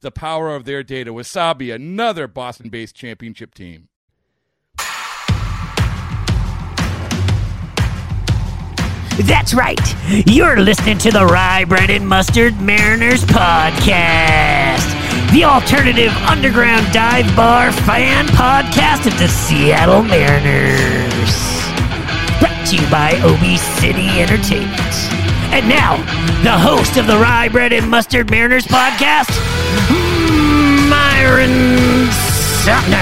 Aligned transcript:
the 0.00 0.10
power 0.10 0.54
of 0.54 0.64
their 0.64 0.82
data. 0.82 1.12
Wasabi, 1.12 1.74
another 1.74 2.26
Boston 2.26 2.68
based 2.68 2.94
championship 2.94 3.54
team. 3.54 3.88
That's 9.18 9.54
right. 9.54 9.80
You're 10.26 10.60
listening 10.60 10.98
to 10.98 11.10
the 11.10 11.24
Rye 11.24 11.64
Bread 11.64 11.88
and 11.88 12.06
Mustard 12.06 12.60
Mariners 12.60 13.24
podcast, 13.24 14.84
the 15.32 15.44
alternative 15.44 16.12
underground 16.28 16.92
dive 16.92 17.34
bar 17.34 17.72
fan 17.72 18.26
podcast 18.26 19.06
of 19.06 19.18
the 19.18 19.28
Seattle 19.28 20.02
Mariners. 20.02 21.32
Brought 22.38 22.66
to 22.66 22.76
you 22.76 22.90
by 22.90 23.18
OB 23.24 23.58
City 23.80 24.20
Entertainment. 24.20 25.16
And 25.48 25.66
now, 25.66 25.96
the 26.42 26.58
host 26.58 26.98
of 26.98 27.06
the 27.06 27.16
Rye 27.16 27.48
Bread 27.48 27.72
and 27.72 27.88
Mustard 27.88 28.30
Mariners 28.30 28.66
podcast, 28.66 29.30
Myron 31.16 32.10
Sumner. 32.62 32.98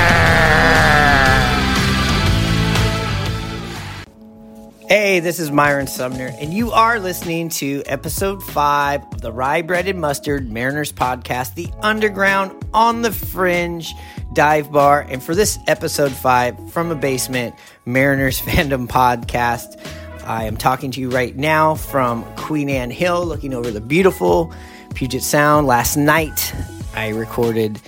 Hey, 4.89 5.19
this 5.19 5.41
is 5.41 5.51
Myron 5.51 5.89
Sumner, 5.89 6.31
and 6.39 6.55
you 6.55 6.71
are 6.71 7.01
listening 7.01 7.49
to 7.49 7.83
episode 7.87 8.41
five 8.41 9.03
of 9.13 9.21
the 9.21 9.33
Rye 9.33 9.63
Bread 9.63 9.89
and 9.89 10.01
Mustard 10.01 10.49
Mariners 10.49 10.93
podcast, 10.93 11.57
the 11.57 11.69
underground 11.83 12.53
on 12.73 13.03
the 13.03 13.11
fringe 13.11 13.93
dive 14.33 14.71
bar. 14.71 15.05
And 15.09 15.21
for 15.21 15.35
this 15.35 15.59
episode 15.67 16.13
five 16.13 16.73
from 16.73 16.93
a 16.93 16.95
basement 16.95 17.57
Mariners 17.85 18.41
fandom 18.41 18.87
podcast, 18.87 19.85
I 20.25 20.45
am 20.45 20.57
talking 20.57 20.93
to 20.93 21.01
you 21.01 21.11
right 21.11 21.35
now 21.35 21.75
from 21.75 22.23
Queen 22.37 22.71
Anne 22.71 22.93
Hill, 22.93 23.27
looking 23.27 23.53
over 23.55 23.73
the 23.73 23.81
beautiful 23.81 24.55
Puget 24.95 25.25
Sound. 25.25 25.67
Last 25.67 25.97
night, 25.97 26.55
I 26.95 27.09
recorded 27.09 27.81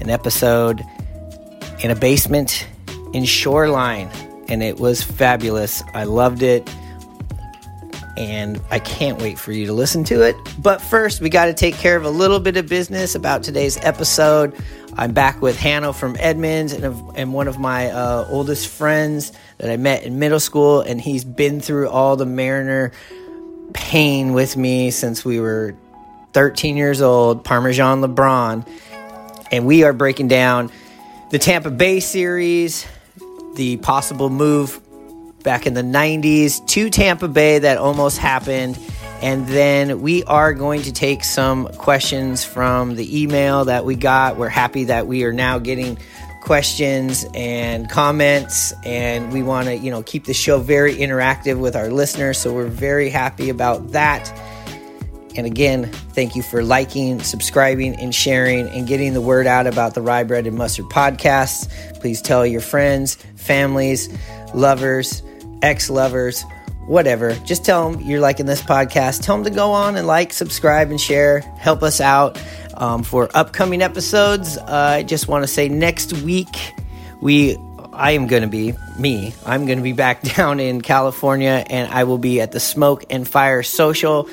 an 0.00 0.10
episode 0.10 0.82
in 1.80 1.90
a 1.90 1.94
basement 1.94 2.66
in 3.12 3.24
Shoreline 3.24 4.10
and 4.50 4.62
it 4.62 4.78
was 4.78 5.02
fabulous. 5.02 5.82
I 5.94 6.04
loved 6.04 6.42
it. 6.42 6.68
And 8.16 8.60
I 8.70 8.80
can't 8.80 9.22
wait 9.22 9.38
for 9.38 9.52
you 9.52 9.66
to 9.66 9.72
listen 9.72 10.04
to 10.04 10.22
it. 10.22 10.36
But 10.58 10.82
first, 10.82 11.22
we 11.22 11.30
got 11.30 11.46
to 11.46 11.54
take 11.54 11.76
care 11.76 11.96
of 11.96 12.04
a 12.04 12.10
little 12.10 12.40
bit 12.40 12.56
of 12.58 12.68
business 12.68 13.14
about 13.14 13.42
today's 13.42 13.78
episode. 13.78 14.54
I'm 14.96 15.12
back 15.12 15.40
with 15.40 15.56
Hano 15.56 15.94
from 15.94 16.16
Edmonds 16.18 16.72
and, 16.74 16.84
and 17.16 17.32
one 17.32 17.48
of 17.48 17.58
my 17.58 17.90
uh, 17.90 18.26
oldest 18.28 18.68
friends 18.68 19.32
that 19.58 19.70
I 19.70 19.76
met 19.76 20.02
in 20.02 20.18
middle 20.18 20.40
school. 20.40 20.82
And 20.82 21.00
he's 21.00 21.24
been 21.24 21.60
through 21.60 21.88
all 21.88 22.16
the 22.16 22.26
Mariner 22.26 22.92
pain 23.72 24.32
with 24.32 24.56
me 24.56 24.90
since 24.90 25.24
we 25.24 25.40
were 25.40 25.74
13 26.32 26.76
years 26.76 27.00
old, 27.00 27.44
Parmesan 27.44 28.02
LeBron. 28.02 28.66
And 29.50 29.66
we 29.66 29.84
are 29.84 29.92
breaking 29.92 30.28
down 30.28 30.70
the 31.30 31.38
Tampa 31.38 31.70
Bay 31.70 32.00
series, 32.00 32.86
the 33.54 33.76
possible 33.78 34.30
move 34.30 34.80
back 35.42 35.66
in 35.66 35.74
the 35.74 35.82
90s 35.82 36.66
to 36.68 36.90
Tampa 36.90 37.28
Bay 37.28 37.58
that 37.60 37.78
almost 37.78 38.18
happened. 38.18 38.78
And 39.22 39.46
then 39.46 40.00
we 40.00 40.24
are 40.24 40.54
going 40.54 40.82
to 40.82 40.92
take 40.92 41.24
some 41.24 41.66
questions 41.68 42.44
from 42.44 42.96
the 42.96 43.22
email 43.22 43.66
that 43.66 43.84
we 43.84 43.94
got. 43.94 44.36
We're 44.36 44.48
happy 44.48 44.84
that 44.84 45.06
we 45.06 45.24
are 45.24 45.32
now 45.32 45.58
getting 45.58 45.98
questions 46.40 47.26
and 47.34 47.88
comments 47.88 48.72
and 48.84 49.30
we 49.32 49.42
want 49.42 49.66
to, 49.66 49.76
you 49.76 49.90
know, 49.90 50.02
keep 50.02 50.24
the 50.24 50.34
show 50.34 50.58
very 50.58 50.94
interactive 50.94 51.58
with 51.58 51.76
our 51.76 51.90
listeners, 51.90 52.38
so 52.38 52.52
we're 52.52 52.66
very 52.66 53.10
happy 53.10 53.50
about 53.50 53.92
that. 53.92 54.32
And 55.40 55.46
again, 55.46 55.86
thank 56.12 56.36
you 56.36 56.42
for 56.42 56.62
liking, 56.62 57.22
subscribing, 57.22 57.96
and 57.96 58.14
sharing 58.14 58.68
and 58.68 58.86
getting 58.86 59.14
the 59.14 59.22
word 59.22 59.46
out 59.46 59.66
about 59.66 59.94
the 59.94 60.02
Rye 60.02 60.22
Bread 60.22 60.46
and 60.46 60.54
Mustard 60.54 60.84
podcast. 60.90 61.70
Please 61.98 62.20
tell 62.20 62.44
your 62.44 62.60
friends, 62.60 63.14
families, 63.36 64.10
lovers, 64.52 65.22
ex 65.62 65.88
lovers, 65.88 66.44
whatever. 66.84 67.32
Just 67.46 67.64
tell 67.64 67.90
them 67.90 68.02
you're 68.02 68.20
liking 68.20 68.44
this 68.44 68.60
podcast. 68.60 69.22
Tell 69.22 69.34
them 69.36 69.44
to 69.44 69.50
go 69.50 69.72
on 69.72 69.96
and 69.96 70.06
like, 70.06 70.34
subscribe, 70.34 70.90
and 70.90 71.00
share. 71.00 71.40
Help 71.56 71.82
us 71.82 72.02
out. 72.02 72.38
Um, 72.74 73.02
for 73.02 73.30
upcoming 73.34 73.80
episodes, 73.80 74.58
uh, 74.58 74.66
I 74.68 75.04
just 75.04 75.26
want 75.26 75.42
to 75.44 75.48
say 75.48 75.70
next 75.70 76.12
week 76.12 76.74
we 77.22 77.56
I 77.92 78.12
am 78.12 78.28
going 78.28 78.42
to 78.42 78.48
be 78.48 78.72
me. 78.98 79.34
I'm 79.44 79.66
going 79.66 79.78
to 79.78 79.82
be 79.82 79.92
back 79.92 80.22
down 80.36 80.60
in 80.60 80.80
California 80.80 81.64
and 81.68 81.92
I 81.92 82.04
will 82.04 82.18
be 82.18 82.40
at 82.40 82.52
the 82.52 82.60
Smoke 82.60 83.04
and 83.10 83.26
Fire 83.26 83.62
Social. 83.62 84.28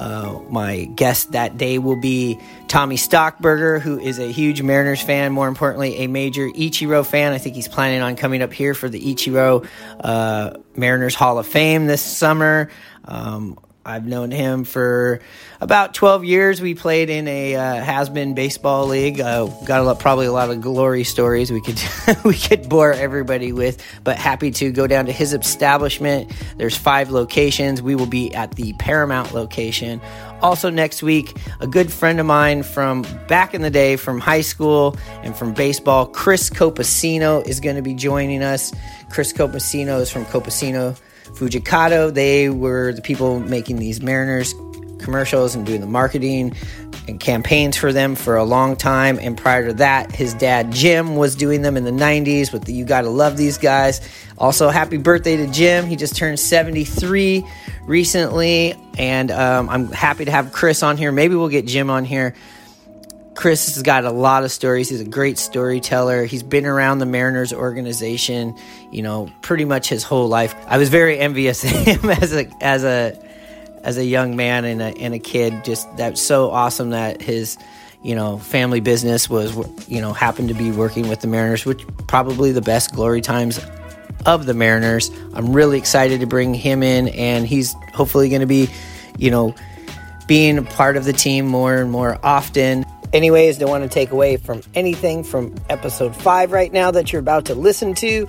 Uh, 0.00 0.40
my 0.48 0.84
guest 0.94 1.32
that 1.32 1.58
day 1.58 1.78
will 1.78 2.00
be 2.00 2.40
Tommy 2.68 2.96
Stockburger, 2.96 3.78
who 3.78 3.98
is 4.00 4.18
a 4.18 4.32
huge 4.32 4.62
Mariners 4.62 5.02
fan, 5.02 5.30
more 5.30 5.46
importantly, 5.46 5.98
a 5.98 6.06
major 6.06 6.48
Ichiro 6.48 7.04
fan. 7.04 7.34
I 7.34 7.38
think 7.38 7.54
he's 7.54 7.68
planning 7.68 8.00
on 8.00 8.16
coming 8.16 8.40
up 8.40 8.50
here 8.50 8.72
for 8.72 8.88
the 8.88 8.98
Ichiro 8.98 9.68
uh, 10.00 10.54
Mariners 10.74 11.14
Hall 11.14 11.38
of 11.38 11.46
Fame 11.46 11.86
this 11.86 12.00
summer. 12.00 12.70
Um, 13.04 13.58
I've 13.84 14.06
known 14.06 14.30
him 14.30 14.64
for 14.64 15.20
about 15.58 15.94
12 15.94 16.24
years. 16.24 16.60
We 16.60 16.74
played 16.74 17.08
in 17.08 17.26
a 17.26 17.56
uh, 17.56 17.74
has-been 17.76 18.34
baseball 18.34 18.86
league. 18.86 19.20
Uh, 19.20 19.46
got 19.64 19.80
a 19.80 19.84
lot, 19.84 19.98
probably 19.98 20.26
a 20.26 20.32
lot 20.32 20.50
of 20.50 20.60
glory 20.60 21.02
stories 21.02 21.50
we 21.50 21.62
could 21.62 21.82
we 22.24 22.36
could 22.36 22.68
bore 22.68 22.92
everybody 22.92 23.52
with. 23.52 23.82
But 24.04 24.18
happy 24.18 24.50
to 24.52 24.70
go 24.70 24.86
down 24.86 25.06
to 25.06 25.12
his 25.12 25.32
establishment. 25.32 26.30
There's 26.58 26.76
five 26.76 27.10
locations. 27.10 27.80
We 27.80 27.94
will 27.94 28.06
be 28.06 28.34
at 28.34 28.54
the 28.54 28.74
Paramount 28.74 29.32
location. 29.32 30.02
Also 30.42 30.68
next 30.68 31.02
week, 31.02 31.34
a 31.60 31.66
good 31.66 31.90
friend 31.90 32.20
of 32.20 32.26
mine 32.26 32.62
from 32.62 33.02
back 33.28 33.54
in 33.54 33.62
the 33.62 33.70
day, 33.70 33.96
from 33.96 34.20
high 34.20 34.40
school 34.42 34.96
and 35.22 35.34
from 35.34 35.54
baseball, 35.54 36.06
Chris 36.06 36.50
Copacino 36.50 37.46
is 37.46 37.60
going 37.60 37.76
to 37.76 37.82
be 37.82 37.94
joining 37.94 38.42
us. 38.42 38.72
Chris 39.10 39.32
Copacino 39.32 40.00
is 40.00 40.10
from 40.10 40.26
Copacino 40.26 40.98
Fujikado. 41.34 42.12
They 42.12 42.48
were 42.48 42.92
the 42.92 43.02
people 43.02 43.40
making 43.40 43.78
these 43.78 44.00
Mariners 44.00 44.54
commercials 44.98 45.54
and 45.54 45.66
doing 45.66 45.80
the 45.80 45.86
marketing 45.86 46.54
and 47.08 47.18
campaigns 47.18 47.76
for 47.76 47.92
them 47.92 48.14
for 48.14 48.36
a 48.36 48.44
long 48.44 48.76
time. 48.76 49.18
And 49.20 49.36
prior 49.36 49.68
to 49.68 49.74
that, 49.74 50.12
his 50.12 50.34
dad 50.34 50.72
Jim 50.72 51.16
was 51.16 51.34
doing 51.34 51.62
them 51.62 51.76
in 51.76 51.84
the 51.84 51.90
90s 51.90 52.52
with 52.52 52.64
the 52.64 52.72
You 52.72 52.84
Gotta 52.84 53.08
Love 53.08 53.36
These 53.36 53.58
Guys. 53.58 54.00
Also, 54.38 54.68
happy 54.68 54.96
birthday 54.96 55.36
to 55.36 55.46
Jim. 55.48 55.86
He 55.86 55.96
just 55.96 56.16
turned 56.16 56.38
73 56.38 57.44
recently. 57.84 58.74
And 58.98 59.30
um, 59.30 59.68
I'm 59.68 59.90
happy 59.90 60.24
to 60.24 60.30
have 60.30 60.52
Chris 60.52 60.82
on 60.82 60.96
here. 60.96 61.12
Maybe 61.12 61.34
we'll 61.34 61.48
get 61.48 61.66
Jim 61.66 61.90
on 61.90 62.04
here. 62.04 62.34
Chris 63.40 63.74
has 63.74 63.82
got 63.82 64.04
a 64.04 64.10
lot 64.10 64.44
of 64.44 64.52
stories. 64.52 64.90
He's 64.90 65.00
a 65.00 65.04
great 65.04 65.38
storyteller. 65.38 66.26
He's 66.26 66.42
been 66.42 66.66
around 66.66 66.98
the 66.98 67.06
Mariners 67.06 67.54
organization, 67.54 68.54
you 68.90 69.00
know, 69.00 69.30
pretty 69.40 69.64
much 69.64 69.88
his 69.88 70.02
whole 70.02 70.28
life. 70.28 70.54
I 70.66 70.76
was 70.76 70.90
very 70.90 71.18
envious 71.18 71.64
of 71.64 71.70
him 71.70 72.10
as 72.10 72.34
a 72.34 72.50
as 72.60 72.84
a 72.84 73.18
as 73.82 73.96
a 73.96 74.04
young 74.04 74.36
man 74.36 74.66
and 74.66 74.82
a, 74.82 74.88
and 74.88 75.14
a 75.14 75.18
kid. 75.18 75.64
Just 75.64 75.88
that's 75.96 76.20
so 76.20 76.50
awesome 76.50 76.90
that 76.90 77.22
his 77.22 77.56
you 78.02 78.14
know 78.14 78.36
family 78.36 78.80
business 78.80 79.30
was 79.30 79.56
you 79.88 80.02
know 80.02 80.12
happened 80.12 80.48
to 80.48 80.54
be 80.54 80.70
working 80.70 81.08
with 81.08 81.22
the 81.22 81.26
Mariners, 81.26 81.64
which 81.64 81.82
probably 82.08 82.52
the 82.52 82.60
best 82.60 82.92
glory 82.92 83.22
times 83.22 83.58
of 84.26 84.44
the 84.44 84.52
Mariners. 84.52 85.10
I'm 85.32 85.54
really 85.54 85.78
excited 85.78 86.20
to 86.20 86.26
bring 86.26 86.52
him 86.52 86.82
in, 86.82 87.08
and 87.08 87.46
he's 87.46 87.74
hopefully 87.94 88.28
going 88.28 88.42
to 88.42 88.46
be, 88.46 88.68
you 89.16 89.30
know 89.30 89.54
being 90.26 90.58
a 90.58 90.62
part 90.62 90.96
of 90.96 91.04
the 91.04 91.12
team 91.12 91.44
more 91.44 91.74
and 91.74 91.90
more 91.90 92.16
often. 92.22 92.84
Anyways, 93.12 93.58
don't 93.58 93.70
want 93.70 93.82
to 93.82 93.88
take 93.88 94.12
away 94.12 94.36
from 94.36 94.62
anything 94.74 95.24
from 95.24 95.54
episode 95.68 96.14
five 96.14 96.52
right 96.52 96.72
now 96.72 96.90
that 96.92 97.12
you're 97.12 97.20
about 97.20 97.46
to 97.46 97.54
listen 97.54 97.94
to. 97.94 98.28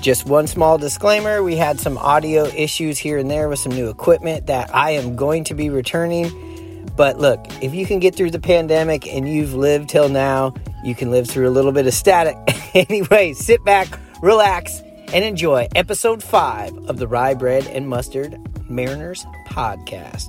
Just 0.00 0.26
one 0.26 0.46
small 0.46 0.78
disclaimer 0.78 1.42
we 1.42 1.56
had 1.56 1.80
some 1.80 1.98
audio 1.98 2.44
issues 2.44 2.96
here 2.96 3.18
and 3.18 3.30
there 3.30 3.48
with 3.48 3.58
some 3.58 3.72
new 3.72 3.90
equipment 3.90 4.46
that 4.46 4.74
I 4.74 4.92
am 4.92 5.16
going 5.16 5.44
to 5.44 5.54
be 5.54 5.68
returning. 5.68 6.86
But 6.96 7.18
look, 7.18 7.44
if 7.60 7.74
you 7.74 7.86
can 7.86 7.98
get 7.98 8.14
through 8.14 8.30
the 8.30 8.40
pandemic 8.40 9.06
and 9.06 9.28
you've 9.28 9.54
lived 9.54 9.88
till 9.88 10.08
now, 10.08 10.54
you 10.84 10.94
can 10.94 11.10
live 11.10 11.28
through 11.28 11.48
a 11.48 11.50
little 11.50 11.72
bit 11.72 11.86
of 11.86 11.92
static. 11.92 12.36
anyway, 12.74 13.32
sit 13.32 13.64
back, 13.64 13.88
relax, 14.22 14.80
and 15.12 15.24
enjoy 15.24 15.68
episode 15.74 16.22
five 16.22 16.72
of 16.88 16.98
the 16.98 17.08
Rye 17.08 17.34
Bread 17.34 17.66
and 17.66 17.88
Mustard 17.88 18.38
Mariners 18.70 19.26
podcast. 19.48 20.28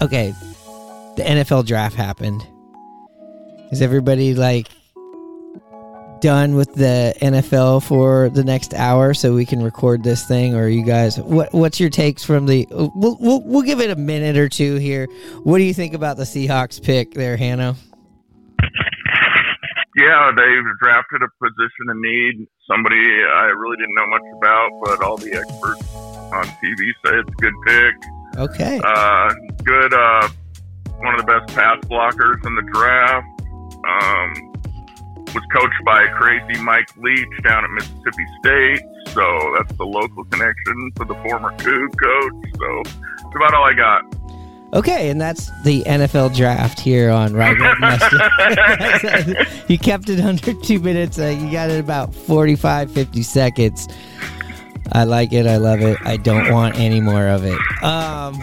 Okay, 0.00 0.34
the 1.16 1.22
NFL 1.22 1.66
draft 1.66 1.94
happened. 1.94 2.46
Is 3.70 3.82
everybody 3.82 4.34
like 4.34 4.68
done 6.20 6.54
with 6.54 6.74
the 6.74 7.14
NFL 7.22 7.82
for 7.82 8.28
the 8.28 8.44
next 8.44 8.74
hour 8.74 9.14
so 9.14 9.34
we 9.34 9.46
can 9.46 9.62
record 9.62 10.04
this 10.04 10.26
thing 10.26 10.54
or 10.54 10.68
you 10.68 10.84
guys 10.84 11.18
what 11.18 11.50
what's 11.54 11.80
your 11.80 11.88
takes 11.88 12.22
from 12.22 12.44
the 12.44 12.66
we'll, 12.70 13.16
we'll, 13.18 13.40
we'll 13.42 13.62
give 13.62 13.80
it 13.80 13.90
a 13.90 13.96
minute 13.96 14.36
or 14.36 14.48
two 14.48 14.76
here. 14.76 15.06
What 15.44 15.58
do 15.58 15.64
you 15.64 15.72
think 15.72 15.94
about 15.94 16.16
the 16.18 16.24
Seahawks 16.24 16.82
pick 16.82 17.14
there, 17.14 17.38
Hano? 17.38 17.76
Yeah, 19.96 20.30
they 20.36 20.48
drafted 20.80 21.22
a 21.22 21.28
position 21.42 21.90
of 21.90 21.96
need, 21.96 22.46
somebody 22.70 22.96
I 22.96 23.46
really 23.56 23.76
didn't 23.76 23.94
know 23.94 24.06
much 24.06 24.22
about, 24.38 24.70
but 24.84 25.02
all 25.02 25.16
the 25.16 25.34
experts 25.34 25.94
on 26.32 26.44
TV 26.44 26.92
say 27.04 27.18
it's 27.18 27.28
a 27.28 27.40
good 27.40 27.54
pick. 27.66 27.94
Okay. 28.36 28.80
Uh, 28.84 29.34
good, 29.64 29.92
uh, 29.92 30.28
one 30.98 31.14
of 31.14 31.20
the 31.20 31.26
best 31.26 31.54
pass 31.54 31.78
blockers 31.86 32.46
in 32.46 32.54
the 32.54 32.62
draft. 32.72 33.26
Um, 33.86 34.50
was 35.34 35.44
coached 35.52 35.84
by 35.84 36.06
crazy 36.18 36.60
Mike 36.62 36.88
Leach 36.96 37.28
down 37.44 37.64
at 37.64 37.70
Mississippi 37.70 38.26
State, 38.40 38.80
so 39.08 39.54
that's 39.56 39.72
the 39.76 39.84
local 39.84 40.24
connection 40.24 40.92
to 40.96 41.04
the 41.04 41.14
former 41.22 41.52
Coug 41.56 41.98
coach. 41.98 42.32
So 42.58 42.82
that's 43.22 43.36
about 43.36 43.54
all 43.54 43.64
I 43.64 43.74
got. 43.74 44.04
Okay, 44.72 45.10
and 45.10 45.20
that's 45.20 45.50
the 45.62 45.82
NFL 45.82 46.36
draft 46.36 46.78
here 46.78 47.10
on 47.10 47.34
Right 47.34 47.58
you 49.68 49.78
kept 49.78 50.08
it 50.08 50.20
under 50.20 50.54
two 50.54 50.78
minutes. 50.78 51.18
Uh, 51.18 51.26
you 51.26 51.50
got 51.50 51.70
it 51.70 51.80
about 51.80 52.14
45, 52.14 52.90
50 52.90 53.22
seconds. 53.22 53.88
I 54.92 55.04
like 55.04 55.32
it. 55.32 55.46
I 55.46 55.56
love 55.56 55.80
it. 55.80 55.98
I 56.04 56.16
don't 56.16 56.52
want 56.52 56.78
any 56.78 57.00
more 57.00 57.26
of 57.26 57.44
it. 57.44 57.58
Um, 57.82 58.34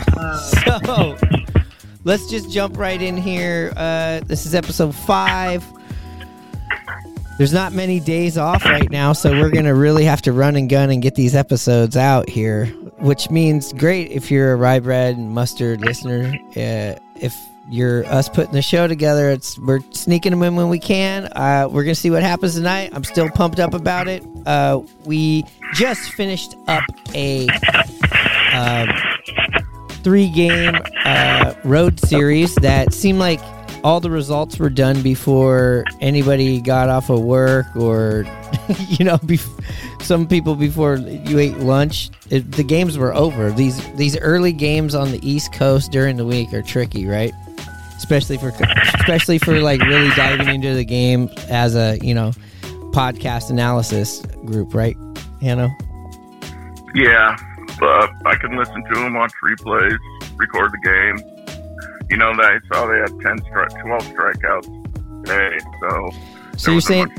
so 0.65 1.15
let's 2.07 2.25
just 2.29 2.49
jump 2.49 2.77
right 2.77 3.01
in 3.01 3.17
here. 3.17 3.73
Uh, 3.75 4.21
this 4.21 4.45
is 4.45 4.55
episode 4.55 4.95
five. 4.95 5.63
There's 7.37 7.53
not 7.53 7.73
many 7.73 7.99
days 7.99 8.37
off 8.37 8.63
right 8.65 8.89
now, 8.89 9.13
so 9.13 9.29
we're 9.31 9.51
gonna 9.51 9.75
really 9.75 10.05
have 10.05 10.21
to 10.23 10.31
run 10.31 10.55
and 10.55 10.69
gun 10.69 10.89
and 10.89 11.01
get 11.03 11.15
these 11.15 11.35
episodes 11.35 11.97
out 11.97 12.29
here. 12.29 12.65
Which 12.99 13.29
means 13.29 13.73
great 13.73 14.09
if 14.09 14.31
you're 14.31 14.53
a 14.53 14.55
rye 14.55 14.79
bread 14.79 15.17
and 15.17 15.31
mustard 15.31 15.81
listener. 15.81 16.33
Uh, 16.55 16.95
if 17.21 17.35
you're 17.69 18.05
us 18.05 18.29
putting 18.29 18.53
the 18.53 18.61
show 18.61 18.87
together, 18.87 19.29
it's 19.29 19.59
we're 19.59 19.81
sneaking 19.91 20.31
them 20.31 20.41
in 20.43 20.55
when 20.55 20.69
we 20.69 20.79
can. 20.79 21.25
Uh, 21.35 21.67
we're 21.69 21.83
gonna 21.83 21.93
see 21.93 22.09
what 22.09 22.23
happens 22.23 22.55
tonight. 22.55 22.89
I'm 22.93 23.03
still 23.03 23.29
pumped 23.29 23.59
up 23.59 23.73
about 23.73 24.07
it. 24.07 24.23
Uh, 24.45 24.81
we 25.05 25.43
just 25.73 26.13
finished 26.13 26.55
up 26.67 26.85
a 27.13 27.47
um, 28.53 28.87
three 30.07 30.29
game 30.29 30.73
uh, 31.03 31.53
road 31.65 31.99
series 31.99 32.55
that 32.55 32.93
seemed 32.93 33.19
like 33.19 33.41
all 33.83 33.99
the 33.99 34.09
results 34.09 34.57
were 34.57 34.69
done 34.69 35.01
before 35.01 35.83
anybody 35.99 36.61
got 36.61 36.87
off 36.87 37.09
of 37.09 37.19
work 37.19 37.65
or 37.75 38.23
you 38.87 39.03
know 39.03 39.17
bef- 39.17 40.01
some 40.01 40.25
people 40.25 40.55
before 40.55 40.95
you 40.95 41.39
ate 41.39 41.57
lunch. 41.57 42.09
It, 42.29 42.53
the 42.53 42.63
games 42.63 42.97
were 42.97 43.13
over. 43.13 43.51
These 43.51 43.85
these 43.95 44.17
early 44.19 44.53
games 44.53 44.95
on 44.95 45.11
the 45.11 45.19
east 45.29 45.51
coast 45.51 45.91
during 45.91 46.15
the 46.15 46.25
week 46.25 46.53
are 46.53 46.61
tricky 46.61 47.05
right? 47.05 47.33
Especially 47.97 48.37
for 48.37 48.53
especially 48.95 49.39
for 49.39 49.59
like 49.59 49.81
really 49.81 50.09
diving 50.11 50.47
into 50.47 50.73
the 50.73 50.85
game 50.85 51.29
as 51.49 51.75
a 51.75 51.99
you 52.01 52.13
know 52.13 52.31
podcast 52.93 53.49
analysis 53.49 54.21
group 54.45 54.73
right 54.73 54.95
Hano 55.41 55.69
Yeah, 56.95 57.35
but 57.79 58.11
I 58.25 58.35
can 58.35 58.57
listen 58.57 58.83
to 58.83 58.95
them, 58.95 59.13
watch 59.13 59.31
replays, 59.43 59.97
record 60.37 60.71
the 60.71 60.79
game. 60.83 62.07
You 62.09 62.17
know, 62.17 62.35
that 62.35 62.45
I 62.45 62.59
saw 62.73 62.87
they 62.87 62.99
had 62.99 63.09
10 63.09 63.39
stri- 63.51 63.81
12 63.81 64.03
strikeouts 64.13 65.25
today, 65.25 65.57
so 65.81 66.09
So 66.57 66.71
you're 66.71 66.81
saying 66.81 67.11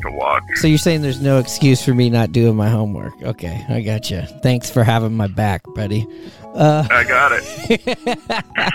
so 0.56 0.66
you're 0.66 0.78
saying 0.78 1.02
there's 1.02 1.20
no 1.20 1.38
excuse 1.38 1.84
for 1.84 1.93
me 1.94 2.08
not 2.10 2.32
doing 2.32 2.56
my 2.56 2.69
homework 2.69 3.12
okay 3.22 3.64
I 3.69 3.82
got 3.82 4.10
you 4.10 4.22
thanks 4.43 4.69
for 4.70 4.82
having 4.82 5.12
my 5.12 5.26
back 5.28 5.62
buddy 5.75 6.06
uh 6.55 6.87
I 6.90 7.05
got 7.05 7.32
it. 7.34 8.75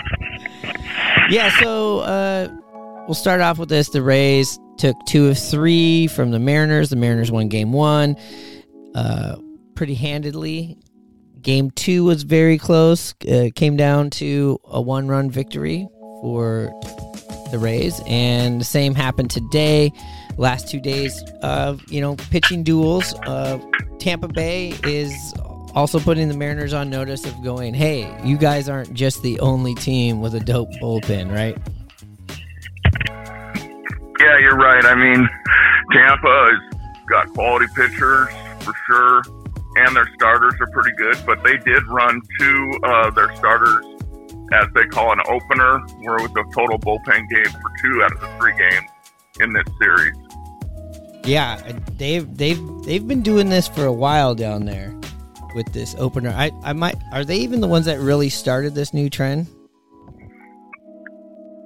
Yeah, 1.30 1.50
so 1.60 2.00
uh, 2.00 2.48
we'll 3.06 3.14
start 3.14 3.40
off 3.40 3.58
with 3.58 3.68
this. 3.70 3.88
The 3.88 4.02
Rays 4.02 4.58
took 4.76 4.94
two 5.06 5.28
of 5.28 5.38
three 5.38 6.06
from 6.06 6.30
the 6.32 6.38
Mariners. 6.38 6.90
The 6.90 6.96
Mariners 6.96 7.30
won 7.32 7.48
game 7.48 7.72
one 7.72 8.16
uh, 8.94 9.36
pretty 9.74 9.94
handedly. 9.94 10.76
Game 11.44 11.70
two 11.72 12.04
was 12.04 12.22
very 12.22 12.58
close. 12.58 13.14
Uh, 13.30 13.50
came 13.54 13.76
down 13.76 14.10
to 14.10 14.58
a 14.64 14.80
one 14.80 15.08
run 15.08 15.30
victory 15.30 15.86
for 16.20 16.72
the 17.50 17.58
Rays. 17.58 18.00
And 18.06 18.60
the 18.60 18.64
same 18.64 18.94
happened 18.94 19.30
today. 19.30 19.92
Last 20.36 20.68
two 20.68 20.80
days 20.80 21.22
of, 21.42 21.80
you 21.92 22.00
know, 22.00 22.16
pitching 22.16 22.64
duels. 22.64 23.14
Uh, 23.26 23.58
Tampa 23.98 24.26
Bay 24.26 24.74
is 24.84 25.34
also 25.74 26.00
putting 26.00 26.28
the 26.28 26.36
Mariners 26.36 26.72
on 26.72 26.88
notice 26.88 27.24
of 27.26 27.42
going, 27.42 27.74
hey, 27.74 28.12
you 28.24 28.38
guys 28.38 28.68
aren't 28.68 28.94
just 28.94 29.22
the 29.22 29.38
only 29.40 29.74
team 29.74 30.20
with 30.20 30.34
a 30.34 30.40
dope 30.40 30.70
bullpen, 30.82 31.32
right? 31.32 31.56
Yeah, 34.18 34.38
you're 34.38 34.56
right. 34.56 34.84
I 34.84 34.94
mean, 34.94 35.28
Tampa 35.92 36.50
has 36.50 36.78
got 37.06 37.28
quality 37.34 37.66
pitchers 37.74 38.28
for 38.60 38.72
sure, 38.86 39.22
and 39.76 39.96
their 39.96 40.08
starters 40.14 40.54
are 40.60 40.66
pretty 40.68 40.92
good. 40.96 41.16
But 41.26 41.42
they 41.42 41.56
did 41.58 41.86
run 41.88 42.20
two 42.38 42.78
of 42.84 43.14
their 43.14 43.34
starters, 43.36 43.84
as 44.52 44.66
they 44.74 44.84
call 44.86 45.12
an 45.12 45.20
opener, 45.28 45.80
where 46.02 46.16
it 46.16 46.22
was 46.22 46.32
a 46.32 46.54
total 46.54 46.78
bullpen 46.78 47.28
game 47.28 47.52
for 47.60 47.70
two 47.82 48.02
out 48.02 48.12
of 48.12 48.20
the 48.20 48.28
three 48.38 48.56
games 48.56 48.90
in 49.40 49.52
this 49.52 49.64
series. 49.80 50.16
Yeah, 51.24 51.60
they've 51.96 52.36
they've 52.36 52.60
they've 52.84 53.06
been 53.06 53.22
doing 53.22 53.48
this 53.48 53.66
for 53.66 53.86
a 53.86 53.92
while 53.92 54.34
down 54.34 54.66
there 54.66 54.94
with 55.54 55.72
this 55.72 55.94
opener. 55.98 56.30
I 56.30 56.50
I 56.62 56.72
might 56.74 56.96
are 57.12 57.24
they 57.24 57.38
even 57.38 57.60
the 57.60 57.66
ones 57.66 57.86
that 57.86 57.98
really 57.98 58.28
started 58.28 58.74
this 58.74 58.92
new 58.92 59.08
trend? 59.08 59.46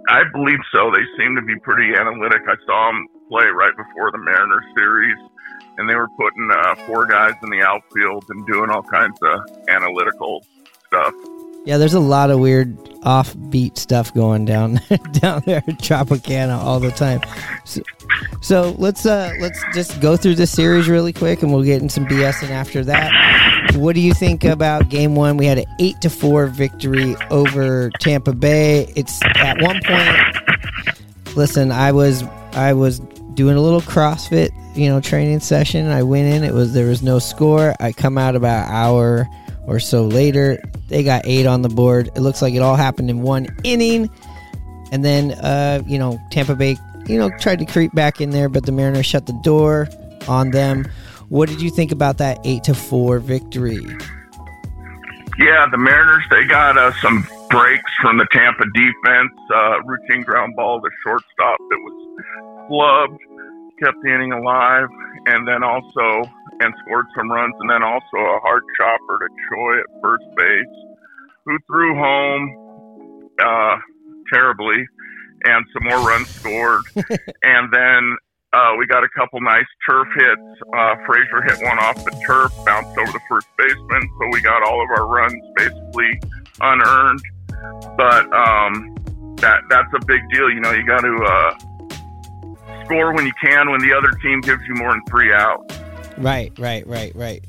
I 0.09 0.23
believe 0.33 0.61
so. 0.75 0.91
They 0.91 1.05
seem 1.19 1.35
to 1.37 1.43
be 1.43 1.55
pretty 1.61 1.93
analytic. 1.95 2.41
I 2.49 2.55
saw 2.65 2.87
them 2.91 3.07
play 3.29 3.47
right 3.47 3.77
before 3.77 4.11
the 4.11 4.19
Mariners 4.19 4.65
series, 4.77 5.17
and 5.79 5.89
they 5.89 5.95
were 5.95 6.09
putting 6.09 6.51
uh, 6.51 6.75
four 6.87 7.07
guys 7.07 7.35
in 7.43 7.51
the 7.51 7.63
outfield 7.63 8.25
and 8.29 8.47
doing 8.47 8.69
all 8.69 8.83
kinds 8.83 9.19
of 9.23 9.41
analytical 9.69 10.45
stuff. 10.87 11.15
Yeah, 11.65 11.77
there's 11.77 11.95
a 11.95 12.01
lot 12.01 12.31
of 12.31 12.41
weird 12.41 12.77
offbeat 13.03 13.79
stuff 13.79 14.13
going 14.15 14.45
down 14.45 14.75
down 15.13 15.43
there 15.45 15.59
at 15.59 15.79
Tropicana 15.79 16.57
all 16.57 16.81
the 16.81 16.91
time. 16.91 17.21
So, 17.65 17.83
so 18.41 18.75
let's 18.79 19.05
uh 19.05 19.35
let's 19.41 19.63
just 19.75 20.01
go 20.01 20.17
through 20.17 20.37
this 20.37 20.51
series 20.51 20.89
really 20.89 21.13
quick, 21.13 21.43
and 21.43 21.53
we'll 21.53 21.65
get 21.65 21.83
in 21.83 21.89
some 21.89 22.07
BS. 22.07 22.43
And 22.43 22.53
after 22.53 22.85
that, 22.85 23.75
what 23.77 23.95
do 23.95 24.01
you 24.01 24.15
think 24.15 24.45
about 24.45 24.89
Game 24.89 25.15
One? 25.15 25.37
We 25.37 25.47
had 25.47 25.59
an 25.59 25.67
eight 25.79 26.01
to 26.01 26.11
four 26.11 26.47
victory 26.47 27.17
over 27.31 27.91
Tampa 28.01 28.33
Bay. 28.33 28.91
It's 28.97 29.21
at 29.37 29.61
one 29.61 29.81
point. 29.85 31.37
Listen, 31.37 31.71
I 31.71 31.93
was 31.93 32.23
I 32.53 32.73
was 32.73 33.01
doing 33.39 33.57
a 33.57 33.61
little 33.61 33.81
CrossFit, 33.81 34.51
you 34.75 34.89
know, 34.89 35.01
training 35.01 35.39
session. 35.39 35.87
I 35.87 36.03
went 36.03 36.27
in. 36.27 36.43
It 36.43 36.53
was 36.53 36.73
there 36.73 36.89
was 36.89 37.05
no 37.05 37.21
score. 37.21 37.73
I 37.79 37.93
come 37.93 38.19
out 38.19 38.35
about 38.35 38.67
an 38.67 38.75
hour 38.75 39.29
or 39.69 39.79
so 39.79 40.03
later. 40.03 40.61
They 40.89 41.05
got 41.05 41.23
eight 41.25 41.47
on 41.47 41.63
the 41.63 41.69
board. 41.69 42.09
It 42.17 42.21
looks 42.21 42.43
like 42.43 42.55
it 42.55 42.63
all 42.63 42.75
happened 42.75 43.11
in 43.11 43.23
one 43.23 43.47
inning. 43.63 44.11
And 44.91 45.05
then, 45.05 45.33
uh, 45.35 45.85
you 45.87 46.01
know, 46.01 46.21
Tampa 46.33 46.57
Bay, 46.57 46.77
you 47.07 47.17
know, 47.17 47.31
tried 47.39 47.61
to 47.61 47.65
creep 47.65 47.95
back 47.95 48.21
in 48.21 48.31
there, 48.31 48.49
but 48.49 48.67
the 48.67 48.73
Mariners 48.73 49.07
shut 49.07 49.27
the 49.27 49.41
door 49.45 49.89
on 50.27 50.51
them. 50.51 50.85
What 51.29 51.49
did 51.49 51.63
you 51.63 51.71
think 51.71 51.93
about 51.93 52.19
that 52.19 52.41
eight 52.43 52.65
to 52.65 52.75
four 52.75 53.21
victory? 53.21 53.87
Yeah, 55.39 55.67
the 55.71 55.79
Mariners 55.79 56.25
they 56.29 56.45
got 56.45 56.77
uh, 56.77 56.93
some 56.95 57.25
breaks 57.51 57.93
from 58.03 58.19
the 58.19 58.27
Tampa 58.33 58.65
defense. 58.75 59.33
Uh, 59.55 59.81
routine 59.85 60.23
ground 60.23 60.57
ball 60.57 60.81
to 60.81 60.91
shortstop 61.05 61.59
that 61.71 61.79
was 61.79 62.09
flubbed, 62.69 63.19
kept 63.83 63.99
the 64.03 64.15
inning 64.15 64.33
alive, 64.33 64.89
and 65.27 65.47
then 65.47 65.63
also 65.63 66.31
and 66.61 66.75
scored 66.85 67.07
some 67.17 67.31
runs, 67.31 67.55
and 67.61 67.71
then 67.71 67.83
also 67.83 68.17
a 68.17 68.41
hard 68.41 68.63
chopper 68.77 69.19
to 69.19 69.29
Choi 69.49 69.79
at 69.79 70.03
first 70.03 70.25
base, 70.37 70.77
who 71.45 71.59
threw 71.67 71.95
home. 71.95 73.31
Uh, 73.39 73.77
terribly, 74.33 74.87
and 75.45 75.65
some 75.73 75.85
more 75.85 76.07
runs 76.07 76.29
scored. 76.29 76.83
and 76.97 77.73
then 77.73 78.17
uh, 78.53 78.75
we 78.79 78.87
got 78.87 79.05
a 79.05 79.09
couple 79.17 79.41
nice 79.41 79.67
turf 79.89 80.09
hits. 80.15 80.61
Uh, 80.75 80.95
Frazier 81.07 81.43
hit 81.47 81.65
one 81.65 81.79
off 81.79 82.05
the 82.05 82.11
turf, 82.27 82.53
bounced 82.65 82.97
over 82.99 83.13
the 83.13 83.21
first 83.29 83.47
baseman, 83.59 84.03
so 84.19 84.29
we 84.33 84.41
got 84.41 84.63
all 84.63 84.83
of 84.83 84.89
our 84.91 85.07
runs 85.07 85.43
basically 85.57 86.21
unearned. 86.61 87.21
But 87.97 88.33
um, 88.33 88.95
that 89.37 89.63
that's 89.69 89.93
a 89.95 90.05
big 90.07 90.21
deal. 90.31 90.51
You 90.51 90.61
know, 90.61 90.73
you 90.73 90.87
got 90.87 91.01
to 91.01 91.15
uh, 91.15 91.59
score 92.89 93.13
when 93.13 93.27
you 93.27 93.33
can 93.43 93.71
when 93.71 93.81
the 93.81 93.93
other 93.93 94.11
team 94.23 94.41
gives 94.41 94.67
you 94.67 94.75
more 94.75 94.93
than 94.93 95.03
three 95.05 95.33
outs. 95.33 95.79
Right, 96.17 96.53
right, 96.59 96.87
right, 96.87 97.15
right. 97.15 97.45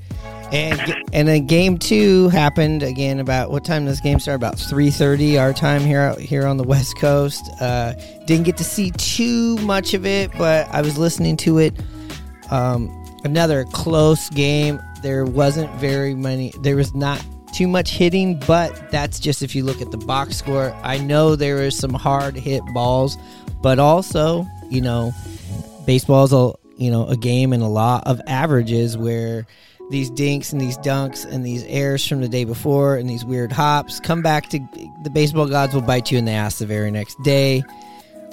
And 0.52 0.80
and 1.14 1.28
then 1.28 1.46
game 1.46 1.78
two 1.78 2.30
happened 2.30 2.84
again 2.84 3.20
about 3.20 3.52
what 3.52 3.64
time 3.64 3.86
does 3.86 4.02
game 4.02 4.20
start? 4.20 4.36
About 4.36 4.60
three 4.60 4.90
thirty 4.92 5.38
our 5.38 5.54
time 5.54 5.82
here 5.82 6.02
out 6.02 6.20
here 6.20 6.46
on 6.46 6.58
the 6.58 6.64
West 6.64 6.98
Coast. 6.98 7.50
Uh, 7.62 7.94
didn't 8.26 8.44
get 8.44 8.58
to 8.58 8.64
see 8.64 8.92
too 8.92 9.58
much 9.60 9.94
of 9.94 10.06
it, 10.06 10.32
but 10.38 10.68
I 10.72 10.82
was 10.82 10.98
listening 10.98 11.38
to 11.38 11.60
it. 11.60 11.80
Um, 12.52 12.90
another 13.24 13.64
close 13.66 14.30
game. 14.30 14.80
There 15.04 15.24
wasn't 15.24 15.72
very 15.76 16.16
many. 16.16 16.52
There 16.62 16.76
was 16.76 16.94
not 16.96 17.24
too 17.54 17.68
much 17.68 17.92
hitting, 17.92 18.40
but 18.40 18.92
that's 18.92 19.20
just 19.20 19.42
if 19.44 19.56
you 19.56 19.64
look 19.64 19.82
at 19.82 19.92
the 19.92 19.98
box 19.98 20.38
score. 20.38 20.74
I 20.84 20.98
know 20.98 21.36
there 21.36 21.56
was 21.56 21.78
some 21.78 21.94
hard 21.94 22.36
hit 22.36 22.64
balls, 22.74 23.18
but 23.62 23.78
also 23.80 24.48
you 24.70 24.82
know, 24.82 25.14
baseball's 25.86 26.34
a 26.34 26.54
you 26.78 26.90
know 26.92 27.06
a 27.08 27.18
game 27.18 27.54
and 27.54 27.62
a 27.62 27.68
lot 27.68 28.06
of 28.08 28.22
averages 28.28 28.98
where 28.98 29.46
these 29.90 30.10
dinks 30.12 30.52
and 30.52 30.62
these 30.62 30.78
dunks 30.78 31.26
and 31.26 31.46
these 31.46 31.64
airs 31.64 32.08
from 32.08 32.22
the 32.22 32.30
day 32.30 32.44
before 32.44 32.96
and 32.96 33.10
these 33.10 33.26
weird 33.26 33.52
hops 33.52 34.00
come 34.00 34.22
back 34.22 34.48
to 34.50 34.60
the 35.04 35.10
baseball 35.10 35.48
gods 35.48 35.74
will 35.74 35.82
bite 35.82 36.12
you 36.12 36.18
in 36.18 36.26
the 36.26 36.32
ass 36.32 36.60
the 36.60 36.66
very 36.66 36.92
next 36.92 37.22
day. 37.24 37.64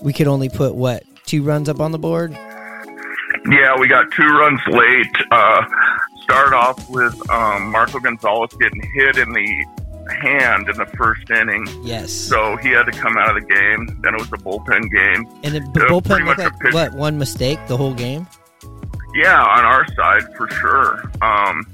We 0.03 0.13
could 0.13 0.27
only 0.27 0.49
put 0.49 0.75
what 0.75 1.03
two 1.25 1.43
runs 1.43 1.69
up 1.69 1.81
on 1.81 1.93
the 1.93 1.99
board. 1.99 2.33
Yeah, 3.51 3.77
we 3.79 3.89
got 3.89 4.11
two 4.13 4.27
runs 4.27 4.61
late. 4.69 5.17
Uh, 5.31 5.65
start 6.23 6.53
off 6.53 6.89
with 6.91 7.15
um, 7.31 7.71
Marco 7.71 7.99
Gonzalez 7.99 8.51
getting 8.61 8.83
hit 8.95 9.17
in 9.19 9.33
the 9.33 9.65
hand 10.11 10.69
in 10.69 10.77
the 10.77 10.87
first 10.97 11.31
inning. 11.31 11.67
Yes. 11.83 12.11
So 12.11 12.57
he 12.57 12.71
had 12.71 12.85
to 12.85 12.93
come 12.93 13.17
out 13.17 13.37
of 13.37 13.43
the 13.43 13.55
game. 13.55 13.99
Then 14.03 14.15
it 14.15 14.21
was 14.21 14.29
a 14.29 14.37
bullpen 14.37 14.91
game. 14.91 15.27
And 15.43 15.55
the, 15.55 15.61
the 15.61 15.87
bullpen 15.87 16.25
looked 16.27 16.39
like 16.39 16.75
what 16.75 16.95
one 16.95 17.19
mistake 17.19 17.59
the 17.67 17.77
whole 17.77 17.95
game. 17.95 18.27
Yeah, 19.15 19.43
on 19.43 19.65
our 19.65 19.87
side 19.95 20.35
for 20.37 20.49
sure. 20.51 21.11
Um, 21.23 21.67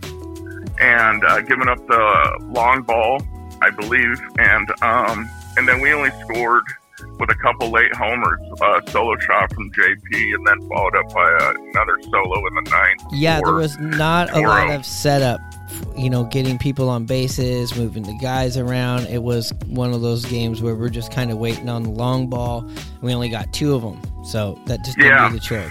and 0.81 1.25
uh, 1.25 1.41
giving 1.43 1.69
up 1.69 1.85
the 1.87 2.39
long 2.43 2.83
ball, 2.83 3.23
I 3.61 3.71
believe, 3.71 4.21
and 4.39 4.71
um, 4.83 5.29
and 5.57 5.69
then 5.69 5.81
we 5.81 5.93
only 5.93 6.11
scored 6.23 6.65
with 7.19 7.31
a 7.31 7.35
couple 7.37 7.71
late 7.71 7.95
homers, 7.95 8.39
a 8.61 8.91
solo 8.91 9.17
shot 9.19 9.53
from 9.55 9.71
JP, 9.73 10.35
and 10.35 10.47
then 10.47 10.69
followed 10.69 10.97
up 10.97 11.13
by 11.15 11.23
uh, 11.41 11.53
another 11.73 11.99
solo 12.03 12.47
in 12.49 12.55
the 12.65 12.71
ninth. 12.71 13.03
Yeah, 13.13 13.41
there 13.45 13.55
was 13.55 13.79
not 13.79 14.31
a 14.35 14.41
lot 14.41 14.71
of 14.71 14.85
setup. 14.85 15.41
You 15.97 16.11
know, 16.11 16.25
getting 16.25 16.59
people 16.59 16.91
on 16.91 17.07
bases, 17.07 17.75
moving 17.77 18.03
the 18.03 18.17
guys 18.21 18.57
around. 18.59 19.07
It 19.07 19.23
was 19.23 19.53
one 19.69 19.93
of 19.95 20.03
those 20.03 20.25
games 20.27 20.61
where 20.61 20.75
we're 20.75 20.91
just 20.91 21.11
kind 21.13 21.31
of 21.31 21.39
waiting 21.39 21.69
on 21.71 21.83
the 21.85 21.91
long 21.91 22.29
ball. 22.29 22.69
We 23.01 23.15
only 23.15 23.31
got 23.31 23.53
two 23.55 23.75
of 23.75 23.83
them, 23.83 24.01
so 24.25 24.59
that 24.67 24.85
just 24.85 24.99
didn't 24.99 25.13
Yeah. 25.13 25.29
do 25.29 25.35
the 25.35 25.41
trick. 25.41 25.71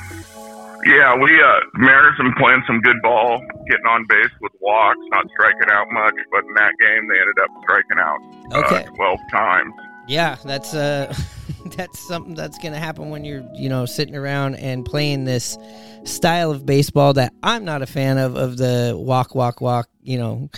Yeah, 0.84 1.16
we 1.16 1.30
uh, 1.40 1.60
Mariners 1.76 2.18
been 2.18 2.34
playing 2.34 2.64
some 2.66 2.82
good 2.82 3.00
ball, 3.04 3.40
getting 3.70 3.86
on 3.86 4.04
base 4.10 4.32
with 4.42 4.52
walks, 4.62 4.98
not 5.12 5.28
striking 5.30 5.70
out 5.72 5.86
much, 5.92 6.16
but 6.32 6.44
in 6.44 6.54
that 6.56 6.72
game 6.82 7.08
they 7.08 7.20
ended 7.20 7.38
up 7.44 7.50
striking 7.62 8.00
out 8.00 8.20
Okay. 8.66 8.86
uh, 8.90 8.96
twelve 8.96 9.20
times. 9.30 9.72
Yeah, 10.12 10.36
that's 10.44 10.74
uh 10.74 11.14
that's 11.78 11.98
something 12.06 12.36
that's 12.36 12.58
going 12.58 12.74
to 12.74 12.80
happen 12.80 13.12
when 13.12 13.24
you're, 13.24 13.48
you 13.54 13.70
know, 13.70 13.86
sitting 13.86 14.14
around 14.14 14.56
and 14.56 14.84
playing 14.84 15.24
this 15.24 15.58
style 16.04 16.52
of 16.52 16.66
baseball 16.66 17.14
that 17.14 17.32
I'm 17.42 17.64
not 17.64 17.82
a 17.82 17.86
fan 17.86 18.18
of 18.18 18.36
of 18.36 18.58
the 18.58 18.94
walk 18.98 19.36
walk 19.36 19.62
walk, 19.62 19.88
you 20.02 20.18
know, 20.18 20.50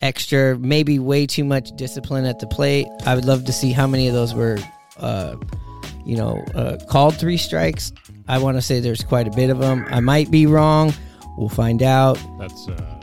extra 0.00 0.58
maybe 0.58 0.98
way 0.98 1.26
too 1.26 1.44
much 1.44 1.70
discipline 1.76 2.24
at 2.24 2.38
the 2.38 2.46
plate. 2.46 2.86
I 3.04 3.14
would 3.14 3.26
love 3.26 3.44
to 3.44 3.52
see 3.52 3.72
how 3.72 3.86
many 3.86 4.08
of 4.08 4.14
those 4.14 4.32
were 4.32 4.56
uh 4.96 5.36
you 6.06 6.16
know, 6.16 6.42
uh, 6.54 6.78
called 6.88 7.16
three 7.16 7.36
strikes. 7.36 7.92
I 8.28 8.38
want 8.38 8.56
to 8.56 8.62
say 8.62 8.78
there's 8.78 9.02
quite 9.02 9.26
a 9.26 9.32
bit 9.32 9.50
of 9.50 9.58
them. 9.58 9.84
I 9.90 9.98
might 9.98 10.30
be 10.30 10.46
wrong. 10.46 10.94
We'll 11.36 11.48
find 11.48 11.82
out. 11.82 12.16
That's 12.38 12.68
uh, 12.68 13.00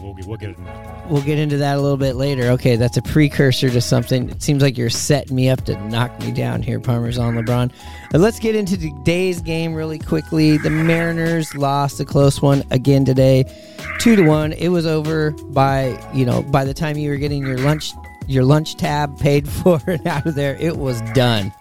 we'll 0.00 0.14
get, 0.14 0.26
we'll 0.26 0.36
get 0.38 0.50
it. 0.50 0.93
We'll 1.08 1.22
get 1.22 1.38
into 1.38 1.58
that 1.58 1.76
a 1.76 1.80
little 1.80 1.98
bit 1.98 2.16
later. 2.16 2.44
Okay, 2.52 2.76
that's 2.76 2.96
a 2.96 3.02
precursor 3.02 3.68
to 3.68 3.80
something. 3.80 4.30
It 4.30 4.42
seems 4.42 4.62
like 4.62 4.78
you're 4.78 4.88
setting 4.88 5.36
me 5.36 5.50
up 5.50 5.64
to 5.66 5.76
knock 5.88 6.18
me 6.20 6.32
down 6.32 6.62
here, 6.62 6.80
Parmesan 6.80 7.34
LeBron. 7.34 7.70
But 8.10 8.20
let's 8.20 8.38
get 8.38 8.54
into 8.54 8.78
today's 8.78 9.42
game 9.42 9.74
really 9.74 9.98
quickly. 9.98 10.56
The 10.56 10.70
Mariners 10.70 11.54
lost 11.54 12.00
a 12.00 12.04
close 12.04 12.40
one 12.40 12.62
again 12.70 13.04
today, 13.04 13.44
two 13.98 14.16
to 14.16 14.22
one. 14.22 14.52
It 14.54 14.68
was 14.68 14.86
over 14.86 15.32
by 15.32 16.00
you 16.14 16.24
know 16.24 16.42
by 16.42 16.64
the 16.64 16.74
time 16.74 16.96
you 16.96 17.10
were 17.10 17.16
getting 17.16 17.46
your 17.46 17.58
lunch 17.58 17.92
your 18.26 18.44
lunch 18.44 18.76
tab 18.76 19.18
paid 19.18 19.48
for 19.62 19.80
and 19.86 20.06
out 20.06 20.26
of 20.26 20.34
there, 20.34 20.56
it 20.56 20.78
was 20.78 21.00
done. 21.12 21.52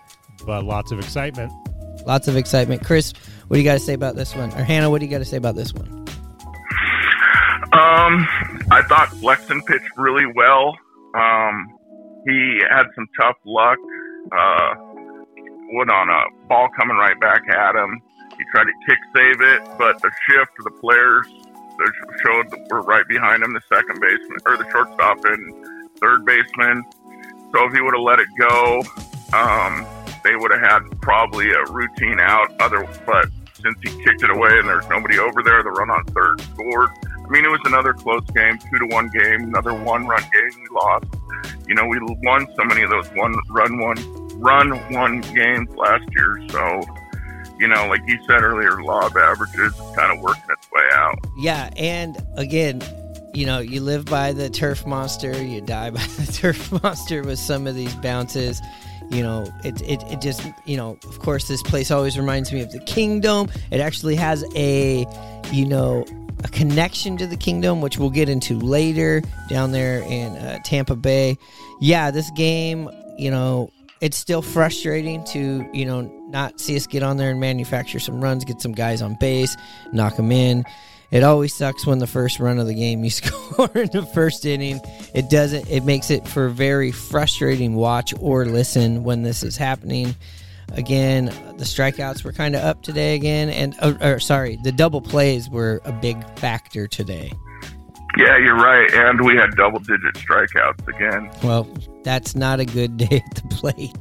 But 0.46 0.64
lots 0.64 0.92
of 0.92 1.00
excitement. 1.00 1.52
Lots 2.06 2.28
of 2.28 2.36
excitement. 2.36 2.84
Chris, 2.84 3.14
what 3.48 3.56
do 3.56 3.62
you 3.62 3.66
got 3.66 3.74
to 3.74 3.80
say 3.80 3.94
about 3.94 4.16
this 4.16 4.36
one? 4.36 4.52
Or 4.54 4.64
Hannah, 4.64 4.90
what 4.90 5.00
do 5.00 5.06
you 5.06 5.12
got 5.12 5.20
to 5.20 5.26
say 5.26 5.38
about 5.38 5.56
this 5.56 5.74
one? 5.74 6.06
Um, 7.72 8.28
I 8.74 8.82
thought 8.82 9.10
Flexen 9.22 9.62
pitched 9.62 9.92
really 9.98 10.26
well. 10.36 10.76
Um, 11.14 11.78
he 12.26 12.60
had 12.68 12.86
some 12.96 13.08
tough 13.22 13.38
luck. 13.46 13.78
Uh, 14.32 14.74
would 15.74 15.92
on 15.92 16.10
a 16.10 16.48
ball 16.48 16.70
coming 16.76 16.98
right 16.98 17.20
back 17.20 17.44
at 17.50 17.76
him. 17.76 18.02
He 18.36 18.44
tried 18.52 18.66
to 18.66 18.74
kick 18.88 18.98
save 19.16 19.42
it, 19.42 19.62
but 19.78 20.02
the 20.02 20.10
shift 20.28 20.52
of 20.58 20.66
the 20.66 20.78
players 20.82 21.28
that 21.78 21.92
showed 22.26 22.50
that 22.50 22.68
we're 22.70 22.82
right 22.82 23.08
behind 23.08 23.44
him, 23.44 23.54
the 23.54 23.62
second 23.70 24.02
baseman 24.02 24.38
or 24.46 24.58
the 24.58 24.70
shortstop 24.72 25.24
and 25.26 25.66
third 26.02 26.26
baseman. 26.26 26.84
So 27.54 27.68
if 27.68 27.74
he 27.74 27.82
would 27.82 27.94
have 27.94 28.02
let 28.02 28.20
it 28.20 28.28
go, 28.40 28.82
um, 29.34 29.86
they 30.24 30.36
would 30.36 30.52
have 30.52 30.62
had 30.62 31.02
probably 31.02 31.52
a 31.52 31.64
routine 31.70 32.20
out. 32.20 32.50
Other, 32.60 32.88
but 33.06 33.30
since 33.54 33.78
he 33.84 33.90
kicked 34.04 34.24
it 34.24 34.32
away 34.32 34.58
and 34.58 34.68
there's 34.68 34.88
nobody 34.90 35.20
over 35.20 35.44
there, 35.44 35.62
the 35.62 35.70
run 35.70 35.92
on 35.92 36.06
third 36.06 36.42
scored. 36.42 36.90
I 37.34 37.36
mean, 37.36 37.46
it 37.46 37.50
was 37.50 37.62
another 37.66 37.94
close 37.94 38.24
game, 38.36 38.60
two 38.60 38.78
to 38.78 38.86
one 38.94 39.10
game, 39.10 39.46
another 39.46 39.74
one 39.74 40.06
run 40.06 40.22
game. 40.22 40.52
We 40.62 40.68
lost. 40.72 41.06
You 41.68 41.74
know, 41.74 41.88
we 41.88 41.98
won 42.22 42.46
so 42.56 42.64
many 42.64 42.84
of 42.84 42.92
those 42.92 43.08
one 43.16 43.34
run 43.50 43.80
one 43.80 44.40
run 44.40 44.70
one 44.94 45.22
games 45.22 45.68
last 45.76 46.04
year. 46.12 46.40
So, 46.50 46.84
you 47.58 47.68
know, 47.68 47.88
like 47.88 48.02
you 48.06 48.20
said 48.28 48.44
earlier, 48.44 48.84
law 48.84 49.08
of 49.08 49.18
averages 49.18 49.74
kind 49.96 50.16
of 50.16 50.22
working 50.22 50.44
its 50.48 50.70
way 50.72 50.84
out. 50.94 51.16
Yeah, 51.36 51.72
and 51.76 52.24
again, 52.36 52.84
you 53.34 53.48
know, 53.48 53.58
you 53.58 53.82
live 53.82 54.06
by 54.06 54.32
the 54.32 54.52
turf 54.52 54.86
monster, 54.86 55.44
you 55.44 55.60
die 55.60 55.90
by 55.90 56.06
the 56.06 56.32
turf 56.32 56.84
monster 56.84 57.24
with 57.24 57.40
some 57.40 57.66
of 57.66 57.74
these 57.74 57.96
bounces. 57.96 58.62
You 59.10 59.24
know, 59.24 59.52
it, 59.64 59.82
it, 59.82 60.04
it 60.04 60.22
just, 60.22 60.48
you 60.66 60.78
know, 60.78 61.00
of 61.08 61.18
course, 61.18 61.48
this 61.48 61.64
place 61.64 61.90
always 61.90 62.16
reminds 62.16 62.54
me 62.54 62.62
of 62.62 62.72
the 62.72 62.80
Kingdome. 62.82 63.50
It 63.72 63.80
actually 63.80 64.18
has 64.18 64.46
a, 64.56 65.08
you 65.52 65.66
know, 65.66 66.06
a 66.44 66.48
connection 66.50 67.18
to 67.18 67.28
the 67.28 67.38
Kingdome, 67.38 67.82
which 67.82 67.98
we'll 67.98 68.10
get 68.10 68.30
into 68.30 68.60
later 68.60 69.22
down 69.50 69.72
there 69.72 70.00
in 70.00 70.36
uh, 70.38 70.60
Tampa 70.64 70.96
Bay. 70.96 71.38
Yeah, 71.80 72.12
this 72.12 72.30
game, 72.32 72.90
you 73.18 73.32
know, 73.32 73.72
it's 74.02 74.18
still 74.18 74.42
frustrating 74.42 75.24
to, 75.26 75.66
you 75.74 75.86
know, 75.86 76.02
not 76.28 76.60
see 76.60 76.76
us 76.76 76.88
get 76.88 77.04
on 77.04 77.18
there 77.18 77.32
and 77.32 77.40
manufacture 77.40 78.00
some 78.00 78.22
runs, 78.22 78.44
get 78.44 78.62
some 78.62 78.74
guys 78.74 79.02
on 79.02 79.16
base, 79.16 79.56
knock 79.94 80.18
them 80.18 80.32
in. 80.32 80.66
It 81.12 81.24
always 81.24 81.54
sucks 81.54 81.86
when 81.86 82.00
the 82.00 82.08
first 82.08 82.40
run 82.40 82.58
of 82.58 82.66
the 82.66 82.74
game 82.74 83.04
you 83.04 83.10
score 83.12 83.70
in 83.76 83.90
the 83.92 84.06
first 84.14 84.46
inning. 84.46 84.82
It 85.14 85.30
doesn't. 85.30 85.70
It 85.70 85.86
makes 85.86 86.10
it 86.10 86.28
for 86.28 86.50
very 86.50 86.92
frustrating 86.92 87.76
watch 87.76 88.14
or 88.20 88.46
listen 88.46 89.04
when 89.04 89.22
this 89.22 89.44
is 89.44 89.56
happening. 89.56 90.16
Again, 90.74 91.26
the 91.58 91.66
strikeouts 91.66 92.24
were 92.24 92.34
kind 92.34 92.56
of 92.56 92.64
up 92.64 92.82
today 92.82 93.16
again, 93.16 93.50
and 93.50 93.76
or, 93.82 94.16
or 94.16 94.20
sorry, 94.20 94.58
the 94.64 94.72
double 94.72 95.02
plays 95.02 95.50
were 95.50 95.82
a 95.86 95.92
big 95.92 96.24
factor 96.40 96.88
today. 96.88 97.32
Yeah, 98.18 98.38
you're 98.38 98.56
right. 98.56 98.92
And 98.94 99.22
we 99.26 99.36
had 99.36 99.52
double 99.56 99.80
digit 99.80 100.14
strikeouts 100.16 100.88
again. 100.88 101.32
Well, 101.44 101.68
that's 102.04 102.36
not 102.36 102.60
a 102.60 102.66
good 102.66 102.98
day 102.98 103.24
at 103.26 103.36
the 103.36 103.48
plate. 103.56 103.96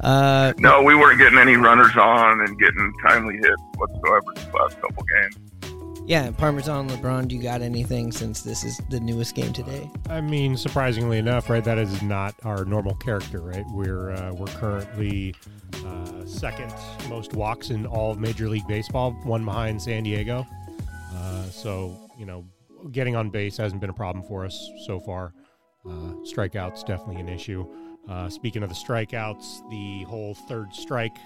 Uh, 0.00 0.52
No, 0.58 0.82
we 0.82 0.94
weren't 0.94 1.18
getting 1.18 1.38
any 1.38 1.56
runners 1.56 1.96
on 1.96 2.40
and 2.40 2.58
getting 2.58 2.92
timely 3.06 3.36
hits 3.36 3.62
whatsoever 3.76 4.22
the 4.34 4.56
last 4.56 4.80
couple 4.80 5.04
games. 5.04 5.36
Yeah, 6.10 6.32
Parmesan 6.32 6.90
LeBron, 6.90 7.28
do 7.28 7.36
you 7.36 7.40
got 7.40 7.62
anything 7.62 8.10
since 8.10 8.42
this 8.42 8.64
is 8.64 8.78
the 8.88 8.98
newest 8.98 9.36
game 9.36 9.52
today? 9.52 9.88
I 10.08 10.20
mean, 10.20 10.56
surprisingly 10.56 11.18
enough, 11.18 11.48
right? 11.48 11.62
That 11.62 11.78
is 11.78 12.02
not 12.02 12.34
our 12.42 12.64
normal 12.64 12.96
character, 12.96 13.40
right? 13.40 13.64
We're 13.70 14.10
uh, 14.10 14.32
we're 14.32 14.48
currently 14.48 15.36
uh, 15.86 16.26
second 16.26 16.74
most 17.08 17.34
walks 17.34 17.70
in 17.70 17.86
all 17.86 18.10
of 18.10 18.18
Major 18.18 18.48
League 18.48 18.66
Baseball, 18.66 19.12
one 19.22 19.44
behind 19.44 19.80
San 19.80 20.02
Diego. 20.02 20.44
Uh, 21.14 21.44
so 21.44 22.10
you 22.18 22.26
know, 22.26 22.44
getting 22.90 23.14
on 23.14 23.30
base 23.30 23.56
hasn't 23.56 23.80
been 23.80 23.90
a 23.90 23.94
problem 23.94 24.24
for 24.24 24.44
us 24.44 24.68
so 24.86 24.98
far. 24.98 25.32
Uh, 25.86 26.14
strikeouts 26.24 26.84
definitely 26.84 27.20
an 27.20 27.28
issue. 27.28 27.64
Uh, 28.08 28.28
speaking 28.28 28.64
of 28.64 28.68
the 28.68 28.74
strikeouts, 28.74 29.70
the 29.70 30.02
whole 30.08 30.34
third 30.34 30.74
strike 30.74 31.16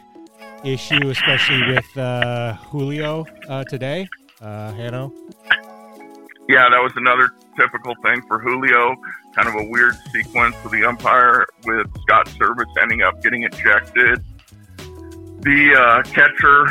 issue, 0.62 1.08
especially 1.08 1.72
with 1.72 1.96
uh, 1.96 2.52
Julio 2.70 3.24
uh, 3.48 3.64
today, 3.64 4.06
uh, 4.44 4.72
Hano. 4.72 5.12
Yeah, 6.48 6.68
that 6.68 6.82
was 6.82 6.92
another 6.96 7.30
typical 7.56 7.94
thing 8.02 8.20
for 8.28 8.38
Julio. 8.38 8.94
Kind 9.34 9.48
of 9.48 9.54
a 9.54 9.64
weird 9.70 9.96
sequence 10.12 10.54
with 10.62 10.72
the 10.72 10.84
umpire, 10.84 11.46
with 11.64 11.86
Scott 12.02 12.26
Servais 12.26 12.66
ending 12.82 13.02
up 13.02 13.22
getting 13.22 13.44
ejected. 13.44 14.22
The 15.40 15.74
uh, 15.74 16.02
catcher 16.10 16.66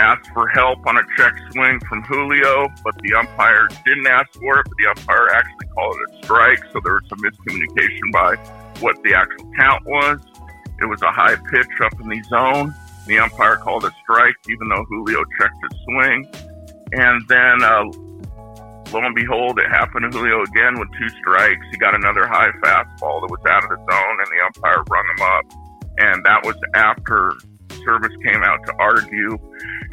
asked 0.00 0.28
for 0.32 0.48
help 0.48 0.84
on 0.86 0.96
a 0.96 1.02
check 1.16 1.34
swing 1.52 1.78
from 1.88 2.02
Julio, 2.02 2.68
but 2.82 2.94
the 3.02 3.14
umpire 3.14 3.68
didn't 3.84 4.06
ask 4.06 4.32
for 4.34 4.60
it. 4.60 4.66
But 4.66 4.76
the 4.78 4.86
umpire 4.86 5.28
actually 5.28 5.66
called 5.74 5.96
it 5.96 6.14
a 6.14 6.24
strike, 6.24 6.64
so 6.72 6.80
there 6.82 6.94
was 6.94 7.04
some 7.08 7.18
miscommunication 7.18 8.12
by 8.12 8.36
what 8.80 9.00
the 9.04 9.14
actual 9.14 9.50
count 9.56 9.84
was. 9.86 10.20
It 10.80 10.86
was 10.86 11.02
a 11.02 11.12
high 11.12 11.36
pitch 11.36 11.80
up 11.84 12.00
in 12.00 12.08
the 12.08 12.22
zone. 12.24 12.74
The 13.06 13.18
umpire 13.18 13.56
called 13.56 13.84
a 13.84 13.92
strike, 14.02 14.34
even 14.48 14.68
though 14.68 14.84
Julio 14.88 15.22
checked 15.38 15.56
his 15.70 15.80
swing. 15.84 16.53
And 16.96 17.26
then 17.28 17.62
uh, 17.62 17.84
lo 18.92 19.02
and 19.02 19.14
behold, 19.14 19.58
it 19.58 19.68
happened 19.68 20.10
to 20.10 20.16
Julio 20.16 20.42
again 20.42 20.78
with 20.78 20.88
two 20.98 21.08
strikes. 21.20 21.66
He 21.70 21.76
got 21.78 21.94
another 21.94 22.26
high 22.26 22.50
fastball 22.62 23.20
that 23.20 23.30
was 23.30 23.40
out 23.48 23.64
of 23.64 23.70
the 23.70 23.76
zone, 23.76 24.16
and 24.20 24.28
the 24.30 24.40
umpire 24.46 24.82
rung 24.88 25.04
him 25.16 25.22
up. 25.22 25.44
And 25.98 26.24
that 26.24 26.44
was 26.44 26.56
after 26.74 27.32
Servais 27.68 28.14
came 28.22 28.42
out 28.42 28.64
to 28.66 28.74
argue, 28.78 29.38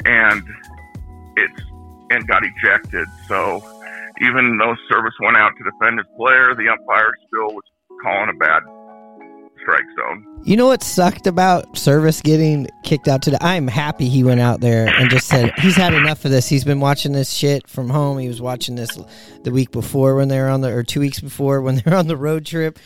and 0.04 0.42
it's 1.36 1.62
and 2.10 2.26
got 2.28 2.42
ejected. 2.44 3.08
So 3.26 3.62
even 4.20 4.58
though 4.58 4.74
Servais 4.90 5.18
went 5.20 5.36
out 5.36 5.52
to 5.58 5.64
defend 5.64 5.98
his 5.98 6.06
player, 6.16 6.54
the 6.54 6.68
umpire 6.68 7.14
still 7.26 7.54
was 7.54 7.64
calling 8.02 8.30
a 8.30 8.38
bad. 8.38 8.61
You 10.44 10.56
know 10.56 10.66
what 10.66 10.82
sucked 10.82 11.28
about 11.28 11.74
Servais 11.74 12.20
getting 12.20 12.66
kicked 12.82 13.06
out 13.06 13.22
today? 13.22 13.38
I'm 13.40 13.68
happy 13.68 14.08
he 14.08 14.24
went 14.24 14.40
out 14.40 14.60
there 14.60 14.88
and 14.88 15.08
just 15.08 15.28
said 15.28 15.52
he's 15.60 15.76
had 15.76 15.94
enough 15.94 16.24
of 16.24 16.32
this. 16.32 16.48
He's 16.48 16.64
been 16.64 16.80
watching 16.80 17.12
this 17.12 17.30
shit 17.30 17.68
from 17.68 17.88
home. 17.88 18.18
He 18.18 18.26
was 18.26 18.42
watching 18.42 18.74
this 18.74 18.98
the 19.44 19.52
week 19.52 19.70
before 19.70 20.16
when 20.16 20.26
they 20.26 20.40
were 20.40 20.48
on 20.48 20.60
the 20.60 20.72
or 20.72 20.82
two 20.82 20.98
weeks 20.98 21.20
before 21.20 21.62
when 21.62 21.76
they 21.76 21.82
were 21.86 21.94
on 21.94 22.08
the 22.08 22.16
road 22.16 22.44
trip. 22.44 22.80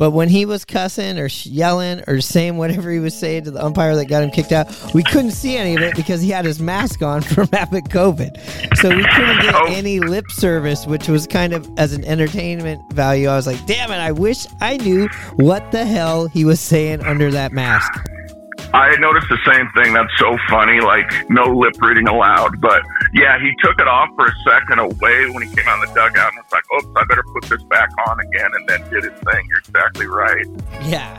But 0.00 0.12
when 0.12 0.30
he 0.30 0.46
was 0.46 0.64
cussing 0.64 1.18
or 1.18 1.28
yelling 1.42 2.02
or 2.08 2.22
saying 2.22 2.56
whatever 2.56 2.90
he 2.90 2.98
was 3.00 3.14
saying 3.14 3.44
to 3.44 3.50
the 3.50 3.62
umpire 3.62 3.94
that 3.96 4.06
got 4.06 4.22
him 4.22 4.30
kicked 4.30 4.50
out, 4.50 4.66
we 4.94 5.02
couldn't 5.02 5.32
see 5.32 5.58
any 5.58 5.76
of 5.76 5.82
it 5.82 5.94
because 5.94 6.22
he 6.22 6.30
had 6.30 6.46
his 6.46 6.58
mask 6.58 7.02
on 7.02 7.20
from 7.34 7.46
having 7.52 7.84
COVID. 7.84 8.76
So 8.78 8.88
we 8.88 9.04
couldn't 9.04 9.42
get 9.42 9.54
Oh. 9.54 9.66
any 9.68 10.00
lip 10.00 10.24
service, 10.30 10.86
which 10.86 11.06
was 11.06 11.26
kind 11.26 11.52
of 11.52 11.68
as 11.76 11.92
an 11.92 12.02
entertainment 12.06 12.90
value. 12.94 13.28
I 13.28 13.36
was 13.36 13.46
like, 13.46 13.64
damn 13.66 13.90
it, 13.90 13.96
I 13.96 14.12
wish 14.12 14.46
I 14.62 14.78
knew 14.78 15.06
what 15.36 15.70
the 15.70 15.84
hell 15.84 16.28
he 16.28 16.46
was 16.46 16.60
saying 16.60 17.02
under 17.04 17.30
that 17.32 17.52
mask. 17.52 17.92
I 18.72 18.96
noticed 18.96 19.28
the 19.28 19.38
same 19.44 19.68
thing. 19.72 19.92
That's 19.94 20.12
so 20.18 20.36
funny. 20.48 20.80
Like 20.80 21.10
no 21.28 21.44
lip 21.44 21.74
reading 21.80 22.08
allowed. 22.08 22.60
But 22.60 22.82
yeah, 23.12 23.38
he 23.40 23.52
took 23.62 23.80
it 23.80 23.88
off 23.88 24.10
for 24.16 24.26
a 24.26 24.34
second 24.48 24.78
away 24.78 25.30
when 25.30 25.46
he 25.46 25.54
came 25.54 25.66
out 25.66 25.82
of 25.82 25.88
the 25.88 25.94
dugout, 25.94 26.32
and 26.32 26.44
it's 26.44 26.52
like, 26.52 26.64
oops, 26.76 26.88
I 26.96 27.04
better 27.04 27.24
put 27.32 27.44
this 27.44 27.62
back 27.64 27.90
on 28.08 28.20
again, 28.20 28.50
and 28.54 28.68
then 28.68 28.90
did 28.90 29.04
his 29.04 29.20
thing. 29.20 29.46
You're 29.48 29.58
exactly 29.58 30.06
right. 30.06 30.46
Yeah. 30.82 31.18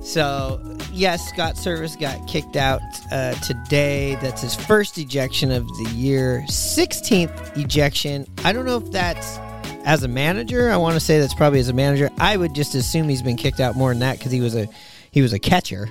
So, 0.00 0.60
yes, 0.90 1.28
Scott 1.28 1.54
Servais 1.54 1.98
got 1.98 2.26
kicked 2.26 2.56
out 2.56 2.80
uh, 3.12 3.34
today. 3.34 4.16
That's 4.16 4.42
his 4.42 4.54
first 4.54 4.98
ejection 4.98 5.52
of 5.52 5.66
the 5.68 5.90
year. 5.94 6.44
16th 6.48 7.56
ejection. 7.56 8.26
I 8.44 8.52
don't 8.52 8.64
know 8.64 8.78
if 8.78 8.90
that's 8.90 9.38
as 9.84 10.02
a 10.02 10.08
manager. 10.08 10.70
I 10.70 10.76
want 10.76 10.94
to 10.94 11.00
say 11.00 11.20
that's 11.20 11.34
probably 11.34 11.60
as 11.60 11.68
a 11.68 11.72
manager. 11.72 12.10
I 12.18 12.36
would 12.36 12.52
just 12.52 12.74
assume 12.74 13.08
he's 13.08 13.22
been 13.22 13.36
kicked 13.36 13.60
out 13.60 13.76
more 13.76 13.90
than 13.90 14.00
that 14.00 14.18
because 14.18 14.32
he 14.32 14.40
was 14.40 14.56
a 14.56 14.68
he 15.12 15.22
was 15.22 15.32
a 15.32 15.38
catcher, 15.38 15.88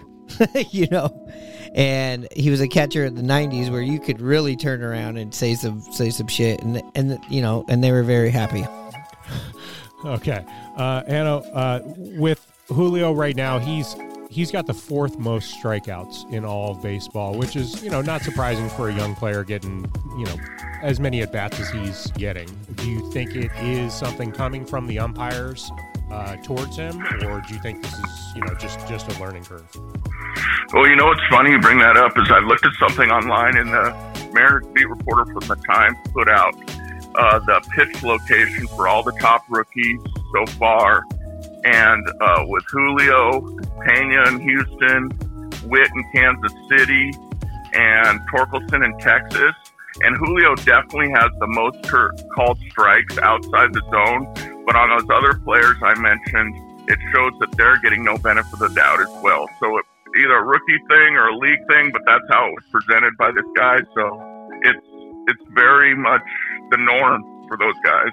you 0.71 0.87
know, 0.87 1.29
and 1.73 2.27
he 2.31 2.49
was 2.49 2.61
a 2.61 2.67
catcher 2.67 3.05
in 3.05 3.15
the 3.15 3.21
'90s 3.21 3.69
where 3.69 3.81
you 3.81 3.99
could 3.99 4.21
really 4.21 4.55
turn 4.55 4.83
around 4.83 5.17
and 5.17 5.33
say 5.33 5.55
some 5.55 5.81
say 5.81 6.09
some 6.09 6.27
shit, 6.27 6.61
and 6.61 6.81
and 6.95 7.19
you 7.29 7.41
know, 7.41 7.65
and 7.67 7.83
they 7.83 7.91
were 7.91 8.03
very 8.03 8.29
happy. 8.29 8.65
Okay, 10.03 10.43
uh, 10.77 11.03
Anno, 11.05 11.41
uh, 11.53 11.79
with 11.95 12.43
Julio 12.69 13.13
right 13.13 13.35
now, 13.35 13.59
he's 13.59 13.95
he's 14.31 14.49
got 14.49 14.65
the 14.65 14.73
fourth 14.73 15.19
most 15.19 15.61
strikeouts 15.61 16.31
in 16.31 16.43
all 16.43 16.71
of 16.71 16.81
baseball, 16.81 17.37
which 17.37 17.55
is 17.55 17.83
you 17.83 17.89
know 17.91 18.01
not 18.01 18.21
surprising 18.23 18.67
for 18.69 18.89
a 18.89 18.93
young 18.93 19.13
player 19.13 19.43
getting 19.43 19.85
you 20.17 20.25
know 20.25 20.35
as 20.81 20.99
many 20.99 21.21
at 21.21 21.31
bats 21.31 21.59
as 21.59 21.69
he's 21.69 22.07
getting. 22.13 22.49
Do 22.75 22.89
you 22.89 23.11
think 23.11 23.35
it 23.35 23.51
is 23.61 23.93
something 23.93 24.31
coming 24.31 24.65
from 24.65 24.87
the 24.87 24.97
umpires 24.97 25.69
uh, 26.09 26.37
towards 26.37 26.77
him, 26.77 26.99
or 27.25 27.41
do 27.41 27.53
you 27.53 27.61
think 27.61 27.83
this 27.83 27.93
is 27.93 28.33
you 28.35 28.41
know 28.41 28.55
just 28.55 28.79
just 28.87 29.11
a 29.11 29.19
learning 29.19 29.43
curve? 29.43 29.67
Well, 30.73 30.87
you 30.87 30.95
know 30.95 31.07
what's 31.07 31.27
funny 31.29 31.51
you 31.51 31.59
bring 31.59 31.79
that 31.79 31.97
up 31.97 32.17
is 32.17 32.31
I 32.31 32.39
looked 32.39 32.65
at 32.65 32.71
something 32.79 33.11
online 33.11 33.57
and 33.57 33.73
the 33.73 34.31
Mariners 34.31 34.65
beat 34.73 34.87
reporter 34.87 35.25
from 35.25 35.45
the 35.45 35.55
Times 35.67 35.97
put 36.13 36.29
out 36.29 36.55
uh, 37.13 37.39
the 37.39 37.59
pitch 37.75 38.01
location 38.03 38.67
for 38.67 38.87
all 38.87 39.03
the 39.03 39.11
top 39.19 39.43
rookies 39.49 39.99
so 40.33 40.45
far. 40.57 41.03
And 41.65 42.07
uh, 42.21 42.45
with 42.47 42.63
Julio, 42.69 43.41
Pena 43.85 44.29
in 44.29 44.39
Houston, 44.39 45.11
Witt 45.65 45.89
in 45.93 46.05
Kansas 46.13 46.53
City, 46.69 47.11
and 47.73 48.21
Torkelson 48.33 48.85
in 48.85 48.97
Texas. 48.97 49.53
And 50.03 50.15
Julio 50.15 50.55
definitely 50.55 51.11
has 51.11 51.31
the 51.39 51.47
most 51.47 51.83
called 52.33 52.57
strikes 52.69 53.17
outside 53.17 53.73
the 53.73 53.81
zone. 53.91 54.63
But 54.65 54.77
on 54.77 54.87
those 54.87 55.09
other 55.13 55.37
players 55.43 55.75
I 55.83 55.99
mentioned, 55.99 56.55
it 56.89 56.97
shows 57.13 57.33
that 57.39 57.51
they're 57.57 57.77
getting 57.81 58.05
no 58.05 58.17
benefit 58.17 58.53
of 58.53 58.59
the 58.59 58.69
doubt 58.69 59.01
as 59.01 59.09
well. 59.21 59.49
So 59.59 59.77
it, 59.77 59.85
either 60.19 60.37
a 60.37 60.43
rookie 60.43 60.79
thing 60.89 61.15
or 61.15 61.27
a 61.27 61.37
league 61.37 61.65
thing, 61.69 61.91
but 61.91 62.01
that's 62.05 62.23
how 62.29 62.47
it 62.47 62.51
was 62.51 62.63
presented 62.71 63.15
by 63.17 63.31
this 63.31 63.45
guy. 63.55 63.79
So 63.95 64.49
it's 64.63 64.87
it's 65.27 65.43
very 65.53 65.95
much 65.95 66.21
the 66.71 66.77
norm 66.77 67.23
for 67.47 67.57
those 67.57 67.75
guys. 67.83 68.11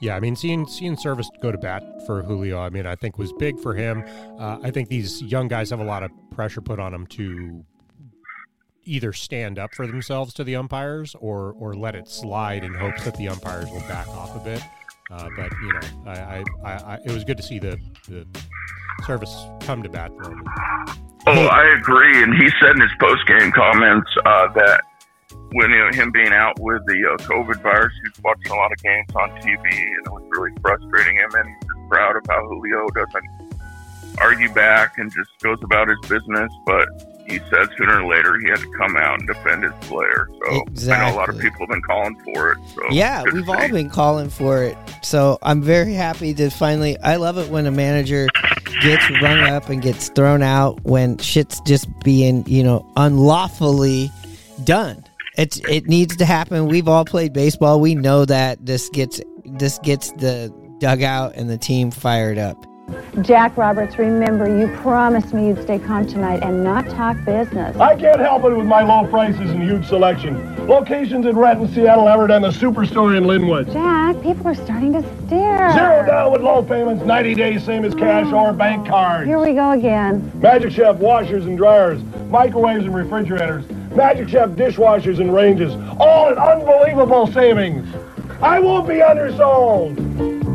Yeah, 0.00 0.14
I 0.14 0.20
mean, 0.20 0.36
seeing 0.36 0.66
seeing 0.66 0.96
Servais 0.96 1.26
go 1.42 1.50
to 1.50 1.58
bat 1.58 1.82
for 2.06 2.22
Julio, 2.22 2.60
I 2.60 2.70
mean, 2.70 2.86
I 2.86 2.94
think 2.94 3.18
was 3.18 3.32
big 3.32 3.58
for 3.58 3.74
him. 3.74 4.04
Uh, 4.38 4.58
I 4.62 4.70
think 4.70 4.88
these 4.88 5.22
young 5.22 5.48
guys 5.48 5.70
have 5.70 5.80
a 5.80 5.84
lot 5.84 6.02
of 6.04 6.10
pressure 6.30 6.60
put 6.60 6.78
on 6.78 6.92
them 6.92 7.06
to 7.08 7.64
either 8.84 9.12
stand 9.12 9.58
up 9.58 9.74
for 9.74 9.86
themselves 9.86 10.32
to 10.34 10.44
the 10.44 10.54
umpires 10.56 11.16
or 11.20 11.52
or 11.58 11.74
let 11.74 11.94
it 11.96 12.08
slide 12.08 12.62
in 12.62 12.74
hopes 12.74 13.04
that 13.04 13.16
the 13.16 13.28
umpires 13.28 13.70
will 13.70 13.80
back 13.80 14.08
off 14.08 14.36
a 14.36 14.44
bit. 14.44 14.62
Uh, 15.10 15.28
but 15.36 15.50
you 15.62 15.72
know, 15.72 15.80
I, 16.06 16.44
I, 16.64 16.72
I, 16.72 16.98
it 17.04 17.10
was 17.10 17.24
good 17.24 17.36
to 17.36 17.42
see 17.42 17.58
the 17.58 17.78
the 18.08 18.26
Servais 19.02 19.60
come 19.62 19.82
to 19.82 19.88
bat 19.88 20.10
for 20.16 20.30
him. 20.30 20.44
Oh, 21.26 21.46
I 21.46 21.74
agree. 21.78 22.22
And 22.22 22.34
he 22.34 22.48
said 22.60 22.76
in 22.76 22.80
his 22.80 22.90
post 23.00 23.26
game 23.26 23.52
comments 23.52 24.08
uh, 24.24 24.48
that 24.54 24.80
when 25.52 25.70
you 25.70 25.78
know, 25.78 25.90
him 25.92 26.10
being 26.10 26.32
out 26.32 26.58
with 26.60 26.82
the 26.86 27.04
uh, 27.04 27.16
COVID 27.24 27.62
virus, 27.62 27.92
he's 28.04 28.22
watching 28.22 28.52
a 28.52 28.54
lot 28.54 28.72
of 28.72 28.78
games 28.78 29.08
on 29.14 29.30
TV, 29.40 29.60
and 29.62 30.06
it 30.06 30.12
was 30.12 30.22
really 30.30 30.52
frustrating 30.60 31.16
him. 31.16 31.30
And 31.34 31.48
he's 31.48 31.68
just 31.68 31.88
proud 31.88 32.16
of 32.16 32.22
how 32.28 32.46
Julio 32.46 32.86
doesn't 32.88 34.18
argue 34.20 34.52
back 34.52 34.98
and 34.98 35.12
just 35.12 35.30
goes 35.42 35.58
about 35.62 35.88
his 35.88 35.98
business. 36.08 36.50
But 36.66 36.88
he 37.28 37.38
said 37.50 37.68
sooner 37.76 38.02
or 38.02 38.08
later 38.08 38.38
he 38.38 38.48
had 38.48 38.58
to 38.60 38.70
come 38.78 38.96
out 38.96 39.18
and 39.18 39.28
defend 39.28 39.64
his 39.64 39.72
player. 39.82 40.28
So 40.44 40.92
I 40.92 41.10
know 41.10 41.14
a 41.14 41.16
lot 41.16 41.28
of 41.28 41.38
people 41.38 41.60
have 41.60 41.68
been 41.68 41.82
calling 41.82 42.18
for 42.24 42.52
it. 42.52 42.58
So 42.74 42.82
Yeah, 42.90 43.22
we've 43.32 43.48
all 43.48 43.68
been 43.68 43.90
calling 43.90 44.30
for 44.30 44.62
it. 44.62 44.76
So 45.02 45.38
I'm 45.42 45.62
very 45.62 45.92
happy 45.92 46.32
to 46.34 46.50
finally. 46.50 46.98
I 47.00 47.16
love 47.16 47.36
it 47.36 47.50
when 47.50 47.66
a 47.66 47.70
manager 47.70 48.28
gets 48.80 49.10
rung 49.22 49.40
up 49.40 49.68
and 49.68 49.82
gets 49.82 50.08
thrown 50.10 50.42
out 50.42 50.82
when 50.84 51.18
shit's 51.18 51.60
just 51.60 51.88
being, 52.00 52.44
you 52.46 52.62
know, 52.62 52.90
unlawfully 52.96 54.10
done. 54.64 55.04
It's 55.36 55.58
it 55.68 55.86
needs 55.86 56.16
to 56.16 56.24
happen. 56.24 56.66
We've 56.66 56.88
all 56.88 57.04
played 57.04 57.32
baseball. 57.32 57.80
We 57.80 57.94
know 57.94 58.24
that 58.24 58.64
this 58.66 58.88
gets 58.88 59.20
this 59.44 59.78
gets 59.78 60.10
the 60.12 60.52
dugout 60.78 61.34
and 61.36 61.48
the 61.48 61.58
team 61.58 61.90
fired 61.90 62.38
up. 62.38 62.67
Jack 63.22 63.56
Roberts, 63.56 63.98
remember, 63.98 64.48
you 64.48 64.68
promised 64.76 65.34
me 65.34 65.48
you'd 65.48 65.62
stay 65.62 65.78
calm 65.78 66.06
tonight 66.06 66.42
and 66.42 66.62
not 66.62 66.88
talk 66.88 67.16
business. 67.24 67.76
I 67.76 67.96
can't 67.96 68.20
help 68.20 68.44
it 68.44 68.56
with 68.56 68.66
my 68.66 68.82
low 68.82 69.08
prices 69.08 69.50
and 69.50 69.62
huge 69.62 69.86
selection. 69.86 70.66
Locations 70.66 71.26
in 71.26 71.36
Renton, 71.36 71.72
Seattle, 71.74 72.08
Everett, 72.08 72.30
and 72.30 72.44
the 72.44 72.50
Superstore 72.50 73.16
in 73.16 73.24
Lynnwood. 73.24 73.72
Jack, 73.72 74.22
people 74.22 74.46
are 74.46 74.54
starting 74.54 74.92
to 74.92 75.02
stare. 75.26 75.72
Zero 75.72 76.06
down 76.06 76.32
with 76.32 76.42
low 76.42 76.62
payments, 76.62 77.04
90 77.04 77.34
days, 77.34 77.64
same 77.64 77.84
as 77.84 77.94
cash 77.94 78.32
or 78.32 78.52
bank 78.52 78.86
cards. 78.86 79.26
Here 79.26 79.40
we 79.40 79.52
go 79.52 79.72
again. 79.72 80.30
Magic 80.36 80.72
Chef 80.72 80.96
washers 80.96 81.46
and 81.46 81.56
dryers, 81.56 82.00
microwaves 82.28 82.84
and 82.84 82.94
refrigerators, 82.94 83.68
Magic 83.92 84.28
Chef 84.28 84.50
dishwashers 84.50 85.20
and 85.20 85.34
ranges, 85.34 85.74
all 85.98 86.28
at 86.28 86.38
unbelievable 86.38 87.26
savings. 87.26 87.88
I 88.40 88.60
won't 88.60 88.86
be 88.86 89.02
undersold. 89.02 90.47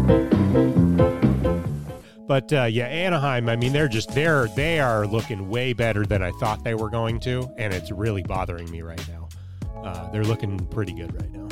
But 2.28 2.54
uh, 2.54 2.64
yeah, 2.64 2.86
Anaheim. 2.86 3.50
I 3.50 3.56
mean, 3.56 3.74
they're 3.74 3.90
just 3.90 4.14
they're 4.14 4.48
they 4.50 4.80
are 4.80 5.06
looking 5.06 5.50
way 5.50 5.74
better 5.74 6.06
than 6.06 6.24
I 6.24 6.32
thought 6.40 6.64
they 6.64 6.76
were 6.76 6.90
going 6.90 7.20
to, 7.22 7.50
and 7.58 7.74
it's 7.74 7.92
really 7.92 8.24
bothering 8.24 8.70
me 8.72 8.82
right 8.82 9.06
now. 9.10 9.28
Uh, 9.84 10.10
they're 10.12 10.24
looking 10.24 10.58
pretty 10.68 10.94
good 10.94 11.14
right 11.22 11.32
now. 11.32 11.48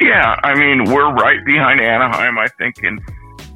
Yeah, 0.00 0.36
I 0.44 0.54
mean, 0.54 0.84
we're 0.84 1.12
right 1.12 1.44
behind 1.44 1.80
Anaheim, 1.80 2.38
I 2.38 2.48
think, 2.58 2.82
in 2.82 2.98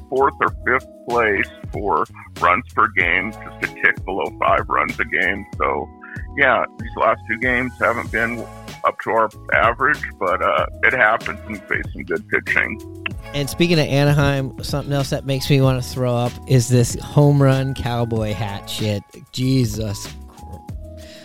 fourth 0.09 0.33
or 0.41 0.49
fifth 0.65 0.87
place 1.07 1.47
for 1.71 2.05
runs 2.39 2.65
per 2.73 2.87
game, 2.89 3.31
just 3.31 3.71
a 3.71 3.81
tick 3.81 4.03
below 4.05 4.25
five 4.39 4.67
runs 4.67 4.99
a 4.99 5.05
game. 5.05 5.45
So, 5.57 5.87
yeah, 6.37 6.65
these 6.79 6.95
last 6.95 7.21
two 7.27 7.37
games 7.37 7.71
haven't 7.79 8.11
been 8.11 8.45
up 8.83 8.99
to 9.03 9.11
our 9.11 9.29
average, 9.53 10.01
but 10.19 10.41
uh, 10.41 10.65
it 10.83 10.93
happens 10.93 11.39
and 11.41 11.51
we 11.51 11.57
face 11.59 11.83
some 11.93 12.03
good 12.03 12.27
pitching. 12.29 13.05
And 13.33 13.49
speaking 13.49 13.79
of 13.79 13.85
Anaheim, 13.85 14.61
something 14.63 14.93
else 14.93 15.09
that 15.11 15.25
makes 15.25 15.49
me 15.49 15.61
want 15.61 15.81
to 15.81 15.87
throw 15.87 16.15
up 16.15 16.31
is 16.47 16.69
this 16.69 16.95
home 16.95 17.41
run 17.41 17.73
cowboy 17.73 18.33
hat 18.33 18.69
shit. 18.69 19.03
Jesus. 19.31 20.07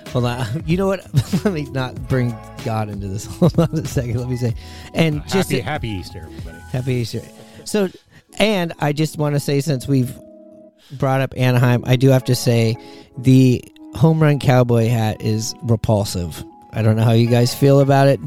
Hold 0.09 0.27
on. 0.27 0.63
You 0.67 0.77
know 0.77 0.87
what? 0.87 1.05
Let 1.45 1.53
me 1.53 1.65
not 1.65 1.95
bring 2.09 2.35
God 2.65 2.89
into 2.89 3.09
this. 3.09 3.27
Hold 3.39 3.59
on 3.59 3.71
a 3.73 3.87
second. 3.87 4.19
Let 4.19 4.29
me 4.29 4.37
say. 4.37 4.55
And 4.95 5.23
just 5.29 5.51
happy, 5.51 5.61
happy 5.61 5.89
Easter, 5.89 6.21
everybody. 6.21 6.59
Happy 6.73 6.95
Easter. 6.95 7.23
So, 7.65 7.89
and 8.39 8.73
I 8.81 8.93
just 8.93 9.19
want 9.19 9.35
to 9.35 9.41
say, 9.41 9.61
since 9.61 9.89
we've 9.89 10.17
brought 10.93 11.21
up 11.21 11.35
Anaheim, 11.37 11.83
I 11.87 11.97
do 11.97 12.09
have 12.11 12.25
to 12.25 12.35
say 12.35 12.77
the 13.19 13.63
home 13.97 14.23
run 14.23 14.39
cowboy 14.39 14.89
hat 14.89 15.21
is 15.21 15.55
repulsive. 15.63 16.45
I 16.73 16.83
don't 16.83 16.97
know 16.97 17.05
how 17.05 17.13
you 17.13 17.27
guys 17.27 17.55
feel 17.55 17.81
about 17.81 18.09
it. 18.09 18.21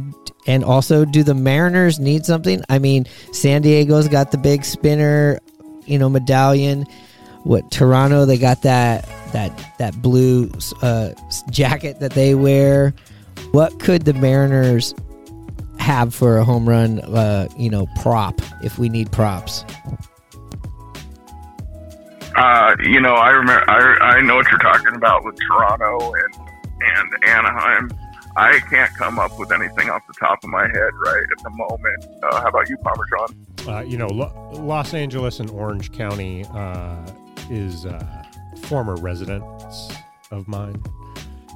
And 0.48 0.64
also, 0.64 1.06
do 1.06 1.22
the 1.22 1.36
Mariners 1.36 2.00
need 2.00 2.26
something? 2.26 2.64
I 2.70 2.80
mean, 2.80 3.06
San 3.32 3.62
Diego's 3.62 4.08
got 4.08 4.32
the 4.32 4.38
big 4.38 4.66
spinner, 4.66 5.40
you 5.86 6.00
know, 6.00 6.10
medallion. 6.10 6.86
What 7.44 7.70
Toronto? 7.72 8.26
They 8.26 8.38
got 8.38 8.64
that 8.64 9.08
that 9.32 9.78
that 9.78 10.02
blue 10.02 10.52
uh, 10.82 11.12
jacket 11.50 12.00
that 12.00 12.12
they 12.12 12.36
wear. 12.36 12.94
What 13.52 13.80
could 13.80 14.06
the 14.06 14.14
Mariners 14.14 14.94
have 15.78 16.14
for 16.14 16.38
a 16.38 16.44
home 16.44 16.68
run, 16.68 17.00
uh, 17.00 17.48
you 17.58 17.70
know, 17.70 17.88
prop 18.02 18.42
if 18.64 18.80
we 18.80 18.90
need 18.90 19.12
props? 19.12 19.64
Uh, 22.40 22.76
you 22.84 23.02
know, 23.02 23.16
I 23.16 23.30
remember. 23.32 23.70
I, 23.70 24.18
I 24.18 24.22
know 24.22 24.36
what 24.38 24.48
you're 24.50 24.60
talking 24.60 24.96
about 24.96 25.26
with 25.26 25.36
Toronto 25.48 26.14
and 26.14 26.50
and 26.82 27.24
Anaheim. 27.26 27.92
I 28.38 28.60
can't 28.70 28.94
come 28.96 29.20
up 29.20 29.38
with 29.38 29.52
anything 29.52 29.90
off 29.90 30.08
the 30.08 30.14
top 30.14 30.42
of 30.44 30.50
my 30.50 30.64
head 30.68 30.92
right 31.06 31.24
at 31.38 31.44
the 31.44 31.50
moment. 31.50 32.06
Uh, 32.24 32.42
how 32.42 32.48
about 32.48 32.70
you, 32.70 32.78
Parmesan? 32.78 33.46
Uh, 33.68 33.82
you 33.82 33.98
know, 33.98 34.08
Lo- 34.08 34.32
Los 34.54 34.94
Angeles 34.94 35.42
and 35.42 35.50
Orange 35.50 35.92
County 35.92 36.46
uh, 36.54 37.06
is 37.50 37.86
uh, 37.86 38.24
former 38.62 38.96
residents 38.96 39.92
of 40.32 40.48
mine, 40.48 40.82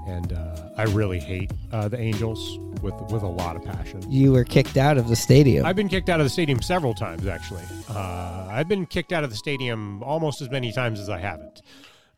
and 0.07 0.33
uh, 0.33 0.69
I 0.77 0.83
really 0.83 1.19
hate 1.19 1.51
uh, 1.71 1.87
the 1.87 1.99
Angels 1.99 2.57
with 2.81 2.93
with 3.11 3.23
a 3.23 3.27
lot 3.27 3.55
of 3.55 3.63
passion. 3.63 4.03
You 4.11 4.31
were 4.33 4.43
kicked 4.43 4.77
out 4.77 4.97
of 4.97 5.07
the 5.07 5.15
stadium. 5.15 5.65
I've 5.65 5.75
been 5.75 5.89
kicked 5.89 6.09
out 6.09 6.19
of 6.19 6.25
the 6.25 6.29
stadium 6.29 6.61
several 6.61 6.93
times, 6.93 7.25
actually. 7.27 7.63
Uh, 7.89 8.47
I've 8.51 8.67
been 8.67 8.85
kicked 8.85 9.13
out 9.13 9.23
of 9.23 9.29
the 9.29 9.35
stadium 9.35 10.01
almost 10.03 10.41
as 10.41 10.49
many 10.49 10.71
times 10.71 10.99
as 10.99 11.09
I 11.09 11.19
haven't. 11.19 11.61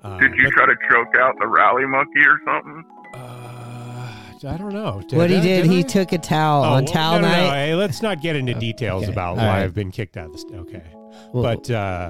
Uh, 0.04 0.20
Did 0.20 0.34
you 0.36 0.44
but- 0.46 0.52
try 0.54 0.66
to 0.68 0.76
choke 0.92 1.16
out 1.20 1.36
the 1.40 1.48
rally 1.48 1.86
monkey 1.86 2.22
or 2.26 2.40
something? 2.46 2.84
Uh, 3.14 4.12
I 4.48 4.58
don't 4.58 4.74
know. 4.74 5.02
what 5.12 5.30
he 5.30 5.38
I- 5.38 5.42
did, 5.42 5.66
he 5.66 5.80
I? 5.80 5.82
took 5.84 6.12
a 6.12 6.18
towel 6.18 6.64
Oh, 6.64 6.68
on 6.76 6.84
well, 6.86 6.94
towel 6.94 7.20
no, 7.22 7.28
no, 7.28 7.34
no. 7.36 7.44
night. 7.48 7.56
Hey, 7.68 7.76
let's 7.76 8.02
not 8.02 8.22
get 8.22 8.36
into 8.36 8.54
details 8.54 9.04
okay. 9.04 9.12
about 9.12 9.30
All 9.32 9.36
why 9.38 9.48
right. 9.48 9.64
I've 9.64 9.74
been 9.74 9.92
kicked 9.92 10.18
out 10.18 10.26
of 10.28 10.32
the. 10.34 10.38
St- 10.40 10.54
okay, 10.56 10.84
Well- 11.34 11.44
but 11.56 11.72
uh, 11.72 12.10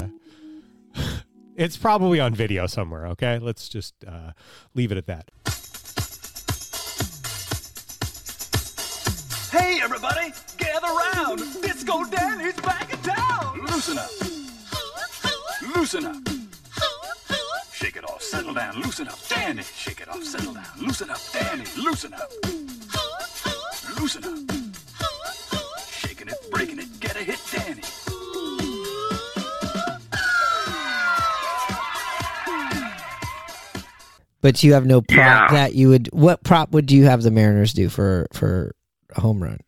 it's 1.55 1.77
probably 1.77 2.19
on 2.19 2.33
video 2.33 2.67
somewhere. 2.67 3.07
Okay, 3.07 3.39
let's 3.39 3.69
just 3.69 3.93
uh, 4.05 4.31
leave 4.73 4.91
it 4.91 4.97
at 4.97 5.05
that. 5.07 5.31
Hey, 9.57 9.79
everybody, 9.81 10.33
gather 10.57 10.87
round. 10.87 11.39
Disco 11.61 12.03
Danny's 12.05 12.55
back 12.59 12.91
in 12.91 12.99
town. 12.99 13.61
Loosen 13.61 13.97
up. 13.97 14.09
Loosen 15.75 16.05
up. 16.05 16.17
Shake 17.71 17.95
it 17.95 18.03
off, 18.03 18.21
settle 18.21 18.53
down, 18.53 18.75
loosen 18.81 19.07
up, 19.07 19.17
Danny. 19.29 19.63
Shake 19.63 20.01
it 20.01 20.09
off, 20.09 20.23
settle 20.25 20.53
down, 20.55 20.65
loosen 20.77 21.09
up, 21.09 21.19
Danny. 21.31 21.63
Loosen 21.77 22.13
up. 22.13 22.29
Loosen 23.97 24.23
up. 24.25 24.55
Shaking 25.89 26.27
it, 26.27 26.51
breaking 26.51 26.79
it, 26.79 26.99
get 26.99 27.15
a 27.15 27.19
hit, 27.19 27.39
Danny. 27.49 27.81
But 34.41 34.63
you 34.63 34.73
have 34.73 34.85
no 34.85 35.01
prop 35.01 35.09
Yeah. 35.09 35.47
that 35.51 35.73
you 35.75 35.89
would. 35.89 36.09
What 36.13 36.43
prop 36.43 36.71
would 36.71 36.91
you 36.91 37.05
have 37.05 37.23
the 37.23 37.31
Mariners 37.31 37.73
do 37.73 37.89
for 37.89 38.27
for 38.31 38.74
a 39.15 39.21
home 39.21 39.41
run? 39.41 39.59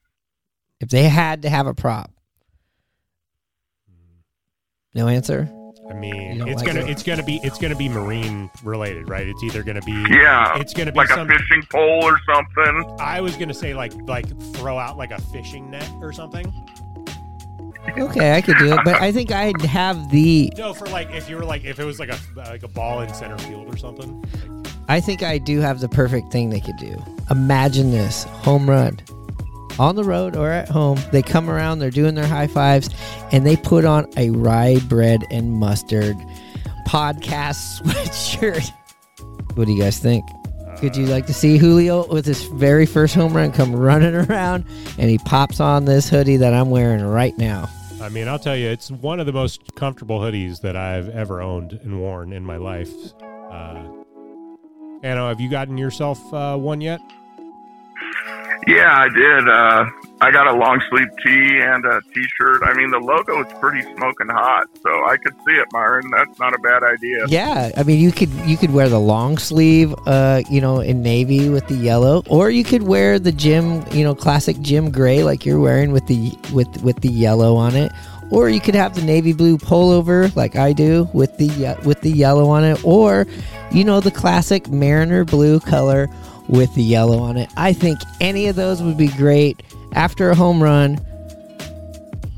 If 0.80 0.90
they 0.90 1.04
had 1.04 1.42
to 1.42 1.50
have 1.50 1.68
a 1.68 1.74
prop, 1.74 2.12
no 4.94 5.08
answer. 5.08 5.50
I 5.90 5.94
mean, 5.94 6.42
it's 6.48 6.58
like 6.62 6.66
gonna 6.68 6.82
it? 6.82 6.90
it's 6.90 7.04
gonna 7.04 7.24
be 7.24 7.40
it's 7.44 7.58
gonna 7.58 7.76
be 7.76 7.88
marine 7.88 8.50
related, 8.64 9.10
right? 9.10 9.28
It's 9.28 9.42
either 9.44 9.64
gonna 9.64 9.82
be 9.82 9.94
Yeah, 10.10 10.58
it's 10.60 10.74
gonna 10.74 10.92
be 10.92 10.98
like 10.98 11.10
some. 11.10 11.30
a 11.30 11.38
fishing 11.38 11.64
pole 11.72 12.04
or 12.04 12.20
something. 12.26 12.98
I 13.00 13.22
was 13.22 13.36
gonna 13.38 13.54
say 13.54 13.74
like 13.74 13.94
like 14.08 14.28
throw 14.54 14.78
out 14.78 14.98
like 14.98 15.12
a 15.12 15.22
fishing 15.22 15.72
net 15.72 15.90
or 16.02 16.12
something. 16.12 16.52
Okay, 17.98 18.34
I 18.36 18.42
could 18.42 18.58
do 18.58 18.74
it, 18.74 18.80
but 18.84 19.02
I 19.02 19.14
think 19.14 19.32
I'd 19.32 19.62
have 19.62 20.12
the. 20.12 20.52
No, 20.58 20.74
for 20.74 20.88
like 20.88 21.10
if 21.12 21.30
you 21.30 21.38
were 21.38 21.46
like 21.46 21.64
if 21.64 21.80
it 21.80 21.86
was 21.86 22.00
like 22.00 22.10
a 22.10 22.20
like 22.36 22.64
a 22.64 22.68
ball 22.68 23.02
in 23.02 23.14
center 23.14 23.38
field 23.38 23.74
or 23.74 23.78
something. 23.78 24.24
I 24.90 25.00
think 25.00 25.24
I 25.24 25.38
do 25.38 25.60
have 25.60 25.80
the 25.80 25.90
perfect 25.90 26.32
thing 26.32 26.50
they 26.50 26.62
could 26.62 26.78
do. 26.78 27.02
Imagine 27.30 27.92
this 27.92 28.24
home 28.24 28.70
run 28.70 29.00
on 29.80 29.96
the 29.96 30.04
road 30.04 30.36
or 30.36 30.50
at 30.50 30.70
home. 30.70 31.00
They 31.12 31.22
come 31.22 31.50
around, 31.50 31.80
they're 31.80 31.92
doing 31.92 32.16
their 32.16 32.28
high 32.28 32.48
fives, 32.48 32.90
and 33.32 33.46
they 33.46 33.56
put 33.56 33.86
on 33.86 34.08
a 34.18 34.30
rye 34.32 34.80
bread 34.88 35.26
and 35.32 35.54
mustard 35.54 36.18
podcast 36.88 37.82
sweatshirt. 37.82 38.72
What 39.56 39.66
do 39.66 39.74
you 39.74 39.82
guys 39.82 40.00
think? 40.00 40.26
Could 40.78 40.96
you 40.96 41.08
like 41.08 41.26
to 41.26 41.34
see 41.34 41.58
Julio 41.58 42.06
with 42.06 42.26
his 42.26 42.44
very 42.44 42.86
first 42.86 43.16
home 43.16 43.34
run 43.34 43.52
come 43.52 43.76
running 43.76 44.14
around 44.16 44.64
and 45.00 45.10
he 45.10 45.18
pops 45.18 45.60
on 45.60 45.86
this 45.86 46.08
hoodie 46.08 46.38
that 46.38 46.54
I'm 46.54 46.70
wearing 46.70 47.04
right 47.04 47.36
now? 47.38 47.68
I 48.00 48.10
mean, 48.10 48.28
I'll 48.28 48.38
tell 48.38 48.56
you, 48.56 48.70
it's 48.70 48.92
one 48.92 49.20
of 49.20 49.26
the 49.26 49.34
most 49.34 49.76
comfortable 49.76 50.20
hoodies 50.20 50.62
that 50.62 50.76
I've 50.78 51.10
ever 51.10 51.42
owned 51.42 51.74
and 51.82 52.00
worn 52.00 52.32
in 52.32 52.44
my 52.44 52.58
life. 52.58 52.92
Uh, 53.22 53.84
Anna, 55.02 55.28
have 55.28 55.42
you 55.42 55.50
gotten 55.50 55.80
yourself 55.80 56.22
uh, 56.32 56.56
one 56.56 56.80
yet? 56.80 57.00
Yeah, 58.66 58.92
I 58.92 59.10
did. 59.10 59.48
Uh, 59.48 59.86
I 60.20 60.32
got 60.32 60.48
a 60.48 60.54
long 60.54 60.82
sleeve 60.90 61.10
tee 61.24 61.60
and 61.62 61.86
a 61.86 62.02
t-shirt. 62.14 62.64
I 62.64 62.74
mean, 62.74 62.90
the 62.90 62.98
logo 62.98 63.46
is 63.46 63.54
pretty 63.60 63.82
smoking 63.96 64.30
hot, 64.30 64.68
so 64.82 64.90
I 65.06 65.18
could 65.18 65.34
see 65.48 65.54
it, 65.54 65.68
Myron. 65.72 66.10
That's 66.10 66.40
not 66.40 66.56
a 66.56 66.58
bad 66.58 66.82
idea. 66.84 67.26
Yeah, 67.28 67.72
I 67.78 67.84
mean 67.84 68.00
you 68.00 68.12
could 68.12 68.32
you 68.48 68.58
could 68.58 68.74
wear 68.74 68.90
the 68.90 69.00
long 69.00 69.38
sleeve, 69.38 69.94
uh, 70.08 70.42
you 70.50 70.60
know, 70.60 70.80
in 70.80 71.04
navy 71.04 71.50
with 71.50 71.68
the 71.68 71.76
yellow, 71.76 72.24
or 72.28 72.50
you 72.50 72.64
could 72.64 72.84
wear 72.84 73.20
the 73.20 73.32
gym, 73.32 73.84
you 73.92 74.04
know, 74.04 74.16
classic 74.16 74.60
gym 74.62 74.90
gray 74.92 75.24
like 75.24 75.46
you're 75.46 75.60
wearing 75.60 75.92
with 75.92 76.08
the 76.08 76.36
with 76.52 76.82
with 76.82 77.02
the 77.02 77.10
yellow 77.10 77.56
on 77.56 77.76
it, 77.76 77.92
or 78.32 78.50
you 78.50 78.60
could 78.60 78.76
have 78.76 78.96
the 78.96 79.04
navy 79.04 79.34
blue 79.34 79.58
pullover 79.58 80.36
like 80.36 80.56
I 80.56 80.74
do 80.74 81.08
with 81.14 81.38
the 81.38 81.78
with 81.86 82.02
the 82.02 82.12
yellow 82.12 82.50
on 82.50 82.64
it, 82.64 82.84
or 82.84 83.28
you 83.72 83.84
know 83.84 84.00
the 84.00 84.12
classic 84.12 84.68
mariner 84.70 85.26
blue 85.26 85.60
color 85.60 86.10
with 86.48 86.74
the 86.76 86.84
yellow 86.84 87.20
on 87.20 87.38
it. 87.38 87.50
I 87.58 87.74
think 87.74 88.00
any 88.22 88.48
of 88.48 88.56
those 88.56 88.82
would 88.82 88.98
be 88.98 89.08
great 89.10 89.62
after 89.94 90.30
a 90.30 90.36
home 90.36 90.62
run 90.62 91.00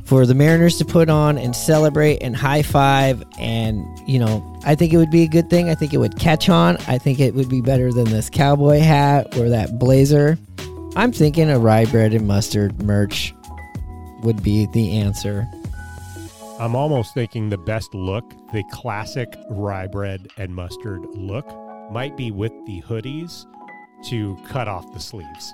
for 0.06 0.26
the 0.26 0.34
Mariners 0.34 0.78
to 0.80 0.86
put 0.86 1.08
on 1.08 1.38
and 1.38 1.56
celebrate 1.56 2.18
and 2.24 2.36
high 2.36 2.64
five. 2.64 3.24
And, 3.38 3.86
you 4.08 4.18
know, 4.18 4.44
I 4.66 4.74
think 4.74 4.92
it 4.92 4.98
would 4.98 5.12
be 5.12 5.24
a 5.24 5.28
good 5.28 5.50
thing. 5.50 5.70
I 5.70 5.76
think 5.76 5.94
it 5.94 5.98
would 5.98 6.18
catch 6.18 6.50
on. 6.50 6.78
I 6.88 6.98
think 6.98 7.20
it 7.20 7.36
would 7.36 7.50
be 7.50 7.62
better 7.62 7.94
than 7.94 8.06
this 8.06 8.30
cowboy 8.30 8.80
hat 8.80 9.38
or 9.38 9.50
that 9.50 9.78
blazer. 9.78 10.38
I'm 10.96 11.12
thinking 11.12 11.50
a 11.50 11.60
rye 11.60 11.86
bread 11.86 12.14
and 12.14 12.28
mustard 12.28 12.82
merch 12.82 13.34
would 14.24 14.42
be 14.42 14.66
the 14.74 14.98
answer. 14.98 15.48
I'm 16.60 16.76
almost 16.76 17.14
thinking 17.14 17.50
the 17.50 17.58
best 17.58 17.94
look, 17.94 18.34
the 18.52 18.64
classic 18.72 19.34
rye 19.50 19.88
bread 19.88 20.28
and 20.38 20.54
mustard 20.54 21.06
look, 21.14 21.48
might 21.92 22.18
be 22.18 22.32
with 22.32 22.52
the 22.66 22.82
hoodies 22.82 23.46
to 24.06 24.38
cut 24.48 24.68
off 24.68 24.92
the 24.94 25.00
sleeves. 25.00 25.54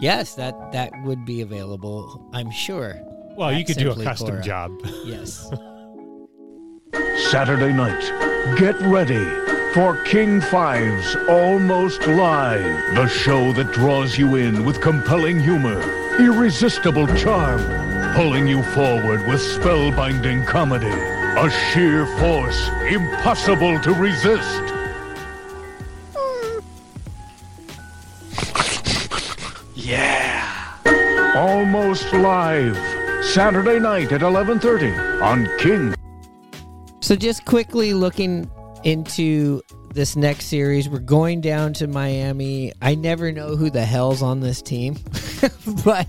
Yes, 0.00 0.34
that 0.34 0.72
that 0.72 0.90
would 1.04 1.24
be 1.24 1.40
available, 1.40 2.28
I'm 2.32 2.50
sure. 2.50 3.00
Well, 3.36 3.52
you 3.52 3.64
could 3.64 3.76
do 3.76 3.90
a 3.90 4.02
custom 4.02 4.28
Cora. 4.28 4.42
job. 4.42 4.72
Yes. 5.04 5.50
Saturday 7.30 7.72
night, 7.72 8.00
get 8.58 8.78
ready 8.82 9.24
for 9.74 10.02
King 10.04 10.40
Five's 10.40 11.16
Almost 11.28 12.06
Live, 12.06 12.94
the 12.94 13.06
show 13.08 13.52
that 13.52 13.72
draws 13.72 14.16
you 14.16 14.36
in 14.36 14.64
with 14.64 14.80
compelling 14.80 15.40
humor, 15.40 15.80
irresistible 16.18 17.06
charm, 17.16 17.60
pulling 18.14 18.46
you 18.46 18.62
forward 18.62 19.26
with 19.26 19.40
spellbinding 19.40 20.46
comedy, 20.46 20.86
a 20.86 21.50
sheer 21.50 22.06
force 22.18 22.68
impossible 22.88 23.78
to 23.80 23.92
resist. 23.92 24.62
Live, 32.46 32.76
Saturday 33.24 33.80
night 33.80 34.12
at 34.12 34.20
11:30 34.20 35.20
on 35.20 35.48
King 35.58 35.92
So 37.00 37.16
just 37.16 37.44
quickly 37.44 37.92
looking 37.92 38.48
into 38.84 39.62
this 39.92 40.14
next 40.14 40.46
series, 40.46 40.88
we're 40.88 41.00
going 41.00 41.40
down 41.40 41.72
to 41.72 41.88
Miami. 41.88 42.72
I 42.80 42.94
never 42.94 43.32
know 43.32 43.56
who 43.56 43.68
the 43.68 43.84
hell's 43.84 44.22
on 44.22 44.38
this 44.38 44.62
team, 44.62 44.96
but 45.84 46.06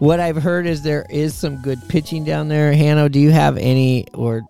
what 0.00 0.18
I've 0.18 0.42
heard 0.42 0.66
is 0.66 0.82
there 0.82 1.06
is 1.08 1.36
some 1.36 1.62
good 1.62 1.78
pitching 1.88 2.24
down 2.24 2.48
there. 2.48 2.72
Hano, 2.72 3.08
do 3.08 3.20
you 3.20 3.30
have 3.30 3.56
any, 3.56 4.08
or 4.12 4.42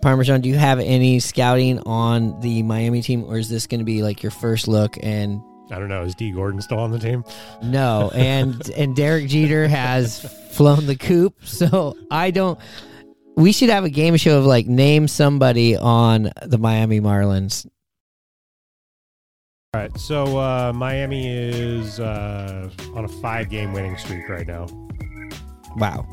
Parmesan, 0.00 0.42
do 0.42 0.48
you 0.48 0.54
have 0.54 0.78
any 0.78 1.18
scouting 1.18 1.80
on 1.80 2.38
the 2.38 2.62
Miami 2.62 3.02
team, 3.02 3.24
or 3.24 3.36
is 3.36 3.48
this 3.48 3.66
going 3.66 3.80
to 3.80 3.84
be 3.84 4.00
like 4.04 4.22
your 4.22 4.30
first 4.30 4.68
look? 4.68 4.96
And 5.02 5.42
I 5.70 5.78
don't 5.78 5.88
know. 5.88 6.02
Is 6.02 6.14
Dee 6.14 6.32
Gordon 6.32 6.60
still 6.60 6.78
on 6.78 6.90
the 6.90 6.98
team? 6.98 7.24
no, 7.62 8.10
and 8.14 8.68
and 8.76 8.94
Derek 8.94 9.28
Jeter 9.28 9.66
has 9.68 10.20
flown 10.50 10.86
the 10.86 10.96
coop, 10.96 11.46
so 11.46 11.96
I 12.10 12.30
don't. 12.30 12.58
We 13.36 13.50
should 13.50 13.70
have 13.70 13.84
a 13.84 13.90
game 13.90 14.16
show 14.16 14.38
of 14.38 14.46
like 14.46 14.66
name 14.66 15.08
somebody 15.08 15.76
on 15.76 16.30
the 16.42 16.58
Miami 16.58 17.00
Marlins. 17.00 17.66
All 19.74 19.80
right. 19.80 19.98
So 19.98 20.38
uh, 20.38 20.72
Miami 20.72 21.26
is 21.28 21.98
uh, 21.98 22.70
on 22.94 23.04
a 23.04 23.08
five-game 23.08 23.72
winning 23.72 23.96
streak 23.98 24.28
right 24.28 24.46
now. 24.46 24.66
Wow. 25.76 26.06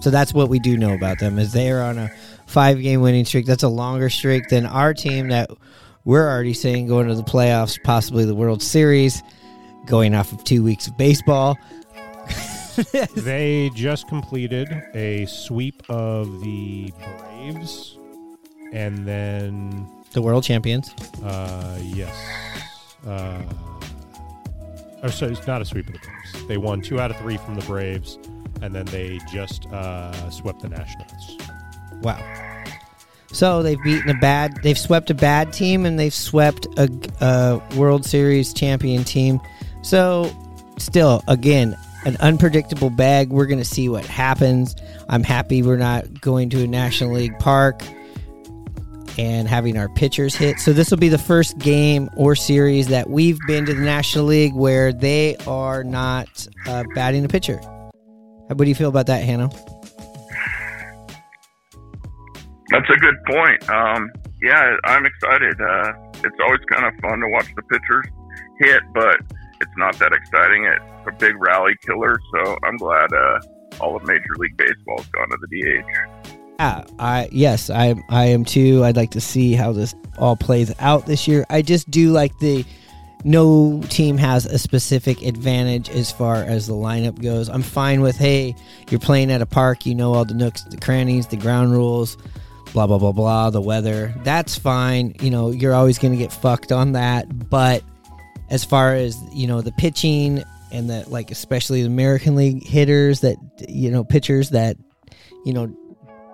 So 0.00 0.10
that's 0.10 0.34
what 0.34 0.48
we 0.48 0.58
do 0.58 0.76
know 0.76 0.94
about 0.94 1.20
them 1.20 1.38
is 1.38 1.52
they 1.52 1.70
are 1.70 1.82
on 1.82 1.98
a 1.98 2.10
five 2.46 2.80
game 2.80 3.00
winning 3.00 3.24
streak. 3.24 3.46
That's 3.46 3.62
a 3.62 3.68
longer 3.68 4.10
streak 4.10 4.48
than 4.48 4.66
our 4.66 4.94
team 4.94 5.28
that 5.28 5.50
we're 6.08 6.26
already 6.26 6.54
saying 6.54 6.86
going 6.86 7.06
to 7.06 7.14
the 7.14 7.22
playoffs, 7.22 7.78
possibly 7.84 8.24
the 8.24 8.34
World 8.34 8.62
Series, 8.62 9.22
going 9.84 10.14
off 10.14 10.32
of 10.32 10.42
two 10.42 10.64
weeks 10.64 10.86
of 10.86 10.96
baseball. 10.96 11.56
They 13.16 13.70
just 13.74 14.06
completed 14.08 14.68
a 14.94 15.26
sweep 15.26 15.82
of 15.90 16.40
the 16.40 16.92
Braves, 17.18 17.98
and 18.72 19.04
then 19.06 19.88
The 20.12 20.22
world 20.22 20.44
champions. 20.44 20.94
uh, 21.24 21.76
yes, 21.82 22.14
uh, 23.04 23.42
or 25.02 25.10
so 25.10 25.26
it's 25.26 25.44
not 25.48 25.60
a 25.60 25.64
sweep 25.64 25.88
of 25.88 25.94
the 25.94 25.98
Braves. 25.98 26.46
They 26.46 26.56
won 26.56 26.80
two 26.80 27.00
out 27.00 27.10
of 27.10 27.16
three 27.18 27.36
from 27.36 27.56
the 27.56 27.66
Braves, 27.66 28.16
and 28.62 28.72
then 28.72 28.84
they 28.86 29.18
just 29.32 29.66
uh, 29.66 30.30
swept 30.30 30.62
the 30.62 30.68
Nationals. 30.68 31.36
Wow. 32.00 32.47
So 33.32 33.62
they've 33.62 33.82
beaten 33.82 34.08
a 34.10 34.18
bad, 34.18 34.62
they've 34.62 34.78
swept 34.78 35.10
a 35.10 35.14
bad 35.14 35.52
team, 35.52 35.84
and 35.84 35.98
they've 35.98 36.14
swept 36.14 36.66
a, 36.78 36.88
a 37.20 37.76
World 37.76 38.04
Series 38.04 38.54
champion 38.54 39.04
team. 39.04 39.40
So, 39.82 40.34
still, 40.78 41.22
again, 41.28 41.76
an 42.04 42.16
unpredictable 42.20 42.90
bag. 42.90 43.30
We're 43.30 43.46
going 43.46 43.58
to 43.58 43.64
see 43.64 43.88
what 43.88 44.06
happens. 44.06 44.74
I'm 45.08 45.22
happy 45.22 45.62
we're 45.62 45.76
not 45.76 46.20
going 46.20 46.50
to 46.50 46.64
a 46.64 46.66
National 46.66 47.12
League 47.12 47.38
park 47.38 47.82
and 49.18 49.48
having 49.48 49.76
our 49.76 49.88
pitchers 49.88 50.34
hit. 50.34 50.58
So 50.60 50.72
this 50.72 50.90
will 50.90 50.98
be 50.98 51.08
the 51.08 51.18
first 51.18 51.58
game 51.58 52.08
or 52.16 52.36
series 52.36 52.86
that 52.88 53.10
we've 53.10 53.38
been 53.46 53.66
to 53.66 53.74
the 53.74 53.82
National 53.82 54.26
League 54.26 54.54
where 54.54 54.92
they 54.92 55.36
are 55.46 55.82
not 55.82 56.46
uh, 56.66 56.84
batting 56.94 57.24
a 57.24 57.28
pitcher. 57.28 57.56
What 57.56 58.58
do 58.58 58.68
you 58.68 58.74
feel 58.74 58.88
about 58.88 59.06
that, 59.06 59.24
Hannah? 59.24 59.50
That's 62.70 62.88
a 62.90 62.98
good 62.98 63.16
point. 63.26 63.70
Um, 63.70 64.10
yeah, 64.42 64.76
I'm 64.84 65.06
excited. 65.06 65.60
Uh, 65.60 65.92
it's 66.14 66.36
always 66.44 66.60
kind 66.70 66.86
of 66.86 67.00
fun 67.00 67.20
to 67.20 67.28
watch 67.28 67.48
the 67.56 67.62
pitchers 67.62 68.06
hit, 68.60 68.82
but 68.92 69.16
it's 69.60 69.76
not 69.76 69.98
that 69.98 70.12
exciting. 70.12 70.64
It's 70.64 71.08
a 71.08 71.12
big 71.12 71.34
rally 71.38 71.74
killer, 71.86 72.18
so 72.32 72.56
I'm 72.64 72.76
glad 72.76 73.12
uh, 73.12 73.40
all 73.80 73.96
of 73.96 74.04
Major 74.04 74.34
League 74.36 74.56
Baseball's 74.56 75.06
gone 75.06 75.28
to 75.30 75.38
the 75.40 75.82
DH. 75.82 76.28
Yeah, 76.60 76.84
I 76.98 77.28
yes, 77.30 77.70
I 77.70 77.94
I 78.08 78.26
am 78.26 78.44
too. 78.44 78.84
I'd 78.84 78.96
like 78.96 79.12
to 79.12 79.20
see 79.20 79.54
how 79.54 79.72
this 79.72 79.94
all 80.18 80.36
plays 80.36 80.74
out 80.80 81.06
this 81.06 81.28
year. 81.28 81.46
I 81.50 81.62
just 81.62 81.88
do 81.90 82.10
like 82.10 82.36
the 82.40 82.64
no 83.24 83.80
team 83.88 84.16
has 84.18 84.44
a 84.44 84.58
specific 84.58 85.22
advantage 85.22 85.88
as 85.90 86.10
far 86.10 86.36
as 86.36 86.66
the 86.66 86.74
lineup 86.74 87.22
goes. 87.22 87.48
I'm 87.48 87.62
fine 87.62 88.00
with 88.00 88.16
hey, 88.16 88.56
you're 88.90 89.00
playing 89.00 89.30
at 89.30 89.40
a 89.40 89.46
park, 89.46 89.86
you 89.86 89.94
know 89.94 90.14
all 90.14 90.24
the 90.24 90.34
nooks, 90.34 90.62
the 90.64 90.76
crannies, 90.76 91.28
the 91.28 91.36
ground 91.36 91.72
rules, 91.72 92.16
blah 92.86 92.86
blah 92.86 92.98
blah 92.98 93.12
blah, 93.12 93.50
the 93.50 93.60
weather. 93.60 94.14
That's 94.22 94.56
fine. 94.56 95.14
You 95.20 95.30
know, 95.30 95.50
you're 95.50 95.74
always 95.74 95.98
going 95.98 96.12
to 96.12 96.18
get 96.18 96.32
fucked 96.32 96.70
on 96.70 96.92
that, 96.92 97.50
but 97.50 97.82
as 98.50 98.64
far 98.64 98.94
as, 98.94 99.16
you 99.32 99.46
know, 99.46 99.60
the 99.60 99.72
pitching 99.72 100.44
and 100.70 100.88
the 100.88 101.04
like 101.08 101.30
especially 101.30 101.80
the 101.82 101.88
American 101.88 102.36
League 102.36 102.64
hitters 102.64 103.20
that 103.20 103.36
you 103.68 103.90
know, 103.90 104.04
pitchers 104.04 104.50
that 104.50 104.76
you 105.44 105.52
know 105.52 105.74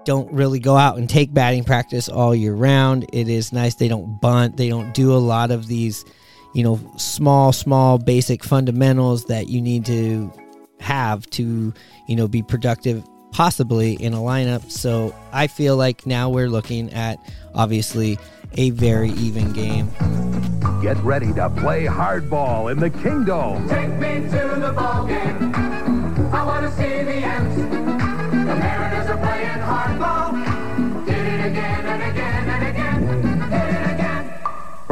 don't 0.05 0.31
really 0.33 0.59
go 0.59 0.77
out 0.77 0.99
and 0.99 1.09
take 1.09 1.33
batting 1.33 1.65
practice 1.65 2.09
all 2.09 2.35
year 2.35 2.55
round. 2.55 3.07
It 3.13 3.29
is 3.29 3.53
nice 3.53 3.77
they 3.77 3.89
don't 3.89 4.21
bunt. 4.21 4.57
They 4.57 4.69
don't 4.69 4.93
do 4.93 5.15
a 5.15 5.17
lot 5.17 5.51
of 5.51 5.67
these, 5.67 6.05
you 6.53 6.63
know, 6.63 6.79
small, 6.99 7.53
small, 7.53 7.97
basic 7.99 8.45
fundamentals 8.45 9.25
that 9.27 9.49
you 9.49 9.63
need 9.63 9.87
to 9.87 10.31
have 10.79 11.29
to, 11.31 11.73
you 12.07 12.17
know, 12.17 12.29
be 12.29 12.43
productive 12.43 13.03
possibly 13.35 13.95
in 13.95 14.15
a 14.15 14.19
lineup. 14.19 14.71
So 14.71 15.15
I 15.33 15.49
feel 15.49 15.77
like 15.77 16.07
now 16.07 16.31
we're 16.31 16.49
looking 16.49 16.91
at 16.93 17.19
obviously 17.55 18.19
a 18.55 18.71
very 18.71 19.11
even 19.11 19.53
game. 19.53 19.91
Get 20.81 20.97
ready 20.99 21.33
to 21.35 21.51
play 21.51 21.85
hardball 21.85 22.71
in 22.71 22.79
the 22.79 22.91
Kingdome. 22.91 23.69
Take 23.69 23.91
me 23.99 24.21
to 24.31 24.61
the 24.61 24.73
ball 24.73 25.07
game. 25.07 25.53
I 26.33 26.45
want 26.45 26.65
to 26.65 26.73
see 26.77 27.03
the 27.03 27.15
M's. 27.15 27.54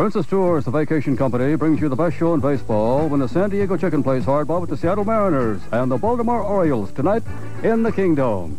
Princess 0.03 0.27
Tours, 0.27 0.65
the 0.65 0.71
vacation 0.73 1.17
company, 1.17 1.55
brings 1.55 1.81
you 1.81 1.88
the 1.88 1.95
best 1.95 2.17
show 2.17 2.35
in 2.35 2.41
baseball 2.41 3.09
when 3.09 3.21
the 3.21 3.29
San 3.29 3.51
Diego 3.51 3.77
Chicken 3.77 4.03
plays 4.03 4.25
hardball 4.25 4.61
with 4.61 4.69
the 4.69 4.77
Seattle 4.77 5.05
Mariners 5.05 5.62
and 5.71 5.93
the 5.93 5.97
Baltimore 5.97 6.43
Orioles 6.43 6.91
tonight 6.91 7.23
in 7.62 7.85
the 7.85 7.93
Kingdome. 7.93 8.59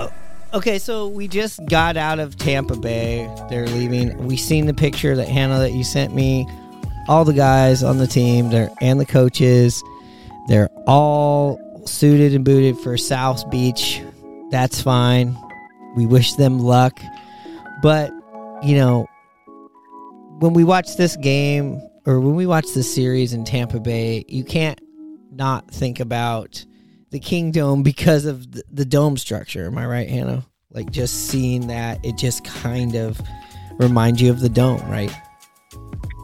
Oh, 0.00 0.12
okay, 0.54 0.80
so 0.80 1.06
we 1.06 1.28
just 1.28 1.64
got 1.66 1.96
out 1.96 2.18
of 2.18 2.36
Tampa 2.36 2.74
Bay. 2.76 3.32
They're 3.50 3.68
leaving. 3.68 4.18
We 4.26 4.36
seen 4.36 4.66
the 4.66 4.74
picture 4.74 5.14
that 5.14 5.28
Hannah 5.28 5.60
that 5.60 5.70
you 5.70 5.84
sent 5.84 6.12
me. 6.12 6.44
All 7.06 7.24
the 7.24 7.34
guys 7.34 7.84
on 7.84 7.98
the 7.98 8.08
team, 8.08 8.50
they're 8.50 8.68
and 8.80 8.98
the 8.98 9.06
coaches, 9.06 9.80
they're 10.48 10.70
all 10.88 11.60
suited 11.86 12.34
and 12.34 12.44
booted 12.44 12.78
for 12.78 12.96
South 12.96 13.48
Beach. 13.48 14.02
That's 14.50 14.82
fine. 14.82 15.38
We 15.94 16.04
wish 16.04 16.32
them 16.32 16.58
luck. 16.58 17.00
But, 17.86 18.10
you 18.64 18.74
know, 18.74 19.06
when 20.40 20.54
we 20.54 20.64
watch 20.64 20.96
this 20.96 21.14
game 21.14 21.80
or 22.04 22.18
when 22.18 22.34
we 22.34 22.44
watch 22.44 22.66
this 22.74 22.92
series 22.92 23.32
in 23.32 23.44
Tampa 23.44 23.78
Bay, 23.78 24.24
you 24.26 24.42
can't 24.42 24.80
not 25.30 25.70
think 25.70 26.00
about 26.00 26.64
the 27.10 27.20
Kingdome 27.20 27.84
because 27.84 28.24
of 28.24 28.50
the, 28.50 28.64
the 28.72 28.84
dome 28.84 29.16
structure. 29.16 29.66
Am 29.66 29.78
I 29.78 29.86
right, 29.86 30.08
Hannah? 30.08 30.44
Like 30.72 30.90
just 30.90 31.28
seeing 31.28 31.68
that, 31.68 32.04
it 32.04 32.18
just 32.18 32.42
kind 32.42 32.96
of 32.96 33.20
reminds 33.78 34.20
you 34.20 34.32
of 34.32 34.40
the 34.40 34.48
dome, 34.48 34.82
right? 34.90 35.12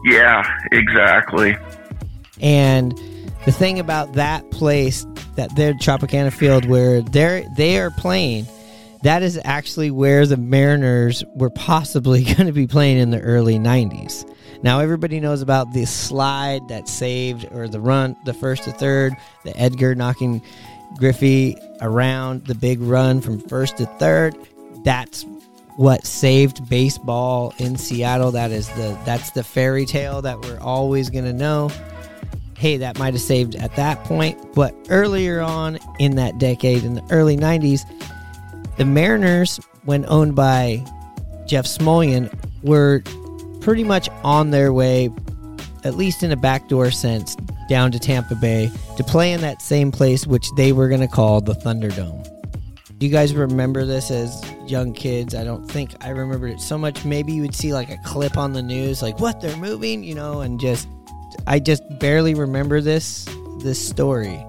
Yeah, 0.03 0.43
exactly. 0.73 1.55
And 2.41 2.91
the 3.45 3.53
thing 3.53 3.79
about 3.79 4.11
that 4.15 4.51
place, 4.51 5.07
that 5.37 5.55
their 5.55 5.73
Tropicana 5.75 6.33
Field, 6.33 6.65
where 6.65 7.01
they're 7.01 7.45
they 7.55 7.79
are 7.79 7.89
playing, 7.89 8.47
that 9.03 9.21
is 9.21 9.39
actually 9.43 9.91
where 9.91 10.25
the 10.25 10.37
Mariners 10.37 11.23
were 11.35 11.49
possibly 11.49 12.23
going 12.35 12.47
to 12.47 12.53
be 12.53 12.67
playing 12.67 12.97
in 12.97 13.11
the 13.11 13.21
early 13.21 13.57
'90s. 13.59 14.29
Now 14.63 14.79
everybody 14.79 15.19
knows 15.19 15.41
about 15.41 15.73
the 15.73 15.85
slide 15.85 16.67
that 16.69 16.87
saved, 16.87 17.45
or 17.51 17.67
the 17.67 17.81
run, 17.81 18.15
the 18.25 18.33
first 18.33 18.63
to 18.63 18.71
third, 18.71 19.13
the 19.43 19.55
Edgar 19.57 19.93
knocking 19.93 20.41
Griffey 20.97 21.57
around, 21.81 22.45
the 22.45 22.55
big 22.55 22.79
run 22.81 23.19
from 23.19 23.39
first 23.39 23.77
to 23.77 23.85
third. 23.85 24.35
That's 24.83 25.25
what 25.75 26.05
saved 26.05 26.69
baseball 26.69 27.53
in 27.57 27.77
Seattle. 27.77 28.31
That 28.31 28.51
is 28.51 28.69
the 28.69 28.97
that's 29.05 29.31
the 29.31 29.43
fairy 29.43 29.85
tale 29.85 30.21
that 30.21 30.39
we're 30.41 30.59
always 30.59 31.09
going 31.09 31.25
to 31.25 31.33
know. 31.33 31.69
Hey, 32.57 32.77
that 32.77 32.97
might 32.97 33.13
have 33.13 33.21
saved 33.21 33.55
at 33.55 33.75
that 33.75 34.05
point, 34.05 34.37
but 34.55 34.73
earlier 34.89 35.41
on 35.41 35.77
in 35.99 36.15
that 36.15 36.37
decade, 36.37 36.83
in 36.85 36.93
the 36.93 37.03
early 37.09 37.35
'90s, 37.35 37.81
the 38.77 38.85
Mariners, 38.85 39.59
when 39.85 40.05
owned 40.07 40.35
by 40.35 40.83
Jeff 41.45 41.65
Smulyan, 41.65 42.33
were 42.63 43.03
pretty 43.61 43.83
much 43.83 44.09
on 44.23 44.51
their 44.51 44.73
way, 44.73 45.09
at 45.83 45.95
least 45.95 46.23
in 46.23 46.31
a 46.31 46.35
backdoor 46.35 46.91
sense, 46.91 47.35
down 47.69 47.91
to 47.91 47.99
Tampa 47.99 48.35
Bay 48.35 48.71
to 48.97 49.03
play 49.03 49.31
in 49.31 49.41
that 49.41 49.61
same 49.61 49.91
place, 49.91 50.27
which 50.27 50.47
they 50.55 50.71
were 50.71 50.89
going 50.89 51.01
to 51.01 51.07
call 51.07 51.41
the 51.41 51.53
Thunderdome. 51.53 52.27
Do 52.97 53.07
you 53.07 53.11
guys 53.11 53.33
remember 53.33 53.85
this 53.85 54.11
as 54.11 54.43
young 54.65 54.93
kids? 54.93 55.35
I 55.35 55.43
don't 55.43 55.69
think 55.69 55.91
I 56.01 56.09
remembered 56.09 56.51
it 56.51 56.61
so 56.61 56.77
much. 56.77 57.03
Maybe 57.03 57.33
you 57.33 57.41
would 57.41 57.55
see 57.55 57.73
like 57.73 57.89
a 57.89 57.97
clip 58.05 58.37
on 58.37 58.53
the 58.53 58.61
news, 58.61 59.01
like 59.01 59.19
what 59.19 59.41
they're 59.41 59.57
moving, 59.57 60.03
you 60.03 60.15
know, 60.15 60.41
and 60.41 60.59
just 60.59 60.87
I 61.47 61.59
just 61.59 61.83
barely 61.99 62.33
remember 62.33 62.79
this 62.79 63.27
this 63.59 63.85
story. 63.85 64.45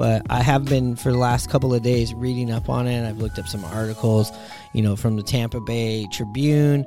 But 0.00 0.22
I 0.30 0.42
have 0.42 0.64
been 0.64 0.96
for 0.96 1.12
the 1.12 1.18
last 1.18 1.50
couple 1.50 1.74
of 1.74 1.82
days 1.82 2.14
reading 2.14 2.50
up 2.50 2.70
on 2.70 2.86
it. 2.86 3.06
I've 3.06 3.18
looked 3.18 3.38
up 3.38 3.46
some 3.46 3.62
articles, 3.66 4.32
you 4.72 4.80
know, 4.80 4.96
from 4.96 5.16
the 5.16 5.22
Tampa 5.22 5.60
Bay 5.60 6.06
Tribune, 6.10 6.86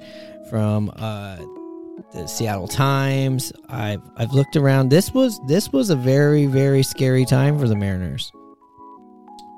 from 0.49 0.91
uh, 0.95 1.37
the 2.11 2.25
Seattle 2.25 2.67
Times. 2.67 3.53
I've 3.69 4.01
I've 4.17 4.33
looked 4.33 4.55
around. 4.55 4.89
This 4.89 5.13
was 5.13 5.39
this 5.45 5.71
was 5.71 5.91
a 5.91 5.95
very 5.95 6.47
very 6.47 6.81
scary 6.81 7.23
time 7.23 7.59
for 7.59 7.67
the 7.67 7.75
Mariners. 7.75 8.31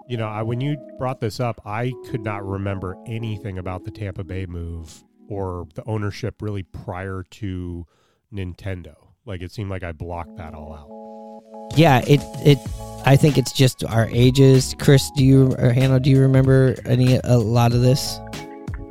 You 0.10 0.18
know, 0.18 0.28
I, 0.28 0.42
when 0.42 0.60
you 0.60 0.76
brought 0.98 1.22
this 1.22 1.40
up, 1.40 1.62
I 1.66 1.94
could 2.10 2.26
not 2.26 2.46
remember 2.46 2.98
anything 3.08 3.58
about 3.58 3.86
the 3.86 3.92
Tampa 3.92 4.26
Bay 4.26 4.46
move 4.48 5.02
or 5.30 5.66
the 5.76 5.84
ownership 5.86 6.42
really 6.42 6.64
prior 6.64 7.24
to 7.32 7.86
Nintendo. 8.34 8.96
Like 9.26 9.42
it 9.42 9.54
seemed 9.54 9.70
like 9.70 9.84
I 9.84 9.94
blocked 9.94 10.36
that 10.36 10.54
all 10.54 10.74
out. 10.74 11.78
Yeah, 11.78 12.02
it 12.06 12.20
it. 12.46 12.60
I 13.06 13.16
think 13.16 13.38
it's 13.38 13.52
just 13.52 13.84
our 13.84 14.10
ages. 14.12 14.76
Chris, 14.80 15.12
do 15.12 15.24
you 15.24 15.52
or 15.54 15.72
Hano, 15.72 16.02
do 16.02 16.10
you 16.10 16.20
remember 16.20 16.76
any 16.86 17.20
a 17.24 17.38
lot 17.38 17.74
of 17.74 17.82
this? 17.82 18.20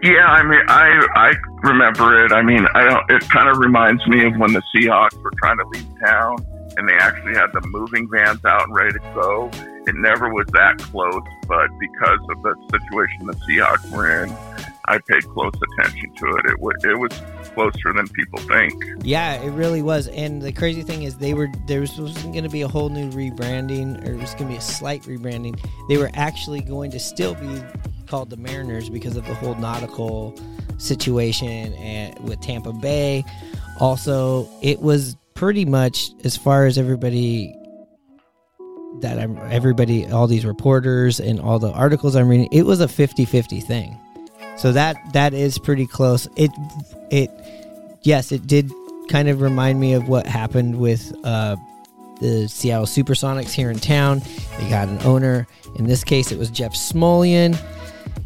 Yeah, 0.02 0.26
I 0.26 0.42
mean, 0.42 0.60
I 0.68 1.06
I 1.16 1.32
remember 1.62 2.24
it. 2.24 2.32
I 2.32 2.42
mean, 2.42 2.66
I 2.74 2.84
don't. 2.84 3.10
It 3.10 3.28
kind 3.28 3.48
of 3.48 3.58
reminds 3.58 4.06
me 4.06 4.24
of 4.26 4.36
when 4.36 4.52
the 4.52 4.62
Seahawks 4.74 5.20
were 5.22 5.32
trying 5.38 5.58
to 5.58 5.66
leave 5.66 5.86
town, 5.98 6.46
and 6.76 6.88
they 6.88 6.94
actually 6.94 7.34
had 7.34 7.48
the 7.52 7.62
moving 7.68 8.08
vans 8.08 8.44
out 8.44 8.64
and 8.64 8.74
ready 8.74 8.92
to 8.92 8.98
go. 9.14 9.50
It 9.86 9.94
never 9.96 10.32
was 10.32 10.46
that 10.52 10.78
close, 10.78 11.22
but 11.48 11.68
because 11.80 12.20
of 12.30 12.42
the 12.42 12.54
situation 12.70 13.26
the 13.26 13.34
Seahawks 13.48 13.90
were 13.90 14.24
in, 14.24 14.30
I 14.84 14.98
paid 14.98 15.24
close 15.24 15.54
attention 15.54 16.14
to 16.14 16.26
it. 16.36 16.46
It 16.46 16.60
was 16.60 16.84
it 16.84 16.98
was 16.98 17.12
closer 17.54 17.92
than 17.92 18.08
people 18.08 18.38
think. 18.40 18.84
Yeah, 19.02 19.40
it 19.40 19.50
really 19.50 19.82
was. 19.82 20.08
And 20.08 20.42
the 20.42 20.52
crazy 20.52 20.82
thing 20.82 21.04
is, 21.04 21.16
they 21.16 21.34
were 21.34 21.48
there 21.66 21.80
was 21.80 21.90
going 21.96 22.42
to 22.42 22.48
be 22.48 22.62
a 22.62 22.68
whole 22.68 22.88
new 22.88 23.10
rebranding, 23.10 24.06
or 24.06 24.12
it 24.12 24.20
was 24.20 24.34
going 24.34 24.46
to 24.46 24.52
be 24.52 24.56
a 24.56 24.60
slight 24.60 25.02
rebranding. 25.02 25.58
They 25.88 25.96
were 25.96 26.10
actually 26.14 26.60
going 26.60 26.90
to 26.92 27.00
still 27.00 27.34
be 27.34 27.62
called 28.06 28.30
the 28.30 28.36
Mariners 28.36 28.90
because 28.90 29.16
of 29.16 29.26
the 29.26 29.34
whole 29.34 29.54
nautical 29.54 30.38
situation 30.78 31.72
and 31.74 32.18
with 32.28 32.40
Tampa 32.40 32.72
Bay. 32.72 33.24
Also, 33.80 34.48
it 34.62 34.80
was 34.80 35.16
pretty 35.34 35.64
much 35.64 36.10
as 36.24 36.36
far 36.36 36.66
as 36.66 36.78
everybody 36.78 37.54
that 39.00 39.18
I'm 39.18 39.36
everybody 39.50 40.06
all 40.06 40.26
these 40.26 40.46
reporters 40.46 41.18
and 41.18 41.40
all 41.40 41.58
the 41.58 41.72
articles 41.72 42.14
I'm 42.14 42.28
reading, 42.28 42.48
it 42.52 42.62
was 42.62 42.80
a 42.80 42.86
50-50 42.86 43.62
thing. 43.62 43.98
So 44.56 44.72
that 44.72 44.96
that 45.12 45.34
is 45.34 45.58
pretty 45.58 45.86
close. 45.86 46.28
It 46.36 46.50
it 47.10 47.30
yes, 48.02 48.32
it 48.32 48.46
did 48.46 48.70
kind 49.08 49.28
of 49.28 49.40
remind 49.40 49.80
me 49.80 49.92
of 49.94 50.08
what 50.08 50.26
happened 50.26 50.78
with 50.78 51.12
uh, 51.24 51.56
the 52.20 52.48
Seattle 52.48 52.86
Supersonics 52.86 53.50
here 53.50 53.70
in 53.70 53.78
town. 53.78 54.22
They 54.58 54.68
got 54.68 54.88
an 54.88 54.98
owner. 55.02 55.46
In 55.76 55.86
this 55.86 56.04
case, 56.04 56.32
it 56.32 56.38
was 56.38 56.50
Jeff 56.50 56.72
Smulyan. 56.72 57.58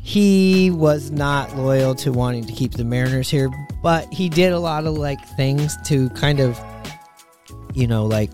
He 0.03 0.71
was 0.71 1.11
not 1.11 1.57
loyal 1.57 1.95
to 1.97 2.13
wanting 2.13 2.45
to 2.47 2.53
keep 2.53 2.73
the 2.73 2.85
Mariners 2.85 3.29
here, 3.29 3.51
but 3.83 4.11
he 4.13 4.29
did 4.29 4.53
a 4.53 4.59
lot 4.59 4.87
of 4.87 4.95
like 4.95 5.23
things 5.37 5.77
to 5.87 6.09
kind 6.11 6.41
of, 6.41 6.59
you 7.75 7.87
know, 7.87 8.07
like 8.07 8.31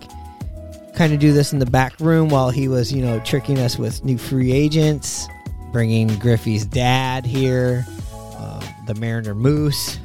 kind 0.94 1.12
of 1.12 1.18
do 1.18 1.32
this 1.32 1.52
in 1.52 1.58
the 1.58 1.66
back 1.66 1.98
room 1.98 2.28
while 2.28 2.50
he 2.50 2.68
was, 2.68 2.92
you 2.92 3.02
know, 3.02 3.18
tricking 3.20 3.58
us 3.58 3.76
with 3.78 4.04
new 4.04 4.18
free 4.18 4.52
agents, 4.52 5.26
bringing 5.74 6.06
Griffey's 6.20 6.64
dad 6.64 7.26
here, 7.26 7.84
um, 8.38 8.62
the 8.86 8.94
Mariner 8.94 9.34
Moose, 9.34 9.98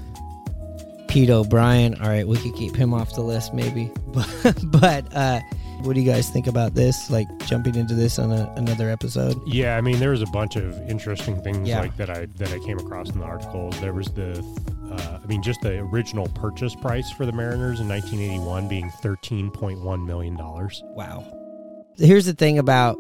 Pete 1.08 1.30
O'Brien. 1.30 1.94
All 2.02 2.08
right, 2.10 2.28
we 2.28 2.38
could 2.38 2.56
keep 2.56 2.76
him 2.76 2.92
off 2.92 3.14
the 3.14 3.22
list 3.22 3.54
maybe, 3.54 3.92
but 4.08 4.28
but 4.64 5.06
uh, 5.16 5.40
what 5.84 5.94
do 5.94 6.02
you 6.02 6.12
guys 6.12 6.28
think 6.32 6.48
about 6.48 6.74
this? 6.74 7.12
Like 7.12 7.28
jumping 7.46 7.76
into 7.76 7.94
this 7.94 8.18
on 8.18 8.32
a, 8.32 8.52
another 8.58 8.90
episode? 8.90 9.40
Yeah, 9.46 9.78
I 9.78 9.82
mean, 9.82 10.00
there 10.00 10.10
was 10.10 10.24
a 10.24 10.28
bunch 10.28 10.56
of 10.56 10.76
interesting 10.90 11.40
things 11.44 11.70
Yeah. 11.70 11.82
like 11.82 11.96
that 11.98 12.10
I 12.10 12.26
that 12.38 12.52
I 12.52 12.58
came 12.66 12.80
across 12.80 13.12
in 13.12 13.20
the 13.20 13.26
article. 13.26 13.70
There 13.80 13.94
was 13.94 14.08
the, 14.08 14.44
uh, 14.92 15.20
I 15.24 15.26
mean, 15.28 15.44
just 15.44 15.62
the 15.62 15.78
original 15.78 16.28
purchase 16.30 16.74
price 16.74 17.12
for 17.12 17.28
the 17.28 17.32
Mariners 17.32 17.80
in 17.80 17.88
1981 17.88 18.68
being 18.68 18.90
13.1 19.04 20.04
million 20.06 20.36
dollars. 20.36 20.82
Wow. 20.96 21.32
Here's 21.96 22.26
the 22.26 22.34
thing 22.34 22.58
about 22.58 22.98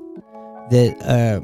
that. 0.69 0.95
Uh, 1.01 1.41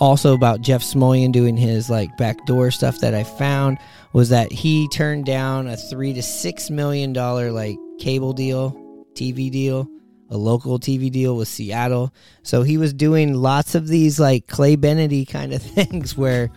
also 0.00 0.34
about 0.34 0.60
Jeff 0.60 0.82
Smulyan 0.82 1.32
doing 1.32 1.56
his 1.56 1.88
like 1.88 2.16
backdoor 2.16 2.70
stuff 2.70 3.00
that 3.00 3.14
I 3.14 3.24
found 3.24 3.78
was 4.12 4.28
that 4.30 4.52
he 4.52 4.88
turned 4.88 5.24
down 5.26 5.66
a 5.66 5.76
three 5.76 6.12
to 6.14 6.22
six 6.22 6.70
million 6.70 7.12
dollar 7.12 7.50
like 7.50 7.76
cable 7.98 8.32
deal, 8.32 8.72
TV 9.14 9.50
deal, 9.50 9.88
a 10.30 10.36
local 10.36 10.78
TV 10.78 11.10
deal 11.10 11.36
with 11.36 11.48
Seattle. 11.48 12.12
So 12.42 12.62
he 12.62 12.78
was 12.78 12.92
doing 12.92 13.34
lots 13.34 13.74
of 13.74 13.88
these 13.88 14.20
like 14.20 14.46
Clay 14.46 14.76
Bennett 14.76 15.28
kind 15.28 15.52
of 15.52 15.62
things 15.74 16.16
where 16.16 16.50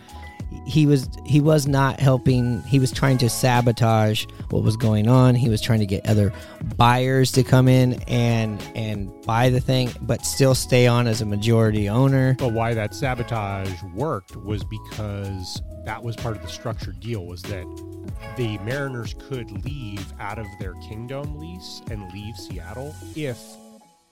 he 0.66 0.86
was 0.86 1.08
he 1.24 1.40
was 1.40 1.66
not 1.66 2.00
helping. 2.00 2.62
He 2.62 2.78
was 2.78 2.92
trying 2.92 3.18
to 3.18 3.30
sabotage 3.30 4.26
what 4.50 4.62
was 4.62 4.76
going 4.76 5.08
on. 5.08 5.34
He 5.34 5.48
was 5.48 5.60
trying 5.60 5.80
to 5.80 5.86
get 5.86 6.06
other 6.06 6.32
buyers 6.76 7.32
to 7.32 7.42
come 7.42 7.68
in 7.68 8.02
and 8.02 8.60
and 8.74 9.10
buy 9.22 9.50
the 9.50 9.60
thing 9.60 9.90
but 10.02 10.24
still 10.24 10.54
stay 10.54 10.86
on 10.86 11.06
as 11.06 11.20
a 11.20 11.26
majority 11.26 11.88
owner. 11.88 12.34
But 12.38 12.52
why 12.52 12.74
that 12.74 12.94
sabotage 12.94 13.82
worked 13.94 14.36
was 14.36 14.64
because 14.64 15.62
that 15.84 16.02
was 16.02 16.16
part 16.16 16.36
of 16.36 16.42
the 16.42 16.48
structured 16.48 17.00
deal 17.00 17.24
was 17.24 17.42
that 17.42 17.66
the 18.36 18.58
Mariners 18.58 19.14
could 19.28 19.50
leave 19.64 20.12
out 20.20 20.38
of 20.38 20.46
their 20.58 20.74
Kingdome 20.74 21.38
lease 21.38 21.82
and 21.90 22.10
leave 22.12 22.36
Seattle 22.36 22.94
if 23.14 23.40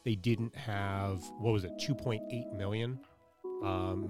they 0.05 0.15
didn't 0.15 0.55
have 0.57 1.23
what 1.39 1.53
was 1.53 1.65
it 1.65 1.73
2.8 1.79 2.53
million 2.57 2.99
um, 3.63 4.09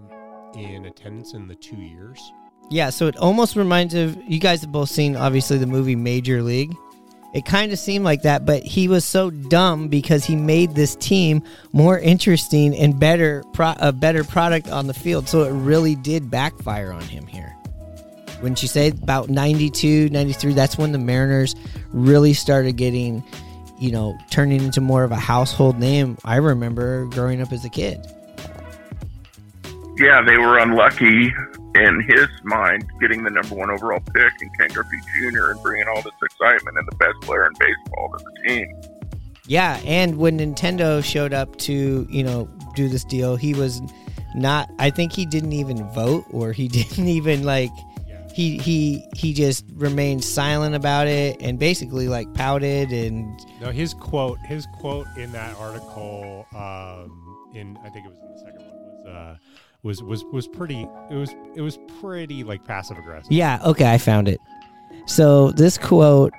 in 0.54 0.86
attendance 0.86 1.34
in 1.34 1.46
the 1.48 1.54
two 1.54 1.76
years. 1.76 2.32
yeah 2.70 2.90
so 2.90 3.06
it 3.06 3.16
almost 3.16 3.56
reminds 3.56 3.94
of 3.94 4.16
you 4.26 4.38
guys 4.38 4.60
have 4.62 4.72
both 4.72 4.88
seen 4.88 5.16
obviously 5.16 5.58
the 5.58 5.66
movie 5.66 5.96
major 5.96 6.42
league. 6.42 6.74
It 7.34 7.44
kind 7.44 7.72
of 7.72 7.78
seemed 7.78 8.04
like 8.04 8.22
that 8.22 8.46
but 8.46 8.62
he 8.62 8.88
was 8.88 9.04
so 9.04 9.30
dumb 9.30 9.88
because 9.88 10.24
he 10.24 10.34
made 10.36 10.74
this 10.74 10.96
team 10.96 11.42
more 11.72 11.98
interesting 11.98 12.74
and 12.74 12.98
better 12.98 13.44
pro- 13.52 13.74
a 13.78 13.92
better 13.92 14.24
product 14.24 14.68
on 14.68 14.86
the 14.86 14.94
field. 14.94 15.28
So 15.28 15.44
it 15.44 15.50
really 15.52 15.94
did 15.94 16.30
backfire 16.30 16.90
on 16.92 17.02
him 17.02 17.26
here. 17.26 17.54
Wouldn't 18.40 18.62
you 18.62 18.68
say 18.68 18.88
about 18.88 19.28
92 19.28 20.08
93 20.10 20.52
that's 20.54 20.78
when 20.78 20.92
the 20.92 20.98
mariners 20.98 21.54
really 21.92 22.32
started 22.34 22.76
getting 22.76 23.22
you 23.78 23.92
know 23.92 24.16
turning 24.30 24.62
into 24.62 24.80
more 24.80 25.04
of 25.04 25.12
a 25.12 25.16
household 25.16 25.78
name. 25.78 26.16
I 26.24 26.36
remember 26.36 27.06
growing 27.06 27.40
up 27.42 27.52
as 27.52 27.64
a 27.64 27.68
kid 27.68 28.04
Yeah, 29.98 30.22
they 30.22 30.38
were 30.38 30.58
unlucky 30.58 31.32
in 31.74 32.00
his 32.08 32.28
mind 32.44 32.84
getting 33.00 33.24
the 33.24 33.30
number 33.30 33.54
one 33.54 33.70
overall 33.70 34.00
pick 34.14 34.32
and 34.40 34.58
Ken 34.58 34.68
Griffey 34.68 34.96
Jr. 35.14 35.50
and 35.50 35.62
bringing 35.62 35.88
all 35.88 36.02
this 36.02 36.12
excitement 36.22 36.78
and 36.78 36.86
the 36.88 36.96
best 36.96 37.20
player 37.22 37.46
in 37.46 37.52
baseball 37.58 38.14
to 38.16 38.24
the 38.24 38.48
team. 38.48 38.80
Yeah, 39.46 39.80
and 39.84 40.18
when 40.18 40.38
Nintendo 40.38 41.02
showed 41.02 41.32
up 41.32 41.56
to, 41.58 42.06
you 42.10 42.22
know, 42.22 42.48
do 42.74 42.88
this 42.88 43.04
deal, 43.04 43.36
he 43.36 43.54
was 43.54 43.80
not 44.34 44.70
I 44.78 44.90
think 44.90 45.12
he 45.12 45.26
didn't 45.26 45.52
even 45.52 45.82
vote 45.92 46.24
or 46.30 46.52
he 46.52 46.68
didn't 46.68 47.08
even 47.08 47.44
like 47.44 47.70
he 48.34 48.56
he 48.58 49.04
he 49.16 49.32
just 49.32 49.64
remained 49.74 50.22
silent 50.22 50.76
about 50.76 51.08
it 51.08 51.42
and 51.42 51.58
basically 51.58 52.06
like 52.06 52.32
pouted 52.34 52.92
and 52.92 53.40
No, 53.60 53.72
his 53.72 53.94
quote, 53.94 54.38
his 54.46 54.66
quote 54.78 55.08
in 55.16 55.32
that 55.32 55.56
article, 55.56 56.46
um, 56.54 57.50
in 57.54 57.76
I 57.84 57.88
think 57.88 58.06
it 58.06 58.10
was 58.10 58.20
in 58.20 58.30
the 58.30 58.38
second 58.38 58.60
one, 58.60 58.78
was 58.78 59.06
uh, 59.06 59.36
was 59.82 60.02
was 60.02 60.24
was 60.32 60.48
pretty. 60.48 60.86
It 61.10 61.14
was 61.14 61.34
it 61.54 61.60
was 61.60 61.78
pretty 62.00 62.44
like 62.44 62.64
passive 62.64 62.98
aggressive. 62.98 63.30
Yeah, 63.30 63.60
okay, 63.64 63.90
I 63.90 63.98
found 63.98 64.28
it. 64.28 64.38
So 65.06 65.52
this 65.52 65.78
quote 65.78 66.32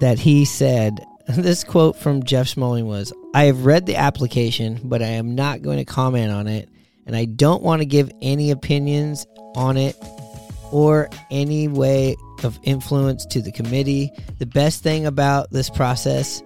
that 0.00 0.18
he 0.18 0.44
said, 0.44 1.04
this 1.28 1.64
quote 1.64 1.96
from 1.96 2.22
Jeff 2.22 2.46
Smulyan 2.46 2.86
was, 2.86 3.12
"I 3.34 3.44
have 3.44 3.64
read 3.64 3.86
the 3.86 3.96
application, 3.96 4.80
but 4.84 5.02
I 5.02 5.06
am 5.06 5.34
not 5.34 5.62
going 5.62 5.78
to 5.78 5.84
comment 5.84 6.30
on 6.32 6.46
it, 6.46 6.68
and 7.06 7.16
I 7.16 7.24
don't 7.24 7.62
want 7.62 7.80
to 7.82 7.86
give 7.86 8.10
any 8.22 8.50
opinions 8.50 9.26
on 9.54 9.76
it 9.76 9.96
or 10.70 11.08
any 11.30 11.68
way 11.68 12.16
of 12.42 12.58
influence 12.62 13.24
to 13.26 13.40
the 13.40 13.52
committee. 13.52 14.10
The 14.38 14.46
best 14.46 14.82
thing 14.82 15.06
about 15.06 15.50
this 15.50 15.70
process 15.70 16.42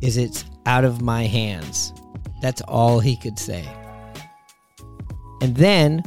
is 0.00 0.16
it's 0.16 0.44
out 0.66 0.84
of 0.84 1.02
my 1.02 1.24
hands." 1.24 1.92
That's 2.40 2.60
all 2.62 3.00
he 3.00 3.16
could 3.16 3.36
say. 3.36 3.64
And 5.40 5.56
then 5.56 6.02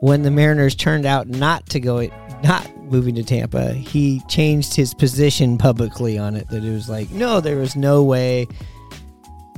when 0.00 0.22
the 0.22 0.30
Mariners 0.30 0.74
turned 0.74 1.06
out 1.06 1.28
not 1.28 1.66
to 1.70 1.80
go 1.80 2.08
not 2.42 2.70
moving 2.84 3.14
to 3.16 3.24
Tampa, 3.24 3.72
he 3.72 4.22
changed 4.28 4.74
his 4.74 4.94
position 4.94 5.58
publicly 5.58 6.16
on 6.18 6.36
it 6.36 6.48
that 6.50 6.64
it 6.64 6.70
was 6.72 6.88
like, 6.88 7.10
no, 7.10 7.40
there 7.40 7.56
was 7.56 7.74
no 7.76 8.04
way. 8.04 8.46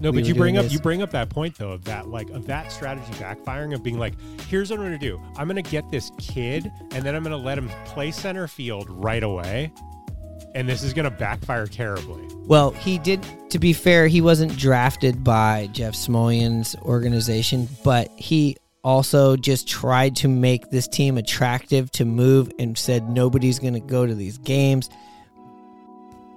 No, 0.00 0.10
we 0.10 0.20
but 0.22 0.28
you 0.28 0.34
bring 0.34 0.56
up 0.56 0.64
this. 0.64 0.72
you 0.72 0.78
bring 0.78 1.02
up 1.02 1.10
that 1.10 1.28
point 1.28 1.58
though 1.58 1.72
of 1.72 1.84
that 1.84 2.08
like 2.08 2.30
of 2.30 2.46
that 2.46 2.72
strategy 2.72 3.12
backfiring 3.22 3.74
of 3.74 3.82
being 3.82 3.98
like, 3.98 4.14
here's 4.48 4.70
what 4.70 4.78
I'm 4.80 4.86
gonna 4.86 4.98
do. 4.98 5.20
I'm 5.36 5.46
gonna 5.46 5.60
get 5.60 5.90
this 5.90 6.10
kid 6.18 6.72
and 6.92 7.04
then 7.04 7.14
I'm 7.14 7.22
gonna 7.22 7.36
let 7.36 7.58
him 7.58 7.68
play 7.84 8.10
center 8.10 8.48
field 8.48 8.86
right 8.88 9.22
away. 9.22 9.70
and 10.54 10.68
this 10.68 10.82
is 10.82 10.92
going 10.92 11.04
to 11.04 11.10
backfire 11.12 11.66
terribly. 11.66 12.26
Well, 12.46 12.70
he 12.72 12.98
did. 12.98 13.24
To 13.50 13.58
be 13.60 13.72
fair, 13.72 14.08
he 14.08 14.20
wasn't 14.20 14.56
drafted 14.56 15.22
by 15.22 15.68
Jeff 15.72 15.94
Smulyan's 15.94 16.74
organization, 16.82 17.68
but 17.84 18.10
he 18.16 18.56
also 18.82 19.36
just 19.36 19.68
tried 19.68 20.16
to 20.16 20.28
make 20.28 20.70
this 20.70 20.88
team 20.88 21.18
attractive 21.18 21.90
to 21.92 22.04
move 22.04 22.50
and 22.58 22.76
said 22.76 23.08
nobody's 23.08 23.58
going 23.58 23.74
to 23.74 23.80
go 23.80 24.06
to 24.06 24.14
these 24.14 24.38
games. 24.38 24.88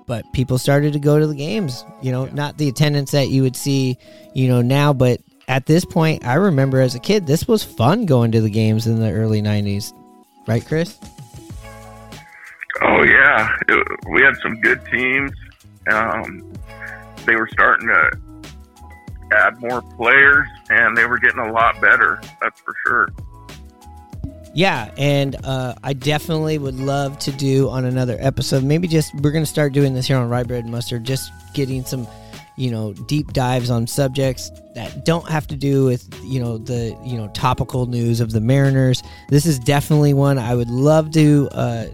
But 0.05 0.25
people 0.33 0.57
started 0.57 0.93
to 0.93 0.99
go 0.99 1.17
to 1.17 1.27
the 1.27 1.35
games. 1.35 1.85
You 2.01 2.11
know, 2.11 2.25
not 2.25 2.57
the 2.57 2.67
attendance 2.67 3.11
that 3.11 3.29
you 3.29 3.41
would 3.43 3.55
see, 3.55 3.97
you 4.33 4.49
know, 4.49 4.61
now, 4.61 4.91
but 4.91 5.21
at 5.47 5.65
this 5.65 5.85
point, 5.85 6.25
I 6.25 6.35
remember 6.35 6.81
as 6.81 6.95
a 6.95 6.99
kid, 6.99 7.27
this 7.27 7.47
was 7.47 7.63
fun 7.63 8.05
going 8.05 8.31
to 8.33 8.41
the 8.41 8.49
games 8.49 8.87
in 8.87 8.99
the 8.99 9.11
early 9.11 9.41
'90s, 9.41 9.93
right, 10.47 10.65
Chris? 10.65 10.99
Oh 12.81 13.03
yeah, 13.03 13.55
it, 13.69 13.87
we 14.09 14.21
had 14.21 14.35
some 14.41 14.59
good 14.61 14.81
teams. 14.91 15.31
Um, 15.91 16.53
they 17.25 17.35
were 17.35 17.47
starting 17.47 17.87
to 17.87 18.11
add 19.35 19.59
more 19.59 19.81
players, 19.81 20.47
and 20.69 20.97
they 20.97 21.05
were 21.05 21.17
getting 21.17 21.39
a 21.39 21.51
lot 21.51 21.79
better. 21.81 22.21
That's 22.41 22.59
for 22.61 22.75
sure. 22.85 23.09
Yeah, 24.53 24.91
and 24.97 25.35
uh, 25.43 25.73
I 25.83 25.93
definitely 25.93 26.59
would 26.59 26.79
love 26.79 27.17
to 27.19 27.31
do 27.31 27.69
on 27.69 27.85
another 27.85 28.17
episode. 28.19 28.63
Maybe 28.63 28.87
just 28.87 29.13
we're 29.15 29.31
going 29.31 29.43
to 29.43 29.49
start 29.49 29.73
doing 29.73 29.95
this 29.95 30.07
here 30.07 30.17
on 30.17 30.29
Rye 30.29 30.43
Bread 30.43 30.63
and 30.63 30.71
Mustard, 30.71 31.03
just 31.03 31.31
getting 31.55 31.83
some, 31.85 32.07
you 32.55 32.69
know, 32.69 32.93
deep 32.93 33.33
dives 33.33 33.71
on 33.71 33.87
subjects 33.87 34.51
that 34.75 35.05
don't 35.05 35.27
have 35.27 35.47
to 35.47 35.55
do 35.55 35.85
with 35.85 36.07
you 36.23 36.39
know 36.39 36.57
the 36.57 36.97
you 37.03 37.17
know 37.17 37.27
topical 37.29 37.87
news 37.87 38.19
of 38.19 38.31
the 38.31 38.41
Mariners. 38.41 39.01
This 39.29 39.47
is 39.47 39.57
definitely 39.59 40.13
one 40.13 40.37
I 40.37 40.53
would 40.53 40.69
love 40.69 41.11
to 41.11 41.49
uh, 41.51 41.85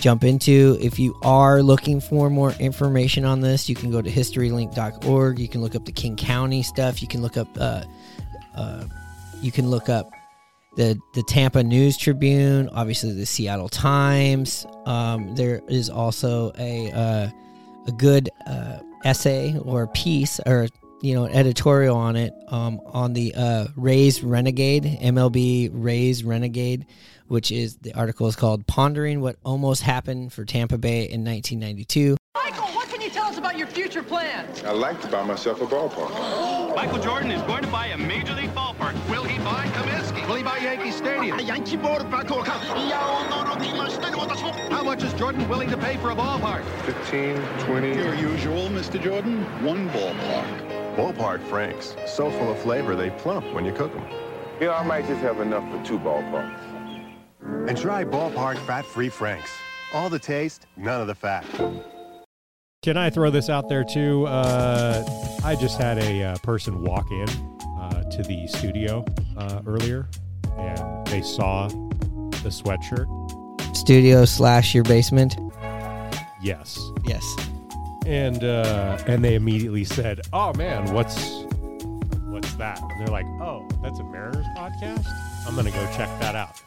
jump 0.00 0.24
into. 0.24 0.76
If 0.80 0.98
you 0.98 1.18
are 1.22 1.62
looking 1.62 2.00
for 2.00 2.30
more 2.30 2.52
information 2.52 3.24
on 3.24 3.40
this, 3.40 3.68
you 3.68 3.74
can 3.74 3.90
go 3.90 4.00
to 4.00 4.10
historylink.org. 4.10 5.38
You 5.38 5.48
can 5.48 5.60
look 5.60 5.74
up 5.74 5.84
the 5.84 5.92
King 5.92 6.16
County 6.16 6.62
stuff. 6.62 7.02
You 7.02 7.08
can 7.08 7.22
look 7.22 7.36
up. 7.36 7.48
Uh, 7.58 7.84
uh, 8.54 8.84
you 9.42 9.52
can 9.52 9.68
look 9.70 9.88
up 9.88 10.10
the 10.76 10.98
the 11.14 11.22
Tampa 11.24 11.62
News 11.62 11.96
Tribune, 11.96 12.68
obviously 12.70 13.12
the 13.12 13.26
Seattle 13.26 13.68
Times. 13.68 14.66
Um, 14.84 15.34
there 15.34 15.62
is 15.68 15.90
also 15.90 16.52
a 16.58 16.92
uh, 16.92 17.30
a 17.86 17.92
good 17.92 18.30
uh, 18.46 18.78
essay 19.04 19.58
or 19.58 19.86
piece 19.88 20.40
or 20.46 20.68
you 21.02 21.14
know 21.14 21.24
an 21.24 21.32
editorial 21.32 21.96
on 21.96 22.16
it 22.16 22.32
um, 22.48 22.80
on 22.86 23.12
the 23.12 23.34
uh, 23.34 23.66
Rays 23.76 24.22
Renegade 24.22 24.84
MLB 24.84 25.70
Rays 25.72 26.24
Renegade, 26.24 26.86
which 27.28 27.50
is 27.50 27.76
the 27.76 27.92
article 27.94 28.26
is 28.26 28.36
called 28.36 28.66
"Pondering 28.66 29.20
What 29.20 29.36
Almost 29.44 29.82
Happened 29.82 30.32
for 30.32 30.44
Tampa 30.44 30.78
Bay 30.78 31.08
in 31.08 31.24
1992." 31.24 32.16
Michael, 32.34 32.66
what 32.74 32.88
can 32.88 33.00
you 33.00 33.10
tell 33.10 33.26
us 33.26 33.38
about 33.38 33.58
your 33.58 33.66
future 33.66 34.02
plans? 34.02 34.62
I'd 34.64 34.72
like 34.72 35.00
to 35.02 35.08
buy 35.08 35.24
myself 35.24 35.60
a 35.60 35.66
ballpark. 35.66 36.74
Michael 36.74 36.98
Jordan 36.98 37.30
is 37.30 37.42
going 37.42 37.62
to 37.62 37.70
buy 37.70 37.86
a 37.86 37.96
major 37.96 38.34
league 38.34 38.54
ballpark. 38.54 38.94
Will 39.08 39.24
he 39.24 39.38
buy 39.38 39.66
Comiskey? 39.68 40.26
Will 40.28 40.36
he 40.36 40.42
buy 40.42 40.58
Yankee 40.58 40.90
Stadium? 40.90 41.38
How 44.70 44.82
much 44.82 45.02
is 45.02 45.14
Jordan 45.14 45.48
willing 45.48 45.70
to 45.70 45.76
pay 45.78 45.96
for 45.96 46.10
a 46.10 46.14
ballpark? 46.14 46.64
15, 46.84 47.36
20. 47.66 47.94
Your 47.94 48.14
usual, 48.14 48.68
Mr. 48.68 49.02
Jordan. 49.02 49.42
One 49.64 49.88
ballpark. 49.90 50.75
Ballpark 50.96 51.46
Franks. 51.48 51.94
So 52.06 52.30
full 52.30 52.50
of 52.50 52.58
flavor, 52.58 52.96
they 52.96 53.10
plump 53.10 53.52
when 53.52 53.64
you 53.64 53.72
cook 53.72 53.92
them. 53.92 54.04
You 54.60 54.68
know, 54.68 54.74
I 54.74 54.82
might 54.82 55.06
just 55.06 55.20
have 55.20 55.40
enough 55.40 55.70
for 55.70 55.84
two 55.84 55.98
ballparks. 55.98 56.58
And 57.68 57.76
try 57.76 58.02
Ballpark 58.02 58.56
Fat-Free 58.66 59.10
Franks. 59.10 59.50
All 59.92 60.08
the 60.08 60.18
taste, 60.18 60.66
none 60.76 61.02
of 61.02 61.06
the 61.06 61.14
fat. 61.14 61.44
Can 62.82 62.96
I 62.96 63.10
throw 63.10 63.30
this 63.30 63.50
out 63.50 63.68
there 63.68 63.84
too? 63.84 64.26
Uh, 64.26 65.04
I 65.44 65.54
just 65.54 65.78
had 65.78 65.98
a 65.98 66.22
uh, 66.22 66.36
person 66.38 66.82
walk 66.82 67.10
in 67.10 67.28
uh, 67.28 68.08
to 68.10 68.22
the 68.22 68.46
studio 68.46 69.04
uh, 69.36 69.60
earlier, 69.66 70.08
and 70.56 71.06
they 71.08 71.20
saw 71.20 71.68
the 71.68 72.48
sweatshirt. 72.48 73.06
Studio 73.76 74.24
slash 74.24 74.74
your 74.74 74.84
basement. 74.84 75.36
Yes, 76.40 76.80
Yes. 77.04 77.36
And 78.06 78.44
uh, 78.44 78.98
and 79.06 79.24
they 79.24 79.34
immediately 79.34 79.84
said, 79.84 80.20
"Oh 80.32 80.54
man, 80.54 80.92
what's 80.92 81.28
what's 82.26 82.54
that?" 82.54 82.80
And 82.80 83.00
they're 83.00 83.08
like, 83.08 83.26
"Oh, 83.40 83.68
that's 83.82 83.98
a 83.98 84.04
Mariners 84.04 84.46
podcast. 84.56 85.04
I'm 85.46 85.56
gonna 85.56 85.72
go 85.72 85.84
check 85.96 86.08
that 86.20 86.36
out." 86.36 86.62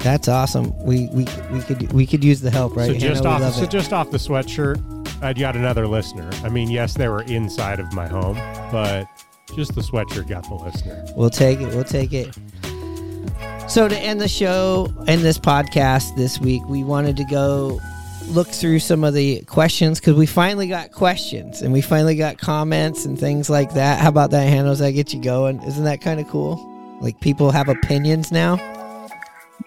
That's 0.00 0.28
awesome. 0.28 0.76
We 0.84 1.08
we 1.12 1.26
we 1.52 1.60
could 1.60 1.92
we 1.92 2.06
could 2.06 2.24
use 2.24 2.40
the 2.40 2.50
help, 2.50 2.76
right? 2.76 2.90
so 2.90 2.98
just 2.98 3.22
Hano? 3.22 3.46
Off, 3.46 3.54
so 3.54 3.62
it. 3.62 3.70
just 3.70 3.92
off 3.92 4.10
the 4.10 4.18
sweatshirt, 4.18 5.22
I 5.22 5.32
got 5.32 5.56
another 5.56 5.86
listener. 5.86 6.30
I 6.44 6.48
mean, 6.48 6.70
yes, 6.70 6.94
they 6.94 7.08
were 7.08 7.22
inside 7.22 7.80
of 7.80 7.92
my 7.92 8.06
home, 8.06 8.36
but 8.70 9.06
just 9.54 9.74
the 9.74 9.80
sweatshirt 9.80 10.28
got 10.28 10.44
the 10.48 10.54
listener. 10.54 11.04
We'll 11.16 11.30
take 11.30 11.60
it. 11.60 11.68
We'll 11.74 11.84
take 11.84 12.12
it. 12.12 12.36
So 13.68 13.86
to 13.86 13.98
end 13.98 14.20
the 14.20 14.28
show 14.28 14.92
and 15.06 15.20
this 15.20 15.38
podcast 15.38 16.16
this 16.16 16.40
week, 16.40 16.62
we 16.68 16.84
wanted 16.84 17.16
to 17.18 17.24
go 17.24 17.80
look 18.28 18.48
through 18.48 18.78
some 18.80 19.04
of 19.04 19.14
the 19.14 19.40
questions 19.42 20.00
because 20.00 20.14
we 20.16 20.26
finally 20.26 20.66
got 20.68 20.92
questions 20.92 21.62
and 21.62 21.72
we 21.72 21.80
finally 21.80 22.16
got 22.16 22.38
comments 22.38 23.04
and 23.04 23.18
things 23.18 23.48
like 23.50 23.74
that. 23.74 24.00
How 24.00 24.08
about 24.08 24.30
that, 24.32 24.52
Hano? 24.52 24.66
Does 24.66 24.78
that 24.80 24.92
get 24.92 25.12
you 25.14 25.20
going? 25.22 25.62
Isn't 25.62 25.84
that 25.84 26.00
kind 26.00 26.20
of 26.20 26.28
cool? 26.28 26.56
Like 27.00 27.20
people 27.20 27.50
have 27.50 27.68
opinions 27.68 28.30
now. 28.32 28.56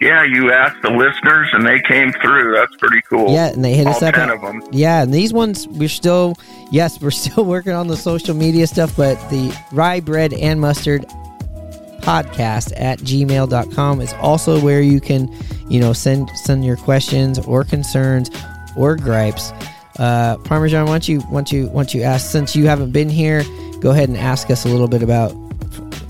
Yeah, 0.00 0.24
you 0.24 0.50
asked 0.50 0.82
the 0.82 0.90
listeners, 0.90 1.48
and 1.52 1.64
they 1.66 1.80
came 1.80 2.12
through. 2.14 2.54
That's 2.54 2.74
pretty 2.76 3.02
cool. 3.08 3.32
Yeah, 3.32 3.48
and 3.52 3.64
they 3.64 3.74
hit 3.74 3.86
All 3.86 3.94
us 3.94 4.02
up. 4.02 4.14
ten 4.14 4.30
at- 4.30 4.34
of 4.34 4.40
them. 4.40 4.62
Yeah, 4.72 5.02
and 5.02 5.12
these 5.14 5.32
ones 5.32 5.68
we're 5.68 5.88
still, 5.88 6.34
yes, 6.72 7.00
we're 7.00 7.10
still 7.12 7.44
working 7.44 7.72
on 7.72 7.86
the 7.88 7.96
social 7.96 8.34
media 8.34 8.66
stuff, 8.66 8.96
but 8.96 9.14
the 9.30 9.56
rye 9.70 10.00
bread 10.00 10.32
and 10.32 10.60
mustard 10.60 11.04
podcast 12.00 12.72
at 12.76 12.98
gmail.com 12.98 14.00
is 14.00 14.12
also 14.14 14.60
where 14.60 14.82
you 14.82 15.00
can, 15.00 15.32
you 15.68 15.78
know, 15.78 15.92
send 15.92 16.28
send 16.30 16.64
your 16.64 16.76
questions 16.76 17.38
or 17.40 17.62
concerns 17.62 18.28
or 18.76 18.96
gripes. 18.96 19.52
Uh, 19.98 20.36
Parmesan, 20.38 20.86
why 20.86 20.92
don't 20.92 21.08
you, 21.08 21.20
why 21.20 21.38
don't 21.40 21.52
you, 21.52 21.66
why 21.66 21.82
don't 21.82 21.94
you 21.94 22.02
ask, 22.02 22.30
since 22.30 22.56
you 22.56 22.66
haven't 22.66 22.92
been 22.92 23.10
here, 23.10 23.42
go 23.80 23.90
ahead 23.90 24.08
and 24.08 24.16
ask 24.16 24.50
us 24.50 24.64
a 24.64 24.68
little 24.68 24.88
bit 24.88 25.02
about, 25.02 25.34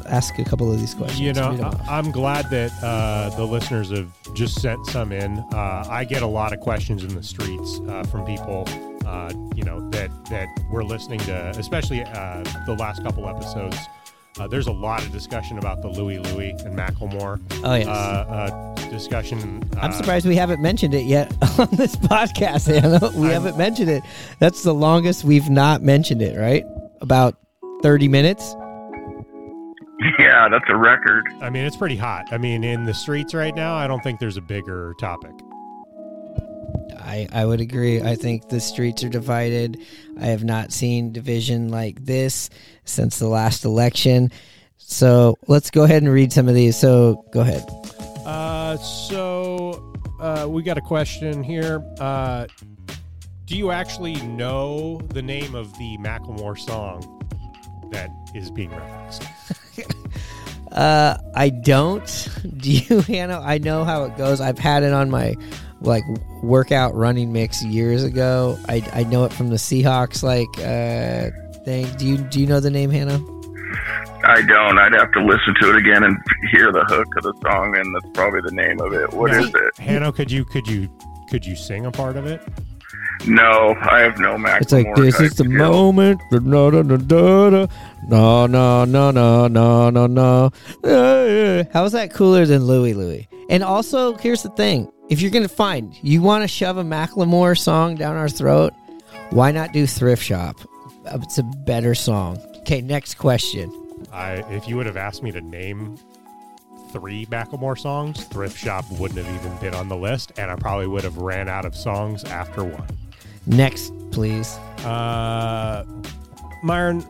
ask 0.07 0.39
a 0.39 0.45
couple 0.45 0.71
of 0.71 0.79
these 0.79 0.95
questions. 0.95 1.21
You 1.21 1.33
know, 1.33 1.51
Read 1.51 1.61
'em 1.61 1.67
off. 1.67 1.89
I, 1.89 1.99
I'm 1.99 2.11
glad 2.13 2.49
that 2.51 2.71
uh, 2.83 3.31
the 3.37 3.45
listeners 3.45 3.91
have 3.91 4.13
just 4.35 4.61
sent 4.61 4.85
some 4.87 5.11
in. 5.11 5.39
Uh, 5.53 5.87
I 5.89 6.05
get 6.05 6.23
a 6.23 6.27
lot 6.27 6.53
of 6.53 6.61
questions 6.61 7.03
in 7.03 7.15
the 7.15 7.23
streets 7.23 7.81
uh, 7.89 8.05
from 8.05 8.25
people, 8.25 8.65
uh, 9.07 9.33
you 9.55 9.65
know, 9.65 9.81
that 9.91 10.11
that 10.27 10.49
we're 10.71 10.85
listening 10.85 11.19
to, 11.21 11.51
especially 11.59 12.03
uh, 12.05 12.45
the 12.67 12.77
last 12.79 13.03
couple 13.03 13.29
episodes. 13.29 13.77
Uh, 14.39 14.49
there's 14.49 14.67
a 14.67 14.73
lot 14.73 15.03
of 15.05 15.13
discussion 15.13 15.59
about 15.59 15.83
the 15.83 15.89
Louie 15.89 16.19
Louie 16.19 16.51
and 16.51 16.77
Macklemore. 16.77 17.41
Oh, 17.63 17.75
yes. 17.75 17.87
uh, 17.87 17.91
uh, 17.91 18.75
discussion. 18.91 19.63
I'm 19.79 19.91
uh, 19.91 19.95
surprised 19.95 20.27
we 20.27 20.37
haven't 20.37 20.63
mentioned 20.63 20.95
it 20.95 21.05
yet 21.05 21.31
on 21.59 21.69
this 21.73 21.97
podcast, 21.97 22.73
Anna. 22.73 23.11
We 23.15 23.29
haven't 23.29 23.59
mentioned 23.59 23.91
it. 23.91 24.03
That's 24.39 24.63
the 24.63 24.73
longest 24.73 25.25
we've 25.25 25.51
not 25.51 25.83
mentioned 25.83 26.23
it, 26.23 26.39
right? 26.39 26.65
About 27.01 27.37
30 27.83 28.09
minutes? 28.09 28.55
Yeah, 30.19 30.49
that's 30.51 30.65
a 30.69 30.77
record. 30.77 31.29
I 31.41 31.49
mean, 31.49 31.65
it's 31.65 31.77
pretty 31.77 31.97
hot. 31.97 32.25
I 32.33 32.39
mean, 32.39 32.65
in 32.65 32.85
the 32.87 32.93
streets 32.93 33.35
right 33.35 33.55
now, 33.55 33.77
I 33.77 33.87
don't 33.87 34.03
think 34.03 34.19
there's 34.19 34.37
a 34.37 34.41
bigger 34.43 34.95
topic. 34.99 35.31
I, 36.99 37.29
I 37.33 37.45
would 37.45 37.61
agree. 37.61 38.01
I 38.01 38.15
think 38.15 38.49
the 38.49 38.61
streets 38.61 39.03
are 39.05 39.09
divided. 39.09 39.79
I 40.21 40.27
have 40.27 40.45
not 40.45 40.73
seen 40.73 41.13
division 41.13 41.69
like 41.69 42.05
this 42.05 42.51
since 42.85 43.19
the 43.19 43.29
last 43.29 43.65
election. 43.65 44.31
So 44.79 45.39
let's 45.47 45.71
go 45.71 45.85
ahead 45.85 46.03
and 46.03 46.13
read 46.13 46.33
some 46.33 46.49
of 46.49 46.55
these. 46.55 46.77
So 46.77 47.25
go 47.33 47.41
ahead. 47.41 47.65
Uh, 48.25 48.77
so 48.77 49.95
uh, 50.21 50.47
we 50.49 50.63
got 50.63 50.79
a 50.79 50.83
question 50.83 51.43
here. 51.43 51.85
Uh, 51.99 52.47
do 53.45 53.57
you 53.57 53.71
actually 53.71 54.15
know 54.23 55.01
the 55.09 55.23
name 55.23 55.55
of 55.55 55.77
the 55.79 55.99
Macklemore 55.99 56.59
song 56.59 57.29
that 57.91 58.11
is 58.35 58.51
being 58.51 58.71
referenced? 58.71 59.25
Uh, 60.73 61.19
I 61.35 61.51
don't. 61.51 62.29
Do 62.57 62.73
you, 62.73 63.03
Hano? 63.03 63.45
I 63.45 63.59
know 63.59 63.85
how 63.85 64.05
it 64.05 64.17
goes. 64.17 64.41
I've 64.41 64.59
had 64.59 64.83
it 64.83 64.93
on 64.93 65.11
my 65.11 65.37
like 65.83 66.05
workout 66.43 66.95
running 66.95 67.33
mix 67.33 67.63
years 67.65 68.05
ago. 68.05 68.59
I, 68.69 68.89
I 68.93 69.05
know 69.05 69.25
it 69.25 69.33
from 69.33 69.51
the 69.51 69.57
Seahawks 69.57 70.23
like 70.23 70.49
uh 70.59 71.31
thing. 71.65 71.87
Do 71.97 72.07
you 72.07 72.19
do 72.19 72.41
you 72.41 72.47
know 72.47 72.61
the 72.61 72.71
name 72.71 72.91
Hano? 72.91 73.29
I 74.25 74.43
don't. 74.43 74.79
I'd 74.79 74.95
have 74.95 75.11
to 75.13 75.25
listen 75.25 75.55
to 75.61 75.71
it 75.71 75.77
again 75.77 76.05
and 76.05 76.17
hear 76.53 76.71
the 76.71 76.85
hook 76.85 77.09
of 77.17 77.23
the 77.25 77.35
song, 77.43 77.77
and 77.77 77.95
that's 77.95 78.13
probably 78.15 78.41
the 78.43 78.53
name 78.53 78.81
of 78.81 78.93
it. 78.93 79.13
What 79.13 79.33
is 79.33 79.49
it? 79.49 79.75
Hano, 79.77 80.15
could 80.15 80.31
you 80.31 80.45
could 80.45 80.67
you 80.67 80.89
could 81.29 81.45
you 81.45 81.57
sing 81.57 81.87
a 81.87 81.91
part 81.91 82.17
of 82.17 82.27
it? 82.27 82.41
No, 83.27 83.77
I 83.81 84.01
have 84.01 84.19
no 84.19 84.37
Macklemore. 84.37 84.61
It's 84.61 84.73
like 84.73 84.95
this 84.97 85.21
is 85.21 85.35
the 85.35 85.45
skill. 85.45 85.93
moment. 85.93 86.21
No 86.31 86.71
no 86.71 86.83
no 86.83 86.97
no 86.97 87.67
no 88.07 88.47
no 88.47 88.85
no 88.85 89.11
no 89.11 89.49
no 89.49 89.91
no 89.91 90.07
no. 90.07 91.65
How's 91.73 91.93
that 91.93 92.13
cooler 92.13 92.47
than 92.47 92.65
Louie 92.65 92.95
Louie? 92.95 93.29
And 93.49 93.63
also, 93.63 94.15
here's 94.17 94.43
the 94.43 94.51
thing: 94.51 94.92
if 95.09 95.21
you're 95.21 95.31
gonna 95.31 95.49
find, 95.49 95.97
you 96.03 96.23
want 96.23 96.43
to 96.43 96.49
shove 96.49 96.77
a 96.77 96.85
Macklemore 96.85 97.59
song 97.59 97.97
down 97.97 98.17
our 98.17 98.29
throat, 98.29 98.73
why 99.31 99.51
not 99.51 99.73
do 99.73 99.87
Thrift 99.87 100.23
Shop? 100.23 100.57
It's 101.07 101.39
a 101.39 101.43
better 101.43 101.95
song. 101.95 102.39
Okay, 102.59 102.81
next 102.81 103.15
question. 103.15 103.71
I, 104.13 104.45
if 104.51 104.69
you 104.69 104.77
would 104.77 104.87
have 104.87 104.97
asked 104.97 105.23
me 105.23 105.33
to 105.33 105.41
name 105.41 105.99
three 106.93 107.27
Macklemore 107.27 107.79
songs, 107.79 108.25
Thrift 108.25 108.57
Shop 108.57 108.85
wouldn't 108.93 109.25
have 109.25 109.35
even 109.35 109.57
been 109.59 109.75
on 109.75 109.89
the 109.89 109.97
list, 109.97 110.33
and 110.37 110.51
I 110.51 110.57
probably 110.57 110.87
would 110.87 111.05
have 111.05 111.17
ran 111.17 111.49
out 111.49 111.65
of 111.65 111.75
songs 111.75 112.25
after 112.25 112.63
one. 112.63 112.87
Next, 113.47 113.93
please. 114.13 114.57
Uh, 114.85 115.85
Myrone, 116.63 117.05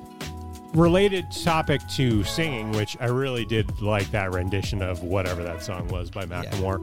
related 0.74 1.30
topic 1.30 1.80
to 1.90 2.24
singing, 2.24 2.72
which 2.72 2.96
I 3.00 3.06
really 3.06 3.44
did 3.44 3.80
like 3.80 4.10
that 4.10 4.32
rendition 4.32 4.82
of 4.82 5.02
whatever 5.02 5.42
that 5.42 5.62
song 5.62 5.88
was 5.88 6.10
by 6.10 6.24
Macklemore. 6.24 6.80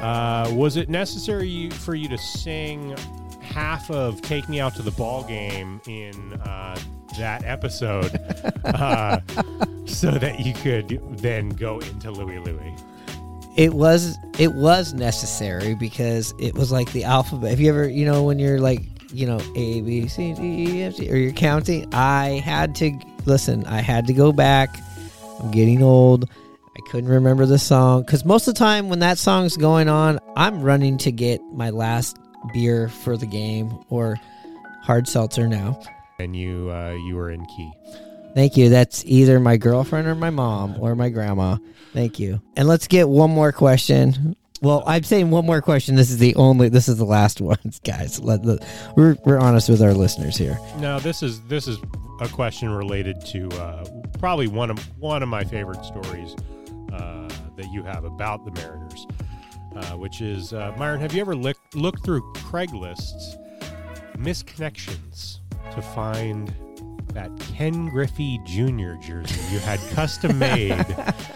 Uh, 0.00 0.52
was 0.54 0.76
it 0.76 0.88
necessary 0.88 1.70
for 1.70 1.94
you 1.94 2.08
to 2.08 2.18
sing 2.18 2.96
half 3.40 3.90
of 3.90 4.20
"Take 4.22 4.48
Me 4.48 4.60
Out 4.60 4.74
to 4.76 4.82
the 4.82 4.90
Ball 4.92 5.24
Game" 5.24 5.80
in 5.86 6.34
uh, 6.34 6.78
that 7.18 7.44
episode 7.44 8.10
uh, 8.64 9.20
so 9.86 10.10
that 10.10 10.40
you 10.40 10.52
could 10.54 11.00
then 11.18 11.50
go 11.50 11.78
into 11.78 12.10
Louie 12.10 12.38
Louie? 12.38 12.74
It 13.56 13.74
was 13.74 14.16
it 14.38 14.54
was 14.54 14.94
necessary 14.94 15.74
because 15.74 16.32
it 16.38 16.54
was 16.54 16.70
like 16.70 16.92
the 16.92 17.04
alphabet. 17.04 17.50
Have 17.50 17.60
you 17.60 17.68
ever, 17.70 17.88
you 17.88 18.04
know, 18.04 18.22
when 18.22 18.38
you're 18.38 18.60
like, 18.60 18.82
you 19.12 19.26
know, 19.26 19.40
A 19.54 19.80
B 19.80 20.08
C 20.08 20.34
D 20.34 20.42
E 20.42 20.82
F 20.82 20.96
G, 20.96 21.10
or 21.10 21.16
you're 21.16 21.32
counting? 21.32 21.92
I 21.94 22.42
had 22.44 22.74
to 22.76 22.98
listen. 23.26 23.64
I 23.66 23.80
had 23.80 24.06
to 24.06 24.12
go 24.12 24.32
back. 24.32 24.76
I'm 25.40 25.50
getting 25.50 25.82
old. 25.82 26.28
I 26.76 26.90
couldn't 26.90 27.10
remember 27.10 27.46
the 27.46 27.58
song 27.58 28.02
because 28.02 28.24
most 28.24 28.46
of 28.46 28.54
the 28.54 28.58
time 28.58 28.88
when 28.88 29.00
that 29.00 29.18
song's 29.18 29.56
going 29.56 29.88
on, 29.88 30.20
I'm 30.36 30.62
running 30.62 30.98
to 30.98 31.12
get 31.12 31.40
my 31.52 31.70
last 31.70 32.18
beer 32.52 32.88
for 32.88 33.16
the 33.16 33.26
game 33.26 33.76
or 33.88 34.16
hard 34.82 35.08
seltzer 35.08 35.48
now. 35.48 35.80
And 36.18 36.36
you 36.36 36.70
uh, 36.70 36.92
you 37.06 37.16
were 37.16 37.30
in 37.30 37.44
key. 37.46 37.72
Thank 38.34 38.56
you. 38.56 38.68
That's 38.68 39.04
either 39.06 39.40
my 39.40 39.56
girlfriend 39.56 40.06
or 40.06 40.14
my 40.14 40.30
mom 40.30 40.76
or 40.80 40.94
my 40.94 41.08
grandma. 41.08 41.58
Thank 41.92 42.18
you. 42.18 42.40
And 42.56 42.68
let's 42.68 42.86
get 42.86 43.08
one 43.08 43.30
more 43.30 43.52
question. 43.52 44.36
Well, 44.60 44.82
I'm 44.86 45.04
saying 45.04 45.30
one 45.30 45.46
more 45.46 45.62
question. 45.62 45.94
This 45.94 46.10
is 46.10 46.18
the 46.18 46.34
only. 46.34 46.68
This 46.68 46.88
is 46.88 46.96
the 46.96 47.04
last 47.04 47.40
one, 47.40 47.58
guys. 47.84 48.20
Let 48.20 48.42
the, 48.42 48.64
we're 48.96 49.16
we're 49.24 49.38
honest 49.38 49.68
with 49.68 49.82
our 49.82 49.94
listeners 49.94 50.36
here. 50.36 50.58
No, 50.78 50.98
this 51.00 51.22
is 51.22 51.40
this 51.42 51.68
is 51.68 51.78
a 52.20 52.28
question 52.28 52.70
related 52.70 53.24
to 53.26 53.48
uh, 53.60 53.86
probably 54.18 54.48
one 54.48 54.70
of 54.70 54.78
one 54.98 55.22
of 55.22 55.28
my 55.28 55.44
favorite 55.44 55.84
stories 55.84 56.34
uh, 56.92 57.28
that 57.56 57.70
you 57.72 57.82
have 57.82 58.04
about 58.04 58.44
the 58.44 58.50
Mariners, 58.52 59.06
uh, 59.76 59.96
which 59.96 60.20
is 60.20 60.52
uh, 60.52 60.74
Myrone. 60.76 61.00
Have 61.00 61.14
you 61.14 61.20
ever 61.20 61.36
look, 61.36 61.56
looked 61.74 62.04
through 62.04 62.32
Craigslist's 62.34 63.36
missed 64.18 64.46
connections 64.46 65.40
to 65.72 65.80
find 65.80 66.52
that 67.14 67.30
Ken 67.54 67.88
Griffey 67.88 68.40
Jr. 68.44 68.94
jersey 69.00 69.40
you 69.52 69.60
had 69.60 69.78
custom 69.90 70.38
made 70.38 70.86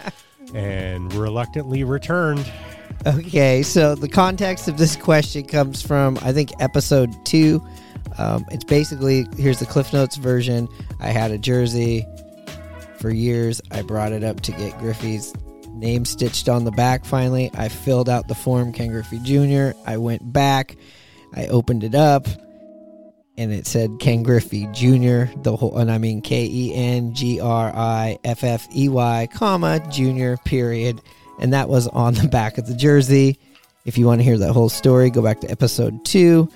and 0.53 1.13
reluctantly 1.13 1.83
returned? 1.83 2.51
Okay, 3.05 3.63
so 3.63 3.95
the 3.95 4.07
context 4.07 4.69
of 4.69 4.77
this 4.77 4.95
question 4.95 5.43
comes 5.43 5.81
from 5.81 6.17
I 6.21 6.31
think 6.31 6.51
episode 6.59 7.13
two. 7.25 7.61
Um, 8.17 8.45
it's 8.49 8.63
basically 8.63 9.27
here's 9.37 9.59
the 9.59 9.65
Cliff 9.65 9.91
Notes 9.91 10.15
version. 10.15 10.69
I 11.01 11.07
had 11.07 11.31
a 11.31 11.37
jersey 11.37 12.07
for 12.99 13.09
years. 13.09 13.61
I 13.71 13.81
brought 13.81 14.13
it 14.13 14.23
up 14.23 14.39
to 14.41 14.53
get 14.53 14.77
Griffey's 14.79 15.33
name 15.73 16.05
stitched 16.05 16.47
on 16.47 16.63
the 16.63 16.71
back. 16.71 17.03
Finally, 17.03 17.51
I 17.55 17.67
filled 17.67 18.07
out 18.07 18.29
the 18.29 18.35
form, 18.35 18.71
Ken 18.71 18.89
Griffey 18.89 19.19
Jr. 19.19 19.77
I 19.85 19.97
went 19.97 20.31
back. 20.31 20.77
I 21.35 21.47
opened 21.47 21.83
it 21.83 21.95
up, 21.95 22.27
and 23.37 23.51
it 23.51 23.67
said 23.67 23.97
Ken 23.99 24.23
Griffey 24.23 24.67
Jr. 24.67 25.25
The 25.41 25.57
whole, 25.57 25.77
and 25.77 25.91
I 25.91 25.97
mean 25.97 26.21
K 26.21 26.45
E 26.49 26.73
N 26.73 27.13
G 27.13 27.41
R 27.41 27.69
I 27.75 28.17
F 28.23 28.45
F 28.45 28.65
E 28.73 28.87
Y, 28.87 29.27
comma 29.33 29.81
Jr. 29.89 30.35
Period, 30.45 31.01
and 31.39 31.53
that 31.53 31.69
was 31.69 31.87
on 31.87 32.13
the 32.13 32.27
back 32.27 32.57
of 32.57 32.67
the 32.67 32.75
jersey. 32.75 33.39
If 33.85 33.97
you 33.97 34.05
want 34.05 34.21
to 34.21 34.23
hear 34.23 34.37
that 34.37 34.53
whole 34.53 34.69
story, 34.69 35.09
go 35.09 35.21
back 35.21 35.41
to 35.41 35.51
episode 35.51 36.05
two. 36.05 36.49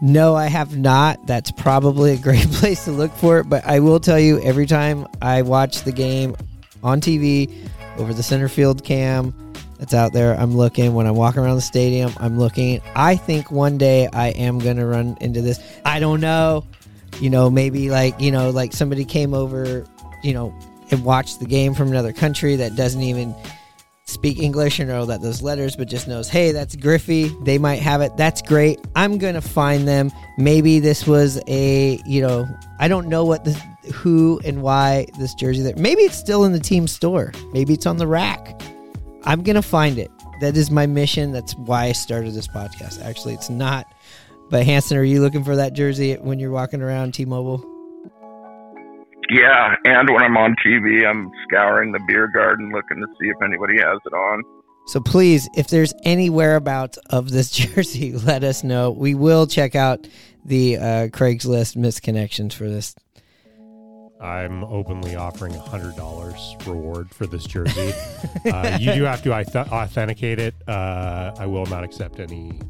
No, 0.00 0.34
I 0.34 0.46
have 0.46 0.78
not. 0.78 1.26
That's 1.26 1.50
probably 1.50 2.12
a 2.12 2.16
great 2.16 2.48
place 2.52 2.84
to 2.86 2.90
look 2.90 3.12
for 3.12 3.38
it. 3.38 3.48
But 3.48 3.66
I 3.66 3.80
will 3.80 4.00
tell 4.00 4.18
you, 4.18 4.40
every 4.40 4.66
time 4.66 5.06
I 5.20 5.42
watch 5.42 5.82
the 5.82 5.92
game 5.92 6.36
on 6.82 7.00
TV 7.00 7.54
over 7.98 8.14
the 8.14 8.22
center 8.22 8.48
field 8.48 8.82
cam 8.82 9.34
that's 9.78 9.92
out 9.92 10.14
there, 10.14 10.34
I'm 10.34 10.56
looking. 10.56 10.94
When 10.94 11.06
I'm 11.06 11.16
walking 11.16 11.42
around 11.42 11.56
the 11.56 11.62
stadium, 11.62 12.12
I'm 12.16 12.38
looking. 12.38 12.80
I 12.96 13.16
think 13.16 13.50
one 13.50 13.76
day 13.76 14.08
I 14.12 14.28
am 14.28 14.58
going 14.58 14.78
to 14.78 14.86
run 14.86 15.18
into 15.20 15.42
this. 15.42 15.60
I 15.84 16.00
don't 16.00 16.20
know. 16.20 16.64
You 17.20 17.28
know, 17.28 17.50
maybe 17.50 17.90
like, 17.90 18.18
you 18.20 18.30
know, 18.30 18.48
like 18.50 18.72
somebody 18.72 19.04
came 19.04 19.34
over, 19.34 19.84
you 20.22 20.32
know, 20.32 20.54
and 20.90 21.04
watched 21.04 21.40
the 21.40 21.46
game 21.46 21.74
from 21.74 21.88
another 21.88 22.12
country 22.14 22.56
that 22.56 22.74
doesn't 22.74 23.02
even 23.02 23.34
speak 24.10 24.38
English 24.38 24.80
or 24.80 24.84
know 24.84 25.06
that 25.06 25.22
those 25.22 25.42
letters, 25.42 25.76
but 25.76 25.88
just 25.88 26.08
knows, 26.08 26.28
hey, 26.28 26.52
that's 26.52 26.76
Griffey. 26.76 27.28
They 27.42 27.58
might 27.58 27.80
have 27.80 28.00
it. 28.00 28.16
That's 28.16 28.42
great. 28.42 28.80
I'm 28.96 29.18
gonna 29.18 29.40
find 29.40 29.86
them. 29.86 30.10
Maybe 30.38 30.80
this 30.80 31.06
was 31.06 31.40
a, 31.46 32.00
you 32.06 32.20
know, 32.20 32.46
I 32.78 32.88
don't 32.88 33.08
know 33.08 33.24
what 33.24 33.44
the 33.44 33.52
who 33.92 34.40
and 34.44 34.62
why 34.62 35.06
this 35.18 35.34
jersey 35.34 35.62
there. 35.62 35.76
Maybe 35.76 36.02
it's 36.02 36.16
still 36.16 36.44
in 36.44 36.52
the 36.52 36.60
team 36.60 36.86
store. 36.86 37.32
Maybe 37.52 37.74
it's 37.74 37.86
on 37.86 37.96
the 37.96 38.06
rack. 38.06 38.60
I'm 39.24 39.42
gonna 39.42 39.62
find 39.62 39.98
it. 39.98 40.10
That 40.40 40.56
is 40.56 40.70
my 40.70 40.86
mission. 40.86 41.32
That's 41.32 41.54
why 41.54 41.84
I 41.84 41.92
started 41.92 42.34
this 42.34 42.48
podcast. 42.48 43.04
Actually, 43.04 43.34
it's 43.34 43.50
not. 43.50 43.92
But 44.48 44.64
Hanson, 44.64 44.96
are 44.96 45.04
you 45.04 45.20
looking 45.20 45.44
for 45.44 45.56
that 45.56 45.74
jersey 45.74 46.14
when 46.14 46.40
you're 46.40 46.50
walking 46.50 46.82
around 46.82 47.14
T-Mobile? 47.14 47.69
Yeah, 49.30 49.76
and 49.84 50.10
when 50.10 50.22
I'm 50.22 50.36
on 50.36 50.56
TV, 50.64 51.06
I'm 51.06 51.30
scouring 51.44 51.92
the 51.92 52.00
beer 52.06 52.26
garden 52.26 52.72
looking 52.72 52.98
to 52.98 53.06
see 53.20 53.28
if 53.28 53.36
anybody 53.42 53.76
has 53.78 53.98
it 54.04 54.12
on. 54.12 54.42
So 54.86 54.98
please, 55.00 55.48
if 55.56 55.68
there's 55.68 55.94
any 56.02 56.30
whereabouts 56.30 56.98
of 57.10 57.30
this 57.30 57.50
jersey, 57.52 58.12
let 58.12 58.42
us 58.42 58.64
know. 58.64 58.90
We 58.90 59.14
will 59.14 59.46
check 59.46 59.76
out 59.76 60.08
the 60.44 60.76
uh, 60.78 60.80
Craigslist 61.08 61.76
missed 61.76 62.02
connections 62.02 62.54
for 62.54 62.68
this. 62.68 62.96
I'm 64.20 64.64
openly 64.64 65.14
offering 65.14 65.54
a 65.54 65.60
hundred 65.60 65.96
dollars 65.96 66.56
reward 66.66 67.14
for 67.14 67.26
this 67.26 67.44
jersey. 67.44 67.92
uh, 68.52 68.78
you 68.80 68.92
do 68.92 69.04
have 69.04 69.22
to 69.22 69.30
auth- 69.30 69.70
authenticate 69.70 70.38
it. 70.38 70.54
Uh, 70.66 71.34
I 71.38 71.46
will 71.46 71.66
not 71.66 71.84
accept 71.84 72.20
any 72.20 72.60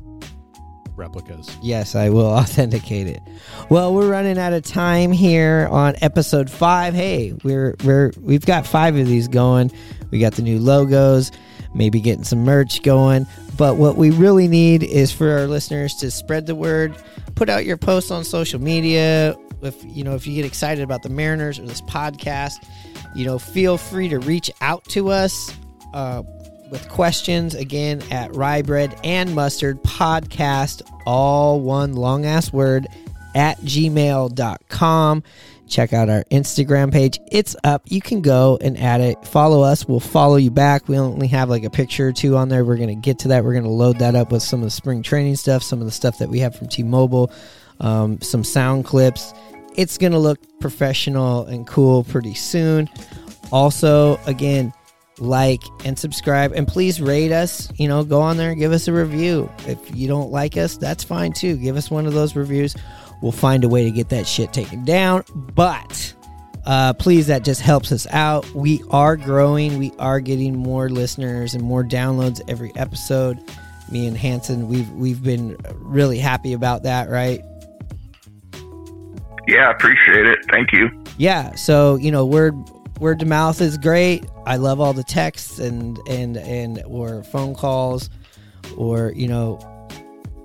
replicas. 1.01 1.57
Yes, 1.63 1.95
I 1.95 2.11
will 2.11 2.27
authenticate 2.41 3.09
it. 3.09 3.21
Well, 3.69 3.95
we're 3.95 4.09
running 4.09 4.39
out 4.39 4.53
of 4.53 4.63
time 4.63 5.11
here 5.11 5.67
on 5.71 5.97
episode 6.01 6.51
five. 6.51 6.95
Hey, 6.95 7.33
we're 7.43 7.75
we're 7.85 8.13
we've 8.21 8.47
got 8.47 8.67
five 8.67 8.97
of 8.97 9.07
these 9.07 9.27
going. 9.27 9.73
We 10.11 10.19
got 10.21 10.35
the 10.35 10.43
new 10.43 10.59
logos, 10.59 11.33
maybe 11.75 12.01
getting 12.01 12.25
some 12.25 12.45
merch 12.45 12.83
going. 12.83 13.27
But 13.57 13.77
what 13.77 13.97
we 13.97 14.11
really 14.11 14.49
need 14.49 14.83
is 14.83 15.13
for 15.13 15.31
our 15.31 15.47
listeners 15.47 15.95
to 15.97 16.11
spread 16.11 16.47
the 16.47 16.55
word, 16.55 16.95
put 17.35 17.49
out 17.49 17.67
your 17.67 17.77
posts 17.77 18.11
on 18.11 18.25
social 18.25 18.61
media. 18.61 19.37
If 19.63 19.77
you 19.85 20.05
know 20.05 20.15
if 20.15 20.27
you 20.27 20.35
get 20.35 20.45
excited 20.45 20.83
about 20.83 21.03
the 21.03 21.11
Mariners 21.11 21.59
or 21.59 21.67
this 21.67 21.83
podcast, 21.83 22.67
you 23.15 23.27
know, 23.27 23.39
feel 23.39 23.77
free 23.77 24.09
to 24.09 24.19
reach 24.19 24.51
out 24.61 24.85
to 24.87 25.11
us. 25.11 25.53
Uh, 25.93 26.23
with 26.71 26.89
questions 26.89 27.55
again 27.55 28.03
at 28.11 28.35
rye 28.35 28.63
bread 28.63 28.99
and 29.05 29.35
mustard 29.35 29.83
podcast 29.83 30.83
all 31.07 31.61
one 31.61 31.95
long 31.95 32.25
ass 32.25 32.53
word 32.53 32.87
at 33.35 33.59
gmail.com 33.59 35.23
check 35.71 35.93
out 35.93 36.11
our 36.11 36.25
instagram 36.25 36.93
page. 36.93 37.19
It's 37.31 37.57
up. 37.65 37.83
You 37.87 38.01
can 38.01 38.21
go 38.21 38.59
and 38.61 38.77
add 38.77 39.01
it. 39.01 39.25
Follow 39.25 39.63
us. 39.63 39.87
We'll 39.87 40.01
follow 40.01 40.37
you 40.37 40.51
back. 40.51 40.89
We 40.89 40.99
only 40.99 41.29
have 41.29 41.49
like 41.49 41.65
a 41.65 41.71
picture 41.71 42.09
or 42.09 42.13
two 42.13 42.37
on 42.37 42.49
there. 42.49 42.65
We're 42.65 42.77
going 42.77 42.89
to 42.89 42.95
get 42.95 43.21
to 43.21 43.29
that. 43.29 43.45
We're 43.45 43.53
going 43.53 43.65
to 43.65 43.71
load 43.71 43.99
that 44.01 44.15
up 44.15 44.33
with 44.33 44.43
some 44.43 44.61
of 44.61 44.65
the 44.67 44.71
spring 44.71 45.03
training 45.03 45.37
stuff 45.37 45.63
some 45.63 45.79
of 45.79 45.87
the 45.87 45.93
stuff 45.93 46.19
that 46.19 46.29
we 46.29 46.41
have 46.41 46.55
from 46.55 46.69
t-mobile 46.69 47.33
um, 47.81 48.21
some 48.21 48.45
sound 48.45 48.85
clips. 48.85 49.33
It's 49.77 49.97
going 49.97 50.13
to 50.13 50.19
look 50.19 50.39
professional 50.59 51.47
and 51.47 51.67
cool 51.67 52.05
pretty 52.05 52.35
soon. 52.35 52.91
Also 53.53 54.19
again 54.27 54.73
like 55.21 55.63
and 55.85 55.99
subscribe. 55.99 56.53
And 56.53 56.67
please 56.67 57.01
rate 57.01 57.33
us. 57.33 57.71
You 57.77 57.89
know 57.89 58.03
go 58.05 58.21
on 58.21 58.37
there 58.37 58.51
and 58.51 58.59
give 58.59 58.73
us 58.73 58.89
a 58.89 58.93
review. 58.93 59.51
If 59.67 59.95
you 59.95 60.09
don't 60.09 60.31
like 60.31 60.57
us 60.57 60.77
that's 60.77 61.05
fine 61.05 61.33
too. 61.33 61.57
Give 61.57 61.77
us 61.77 61.91
one 61.91 62.07
of 62.07 62.13
those 62.13 62.35
reviews. 62.37 62.75
We'll 63.23 63.33
find 63.33 63.65
a 63.65 63.69
way 63.69 63.85
to 63.85 63.91
get 63.91 64.09
that 64.11 64.27
shit 64.27 64.53
taken 64.53 64.85
down. 64.85 65.25
But 65.35 66.15
uh, 66.65 66.93
please 66.95 67.27
that 67.29 67.45
just 67.45 67.61
helps 67.61 67.93
us 67.93 68.07
out. 68.11 68.49
We 68.55 68.83
are 68.91 69.17
growing. 69.17 69.79
We 69.79 69.93
are 69.99 70.21
getting 70.21 70.57
more 70.57 70.89
listeners 70.89 71.55
and 71.55 71.63
more 71.63 71.85
downloads 71.85 72.41
every 72.49 72.73
episode. 72.77 73.39
Me 73.91 74.07
and 74.07 74.17
Hanson 74.17 74.69
we've 74.69 74.91
we've 74.93 75.23
been 75.23 75.57
really 75.77 76.19
happy 76.19 76.53
about 76.53 76.85
that 76.85 77.11
right? 77.11 77.43
Yeah, 79.49 79.71
appreciate 79.71 80.27
it. 80.27 80.39
Thank 80.51 80.73
you. 80.73 80.89
yeah 81.19 81.55
so 81.57 81.97
you 81.97 82.11
know 82.11 82.25
word 82.25 82.55
word 83.01 83.19
to 83.19 83.27
mouth 83.27 83.61
is 83.61 83.77
great 83.79 84.25
i 84.47 84.57
love 84.57 84.81
all 84.81 84.93
the 84.93 85.03
texts 85.03 85.59
and 85.59 85.99
and 86.09 86.37
and 86.37 86.83
or 86.87 87.25
phone 87.25 87.55
calls 87.55 88.09
or 88.77 89.13
you 89.15 89.29
know, 89.29 89.59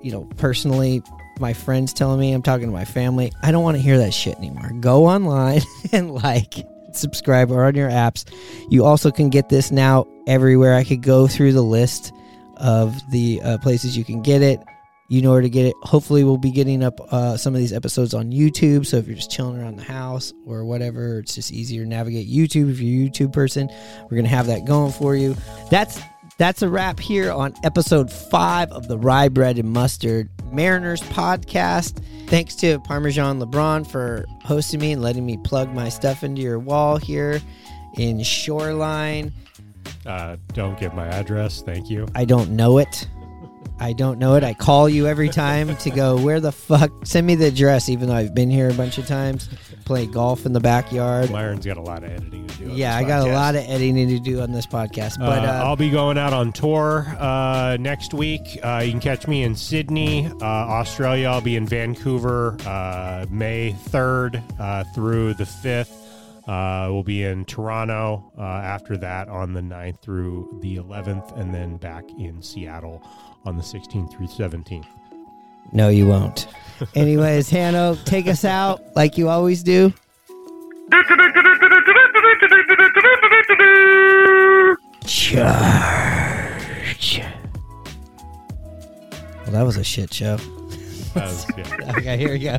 you 0.02 0.12
know, 0.12 0.24
personally, 0.36 1.02
my 1.38 1.52
friends 1.52 1.92
telling 1.92 2.20
me 2.20 2.32
I'm 2.32 2.42
talking 2.42 2.66
to 2.66 2.72
my 2.72 2.84
family. 2.84 3.32
I 3.42 3.50
don't 3.50 3.62
want 3.62 3.76
to 3.76 3.82
hear 3.82 3.98
that 3.98 4.14
shit 4.14 4.36
anymore. 4.36 4.70
Go 4.80 5.06
online 5.06 5.62
and 5.92 6.12
like, 6.12 6.54
subscribe, 6.92 7.50
or 7.50 7.64
on 7.64 7.74
your 7.74 7.90
apps. 7.90 8.24
You 8.70 8.84
also 8.84 9.10
can 9.10 9.30
get 9.30 9.48
this 9.48 9.70
now 9.70 10.06
everywhere. 10.26 10.74
I 10.74 10.84
could 10.84 11.02
go 11.02 11.26
through 11.26 11.52
the 11.52 11.62
list 11.62 12.12
of 12.56 12.98
the 13.10 13.40
uh, 13.42 13.58
places 13.58 13.96
you 13.96 14.04
can 14.04 14.22
get 14.22 14.42
it. 14.42 14.60
You 15.08 15.22
know 15.22 15.30
where 15.30 15.40
to 15.40 15.48
get 15.48 15.66
it. 15.66 15.74
Hopefully, 15.82 16.24
we'll 16.24 16.36
be 16.36 16.50
getting 16.50 16.82
up 16.82 17.00
uh, 17.12 17.36
some 17.36 17.54
of 17.54 17.60
these 17.60 17.72
episodes 17.72 18.12
on 18.12 18.32
YouTube. 18.32 18.86
So 18.86 18.96
if 18.96 19.06
you're 19.06 19.16
just 19.16 19.30
chilling 19.30 19.60
around 19.60 19.76
the 19.76 19.84
house 19.84 20.32
or 20.44 20.64
whatever, 20.64 21.20
it's 21.20 21.34
just 21.34 21.52
easier 21.52 21.84
to 21.84 21.88
navigate 21.88 22.28
YouTube. 22.28 22.70
If 22.70 22.80
you're 22.80 23.06
a 23.06 23.10
YouTube 23.10 23.32
person, 23.32 23.70
we're 24.10 24.16
gonna 24.16 24.28
have 24.28 24.48
that 24.48 24.64
going 24.64 24.92
for 24.92 25.14
you. 25.14 25.36
That's 25.70 26.00
that's 26.38 26.62
a 26.62 26.68
wrap 26.68 27.00
here 27.00 27.32
on 27.32 27.54
episode 27.64 28.12
five 28.12 28.70
of 28.72 28.88
the 28.88 28.98
Rye 28.98 29.28
Bread 29.28 29.58
and 29.58 29.70
Mustard 29.70 30.28
Mariners 30.52 31.00
podcast. 31.02 32.02
Thanks 32.26 32.54
to 32.56 32.78
Parmesan 32.80 33.40
LeBron 33.40 33.88
for 33.88 34.26
hosting 34.44 34.80
me 34.80 34.92
and 34.92 35.02
letting 35.02 35.24
me 35.24 35.38
plug 35.38 35.72
my 35.72 35.88
stuff 35.88 36.24
into 36.24 36.42
your 36.42 36.58
wall 36.58 36.96
here 36.96 37.40
in 37.96 38.22
Shoreline. 38.22 39.32
Uh, 40.04 40.36
don't 40.52 40.78
give 40.78 40.94
my 40.94 41.06
address. 41.06 41.62
Thank 41.62 41.88
you. 41.88 42.06
I 42.14 42.24
don't 42.24 42.50
know 42.50 42.78
it. 42.78 43.08
I 43.78 43.92
don't 43.92 44.18
know 44.18 44.34
it. 44.34 44.44
I 44.44 44.54
call 44.54 44.88
you 44.88 45.06
every 45.06 45.28
time 45.28 45.76
to 45.76 45.90
go, 45.90 46.16
where 46.16 46.40
the 46.40 46.52
fuck? 46.52 46.90
Send 47.04 47.26
me 47.26 47.34
the 47.34 47.46
address, 47.48 47.88
even 47.88 48.08
though 48.08 48.14
I've 48.14 48.34
been 48.34 48.50
here 48.50 48.70
a 48.70 48.74
bunch 48.74 48.96
of 48.98 49.06
times. 49.06 49.48
Play 49.84 50.06
golf 50.06 50.46
in 50.46 50.52
the 50.52 50.60
backyard. 50.60 51.30
Myrone's 51.30 51.66
got 51.66 51.76
a 51.76 51.82
lot 51.82 52.02
of 52.02 52.10
editing 52.10 52.46
to 52.46 52.56
do. 52.56 52.70
Yeah, 52.72 52.96
I 52.96 53.04
got 53.04 53.28
a 53.28 53.32
lot 53.32 53.54
of 53.54 53.62
editing 53.68 54.08
to 54.08 54.18
do 54.18 54.40
on 54.40 54.52
this 54.52 54.66
podcast. 54.66 55.18
But 55.18 55.44
uh, 55.44 55.48
uh, 55.48 55.62
I'll 55.64 55.76
be 55.76 55.90
going 55.90 56.16
out 56.16 56.32
on 56.32 56.52
tour 56.52 57.06
uh, 57.18 57.76
next 57.78 58.14
week. 58.14 58.58
Uh, 58.62 58.82
you 58.84 58.90
can 58.92 59.00
catch 59.00 59.28
me 59.28 59.42
in 59.42 59.54
Sydney, 59.54 60.26
uh, 60.26 60.44
Australia. 60.44 61.28
I'll 61.28 61.40
be 61.42 61.56
in 61.56 61.66
Vancouver 61.66 62.56
uh, 62.66 63.26
May 63.30 63.76
3rd 63.88 64.42
uh, 64.58 64.84
through 64.94 65.34
the 65.34 65.44
5th. 65.44 65.92
Uh, 66.46 66.88
we'll 66.92 67.02
be 67.02 67.24
in 67.24 67.44
Toronto 67.44 68.32
uh, 68.38 68.42
after 68.42 68.96
that 68.96 69.28
on 69.28 69.52
the 69.52 69.60
9th 69.60 70.00
through 70.00 70.58
the 70.62 70.76
11th, 70.76 71.36
and 71.36 71.52
then 71.52 71.76
back 71.76 72.04
in 72.18 72.40
Seattle 72.40 73.02
on 73.46 73.56
the 73.56 73.62
16th 73.62 74.10
through 74.10 74.26
17th. 74.26 74.86
no, 75.72 75.88
you 75.88 76.06
won't. 76.06 76.48
Anyways, 76.94 77.50
Hano, 77.50 78.02
take 78.04 78.26
us 78.26 78.44
out 78.44 78.82
like 78.94 79.16
you 79.16 79.28
always 79.28 79.62
do. 79.62 79.92
Charge. 85.46 87.20
Well, 89.42 89.52
that 89.52 89.62
was 89.62 89.76
a 89.76 89.84
shit 89.84 90.12
show. 90.12 90.36
That 91.14 91.26
was 91.26 91.44
good. 91.46 91.66
okay, 91.96 92.16
here 92.18 92.30
we 92.30 92.38
go. 92.40 92.56